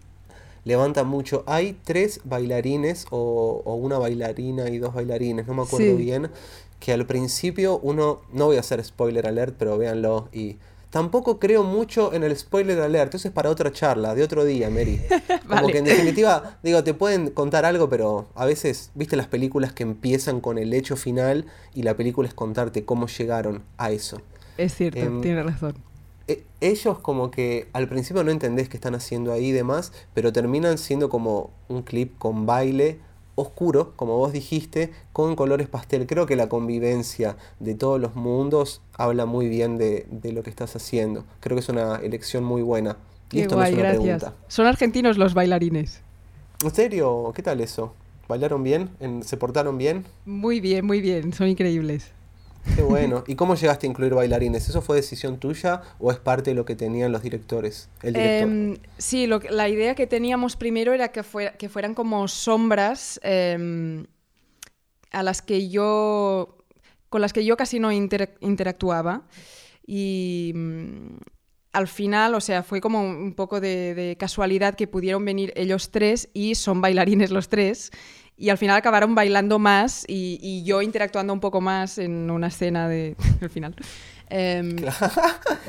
levanta 0.67 1.05
mucho. 1.05 1.43
Hay 1.47 1.77
tres 1.83 2.19
bailarines 2.25 3.07
o, 3.09 3.61
una 3.81 3.97
bailarina 3.97 4.69
y 4.69 4.77
dos 4.77 4.93
bailarines, 4.93 5.47
no 5.47 5.53
me 5.53 5.63
acuerdo 5.63 5.95
bien, 5.95 6.29
que 6.79 6.91
al 6.91 7.07
principio 7.07 7.79
uno, 7.81 8.21
no 8.33 8.47
voy 8.47 8.57
a 8.57 8.59
hacer 8.59 8.83
spoiler 8.83 9.25
alert, 9.25 9.55
pero 9.57 9.77
véanlo 9.77 10.29
y... 10.31 10.57
Tampoco 10.89 11.37
creo 11.37 11.65
mucho 11.65 12.13
en 12.13 12.23
el 12.23 12.35
spoiler 12.37 12.79
alert, 12.79 13.13
eso 13.13 13.27
es 13.27 13.33
para 13.33 13.49
otra 13.49 13.73
charla, 13.73 14.15
de 14.15 14.23
otro 14.23 14.45
día, 14.45 14.69
Mary. 14.69 15.01
Como 15.47 15.67
que 15.67 15.79
en 15.79 15.83
definitiva, 15.83 16.59
digo, 16.63 16.81
te 16.81 16.93
pueden 16.93 17.29
contar 17.29 17.65
algo, 17.65 17.89
pero 17.89 18.27
a 18.35 18.45
veces, 18.45 18.91
viste 18.95 19.17
las 19.17 19.27
películas 19.27 19.73
que 19.73 19.83
empiezan 19.83 20.39
con 20.39 20.57
el 20.57 20.73
hecho 20.73 20.95
final 20.95 21.45
y 21.75 21.83
la 21.83 21.97
película 21.97 22.29
es 22.29 22.33
contarte 22.33 22.85
cómo 22.85 23.07
llegaron 23.07 23.63
a 23.77 23.91
eso. 23.91 24.21
Es 24.57 24.75
cierto, 24.75 24.99
em, 24.99 25.19
tiene 25.21 25.43
razón. 25.43 25.75
E, 26.27 26.43
ellos 26.61 26.99
como 26.99 27.31
que 27.31 27.67
al 27.73 27.87
principio 27.87 28.23
no 28.23 28.31
entendés 28.31 28.69
qué 28.69 28.77
están 28.77 28.95
haciendo 28.95 29.31
ahí 29.31 29.47
y 29.47 29.51
demás, 29.51 29.93
pero 30.13 30.33
terminan 30.33 30.77
siendo 30.77 31.09
como 31.09 31.51
un 31.67 31.83
clip 31.83 32.17
con 32.17 32.45
baile 32.45 32.99
oscuro, 33.35 33.93
como 33.95 34.17
vos 34.17 34.33
dijiste, 34.33 34.91
con 35.13 35.35
colores 35.35 35.67
pastel. 35.67 36.07
Creo 36.07 36.25
que 36.25 36.35
la 36.35 36.49
convivencia 36.49 37.37
de 37.59 37.75
todos 37.75 38.01
los 38.01 38.15
mundos 38.15 38.81
habla 38.97 39.25
muy 39.27 39.47
bien 39.47 39.77
de, 39.77 40.07
lo 40.33 40.41
que 40.41 40.49
estás 40.49 40.75
haciendo. 40.75 41.23
Creo 41.39 41.55
que 41.55 41.61
es 41.61 41.69
una 41.69 41.97
elección 41.97 42.43
muy 42.43 42.63
buena. 42.63 42.97
Y 43.31 43.41
esto 43.41 43.61
es 43.61 43.73
una 43.73 43.89
Pregunta. 43.89 44.33
Son 44.47 44.65
argentinos 44.65 45.17
los 45.17 45.33
bailarines. 45.33 46.01
¿En 46.63 46.73
serio? 46.73 47.31
¿Qué 47.35 47.43
tal 47.43 47.61
eso? 47.61 47.93
¿Bailaron 48.27 48.63
bien? 48.63 48.89
¿Se 49.21 49.37
portaron 49.37 49.77
bien? 49.77 50.05
Muy 50.25 50.59
bien, 50.59 50.85
muy 50.85 50.99
bien. 50.99 51.31
Son 51.31 51.47
increíbles. 51.47 52.11
Qué 52.75 52.83
bueno. 52.83 53.23
¿Y 53.27 53.35
cómo 53.35 53.55
llegaste 53.55 53.87
a 53.87 53.89
incluir 53.89 54.13
bailarines? 54.13 54.69
¿Eso 54.69 54.81
fue 54.81 54.95
decisión 54.95 55.37
tuya 55.39 55.81
o 55.99 56.11
es 56.11 56.19
parte 56.19 56.51
de 56.51 56.55
lo 56.55 56.65
que 56.65 56.75
tenían 56.75 57.11
los 57.11 57.21
directores? 57.21 57.89
El 58.01 58.15
em, 58.15 58.77
sí, 58.97 59.27
la 59.27 59.69
idea 59.69 59.95
que 59.95 60.07
teníamos 60.07 60.55
primero 60.55 60.93
era 60.93 61.11
que, 61.11 61.23
que 61.57 61.69
fueran 61.69 61.93
como 61.93 62.27
sombras 62.27 63.19
em, 63.23 64.05
a 65.11 65.23
las 65.23 65.41
que 65.41 65.69
yo, 65.69 66.57
con 67.09 67.21
las 67.21 67.33
que 67.33 67.45
yo 67.45 67.57
casi 67.57 67.79
no 67.79 67.91
interactuaba. 67.91 69.23
Y 69.85 70.51
mm, 70.53 71.17
al 71.77 71.87
final, 71.87 72.33
o 72.33 72.41
sea, 72.41 72.63
fue 72.63 72.81
como 72.81 73.01
un 73.01 73.33
poco 73.33 73.61
de, 73.61 74.15
casualidad 74.19 74.75
que 74.75 74.87
pudieron 74.87 75.23
venir 75.23 75.53
ellos 75.55 75.91
tres 75.91 76.29
y 76.33 76.55
son 76.55 76.81
bailarines 76.81 77.29
los 77.29 77.49
tres. 77.49 77.91
Y 78.37 78.49
al 78.49 78.57
final 78.57 78.77
acabaron 78.77 79.15
bailando 79.15 79.57
más 79.57 80.05
y, 80.07 80.63
yo 80.63 80.81
interactuando 80.81 81.33
un 81.33 81.39
poco 81.39 81.59
más 81.59 81.97
en 81.97 82.29
una 82.29 82.47
escena 82.47 82.87
de, 82.87 83.15
al 83.41 83.49
final, 83.49 83.75
em, 84.29 84.75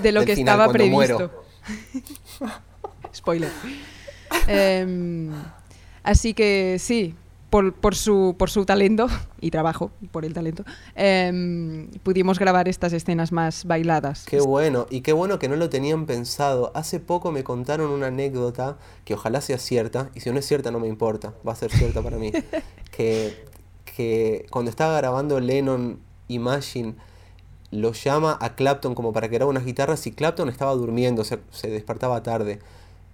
de 0.02 0.12
lo 0.12 0.24
que 0.24 0.32
estaba 0.32 0.70
previsto. 0.70 1.44
Spoiler. 3.14 3.50
Em, 4.46 5.30
así 6.02 6.34
que 6.34 6.76
sí, 6.78 7.14
por, 7.50 7.94
su, 7.94 8.34
por 8.38 8.50
su 8.50 8.64
talento 8.64 9.06
y 9.40 9.50
trabajo 9.50 9.90
por 10.10 10.24
el 10.24 10.34
talento, 10.34 10.64
em, 10.94 11.90
pudimos 12.02 12.38
grabar 12.38 12.68
estas 12.68 12.92
escenas 12.92 13.32
más 13.32 13.64
bailadas. 13.64 14.24
Qué 14.26 14.40
bueno, 14.40 14.86
y 14.90 15.00
qué 15.00 15.12
bueno 15.12 15.38
que 15.38 15.48
no 15.48 15.56
lo 15.56 15.68
tenían 15.70 16.06
pensado. 16.06 16.72
Hace 16.74 17.00
poco 17.00 17.32
me 17.32 17.44
contaron 17.44 17.90
una 17.90 18.08
anécdota 18.08 18.78
que 19.04 19.14
ojalá 19.14 19.40
sea 19.40 19.58
cierta, 19.58 20.10
y 20.14 20.20
si 20.20 20.30
no 20.30 20.38
es 20.38 20.46
cierta 20.46 20.70
no 20.70 20.80
me 20.80 20.88
importa, 20.88 21.34
va 21.46 21.52
a 21.52 21.56
ser 21.56 21.70
cierta 21.70 22.02
para 22.02 22.18
mí, 22.18 22.32
que, 22.90 23.44
que 23.84 24.46
cuando 24.50 24.70
estaba 24.70 24.96
grabando 24.96 25.40
Lennon 25.40 26.00
Imagine, 26.28 26.94
lo 27.70 27.92
llama 27.92 28.38
a 28.40 28.54
Clapton 28.54 28.94
como 28.94 29.12
para 29.12 29.28
que 29.28 29.36
grabe 29.36 29.50
unas 29.50 29.64
guitarras 29.64 30.06
y 30.06 30.12
Clapton 30.12 30.48
estaba 30.48 30.72
durmiendo, 30.72 31.22
o 31.22 31.24
sea, 31.24 31.38
se 31.50 31.68
despertaba 31.68 32.22
tarde. 32.22 32.60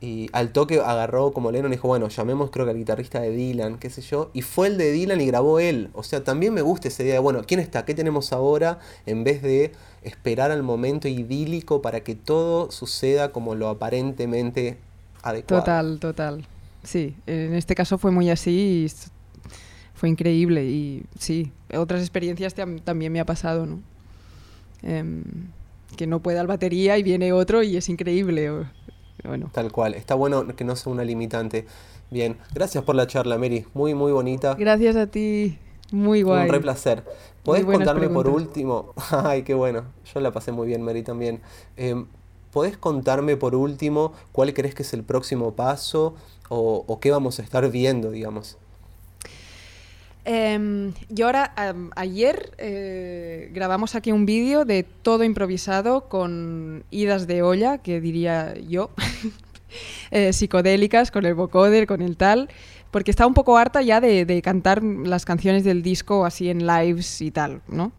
Y 0.05 0.28
al 0.32 0.52
toque 0.52 0.80
agarró 0.80 1.32
como 1.32 1.50
Lennon 1.50 1.72
y 1.72 1.76
dijo, 1.76 1.88
bueno, 1.88 2.09
llamemos 2.09 2.50
creo 2.50 2.66
que 2.66 2.72
al 2.72 2.76
guitarrista 2.76 3.20
de 3.20 3.30
Dylan, 3.30 3.78
qué 3.78 3.88
sé 3.88 4.02
yo. 4.02 4.30
Y 4.34 4.42
fue 4.42 4.66
el 4.66 4.76
de 4.76 4.92
Dylan 4.92 5.18
y 5.18 5.26
grabó 5.26 5.61
él. 5.61 5.88
O 5.94 6.02
sea, 6.02 6.22
también 6.22 6.52
me 6.52 6.61
gusta 6.61 6.88
esa 6.88 7.02
idea 7.02 7.14
de, 7.14 7.20
bueno, 7.20 7.40
¿quién 7.46 7.59
está? 7.59 7.86
¿Qué 7.86 7.94
tenemos 7.94 8.30
ahora? 8.34 8.80
En 9.07 9.24
vez 9.24 9.40
de 9.40 9.72
esperar 10.02 10.50
al 10.50 10.62
momento 10.62 11.09
idílico 11.09 11.80
para 11.80 12.00
que 12.00 12.14
todo 12.14 12.70
suceda 12.70 13.32
como 13.32 13.55
lo 13.55 13.70
aparentemente 13.70 14.76
adecuado. 15.22 15.62
Total, 15.62 15.98
total. 15.98 16.46
Sí, 16.82 17.16
en 17.26 17.55
este 17.55 17.74
caso 17.74 17.96
fue 17.96 18.11
muy 18.11 18.28
así 18.28 18.84
y 18.84 18.92
fue 19.94 20.11
increíble. 20.11 20.66
Y 20.66 21.05
sí, 21.18 21.50
otras 21.74 22.02
experiencias 22.02 22.55
también 22.84 23.11
me 23.11 23.20
ha 23.20 23.24
pasado, 23.24 23.64
¿no? 23.64 23.80
Em, 24.82 25.22
que 25.96 26.07
no 26.07 26.20
pueda 26.20 26.42
el 26.42 26.46
batería 26.46 26.98
y 26.98 27.02
viene 27.02 27.32
otro 27.32 27.62
y 27.62 27.78
es 27.78 27.88
increíble. 27.88 28.50
Tal 29.52 29.72
cual. 29.72 29.94
Está 29.94 30.14
bueno 30.14 30.46
que 30.54 30.64
no 30.64 30.76
sea 30.76 30.92
una 30.92 31.04
limitante. 31.04 31.66
Bien, 32.10 32.36
gracias 32.52 32.84
por 32.84 32.94
la 32.94 33.06
charla, 33.06 33.38
Mary. 33.38 33.66
Muy, 33.74 33.94
muy 33.94 34.12
bonita. 34.12 34.54
Gracias 34.54 34.96
a 34.96 35.06
ti. 35.06 35.58
Muy 35.90 36.22
guay. 36.22 36.46
Un 36.46 36.52
re 36.52 36.60
placer. 36.60 37.04
¿Podés 37.42 37.64
contarme 37.64 38.08
por 38.08 38.28
último? 38.28 38.94
Ay, 39.10 39.42
qué 39.42 39.54
bueno. 39.54 39.84
Yo 40.12 40.20
la 40.20 40.32
pasé 40.32 40.52
muy 40.52 40.66
bien, 40.66 40.82
Mary, 40.82 41.02
también. 41.02 41.40
Eh, 41.76 42.04
¿Podés 42.52 42.76
contarme 42.76 43.36
por 43.36 43.54
último 43.54 44.12
cuál 44.32 44.54
crees 44.54 44.74
que 44.74 44.82
es 44.82 44.92
el 44.94 45.02
próximo 45.02 45.54
paso 45.54 46.14
o, 46.48 46.98
qué 47.00 47.10
vamos 47.10 47.40
a 47.40 47.42
estar 47.42 47.68
viendo, 47.70 48.10
digamos? 48.10 48.58
Eh, 50.27 50.93
yo 51.11 51.27
ahora, 51.27 51.53
ayer 51.97 52.55
eh, 52.59 53.51
grabamos 53.53 53.95
aquí 53.95 54.11
un 54.11 54.25
vídeo 54.25 54.64
de 54.64 54.83
todo 54.83 55.22
improvisado 55.22 56.09
con 56.09 56.85
idas 56.91 57.27
de 57.27 57.43
olla, 57.43 57.79
que 57.79 58.01
diría 58.01 58.55
yo, 58.59 58.91
eh, 60.11 60.33
psicodélicas, 60.33 61.11
con 61.11 61.27
el 61.27 61.35
vocoder, 61.35 61.87
con 61.87 62.03
el 62.03 62.16
tal, 62.16 62.49
porque 62.91 63.11
estaba 63.11 63.27
un 63.27 63.35
poco 63.35 63.57
harta 63.59 63.83
ya 63.83 64.01
de, 64.01 64.41
cantar 64.43 64.83
las 64.83 65.25
canciones 65.25 65.64
del 65.64 65.83
disco 65.83 66.25
así 66.25 66.49
en 66.49 66.66
lives 66.66 67.20
y 67.20 67.31
tal, 67.33 67.61
¿no? 67.66 67.93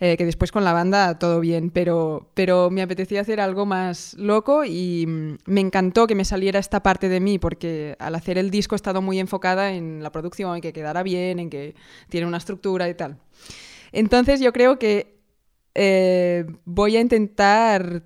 Eh, 0.00 0.16
que 0.16 0.24
después 0.24 0.50
con 0.50 0.64
la 0.64 0.72
banda 0.72 1.18
todo 1.18 1.40
bien, 1.40 1.70
pero, 1.70 2.30
pero 2.34 2.70
me 2.70 2.82
apetecía 2.82 3.20
hacer 3.20 3.38
algo 3.38 3.66
más 3.66 4.14
loco 4.14 4.64
y 4.64 5.06
mm, 5.06 5.36
me 5.44 5.60
encantó 5.60 6.06
que 6.06 6.14
me 6.14 6.24
saliera 6.24 6.58
esta 6.58 6.82
parte 6.82 7.08
de 7.08 7.20
mí, 7.20 7.38
porque 7.38 7.96
al 7.98 8.14
hacer 8.14 8.38
el 8.38 8.50
disco 8.50 8.74
he 8.74 8.76
estado 8.76 9.02
muy 9.02 9.20
enfocada 9.20 9.72
en 9.72 10.02
la 10.02 10.10
producción, 10.10 10.56
en 10.56 10.62
que 10.62 10.72
quedara 10.72 11.02
bien, 11.02 11.38
en 11.38 11.50
que 11.50 11.74
tiene 12.08 12.26
una 12.26 12.38
estructura 12.38 12.88
y 12.88 12.94
tal. 12.94 13.18
Entonces 13.92 14.40
yo 14.40 14.52
creo 14.52 14.78
que 14.78 15.20
eh, 15.74 16.44
voy 16.64 16.96
a 16.96 17.00
intentar 17.00 18.02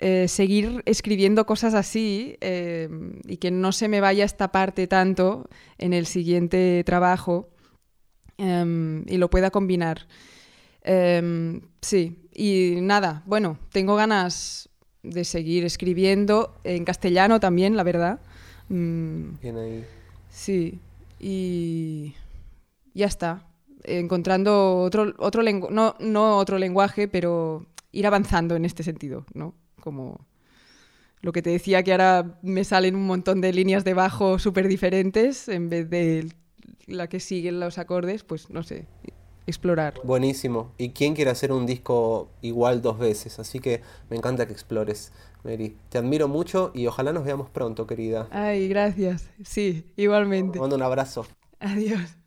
eh, 0.00 0.28
seguir 0.28 0.82
escribiendo 0.86 1.44
cosas 1.46 1.74
así 1.74 2.36
y 2.40 3.36
que 3.38 3.50
no 3.50 3.72
se 3.72 3.88
me 3.88 4.00
vaya 4.00 4.24
esta 4.24 4.52
parte 4.52 4.86
tanto 4.86 5.48
en 5.76 5.92
el 5.92 6.06
siguiente 6.06 6.82
trabajo 6.84 7.48
em, 8.36 9.04
y 9.08 9.16
lo 9.16 9.28
pueda 9.28 9.50
combinar. 9.50 10.06
Em, 10.82 11.60
sí, 11.82 12.18
y 12.32 12.76
nada, 12.80 13.22
bueno, 13.26 13.58
tengo 13.72 13.96
ganas 13.96 14.68
de 15.02 15.24
seguir 15.24 15.64
escribiendo 15.64 16.54
en 16.64 16.84
castellano 16.84 17.40
también, 17.40 17.76
la 17.76 17.82
verdad. 17.82 18.20
Mm, 18.68 19.40
Bien 19.42 19.56
ahí. 19.56 19.84
Sí, 20.30 20.78
y 21.18 22.14
ya 22.94 23.06
está. 23.06 23.44
Encontrando 23.84 24.80
otro, 24.80 25.14
otro 25.18 25.42
no, 25.42 25.96
no 25.98 26.36
otro 26.36 26.58
lenguaje, 26.58 27.08
pero 27.08 27.66
ir 27.92 28.06
avanzando 28.06 28.56
en 28.56 28.64
este 28.64 28.82
sentido, 28.82 29.24
¿no? 29.34 29.54
Como 29.88 30.20
lo 31.22 31.32
que 31.32 31.40
te 31.40 31.48
decía 31.48 31.82
que 31.82 31.92
ahora 31.92 32.38
me 32.42 32.62
salen 32.62 32.94
un 32.94 33.06
montón 33.06 33.40
de 33.40 33.54
líneas 33.54 33.84
de 33.84 33.94
bajo 33.94 34.38
súper 34.38 34.68
diferentes 34.68 35.48
en 35.48 35.70
vez 35.70 35.88
de 35.88 36.28
la 36.86 37.08
que 37.08 37.20
siguen 37.20 37.58
los 37.58 37.78
acordes, 37.78 38.22
pues 38.22 38.50
no 38.50 38.62
sé, 38.62 38.84
explorar. 39.46 39.94
Buenísimo. 40.04 40.74
¿Y 40.76 40.90
quién 40.90 41.14
quiere 41.14 41.30
hacer 41.30 41.52
un 41.52 41.64
disco 41.64 42.28
igual 42.42 42.82
dos 42.82 42.98
veces? 42.98 43.38
Así 43.38 43.60
que 43.60 43.80
me 44.10 44.16
encanta 44.18 44.46
que 44.46 44.52
explores, 44.52 45.10
Mary. 45.42 45.74
Te 45.88 45.96
admiro 45.96 46.28
mucho 46.28 46.70
y 46.74 46.86
ojalá 46.86 47.14
nos 47.14 47.24
veamos 47.24 47.48
pronto, 47.48 47.86
querida. 47.86 48.28
Ay, 48.30 48.68
gracias. 48.68 49.30
Sí, 49.42 49.86
igualmente. 49.96 50.52
Te 50.52 50.60
mando 50.60 50.76
un 50.76 50.82
abrazo. 50.82 51.26
Adiós. 51.60 52.18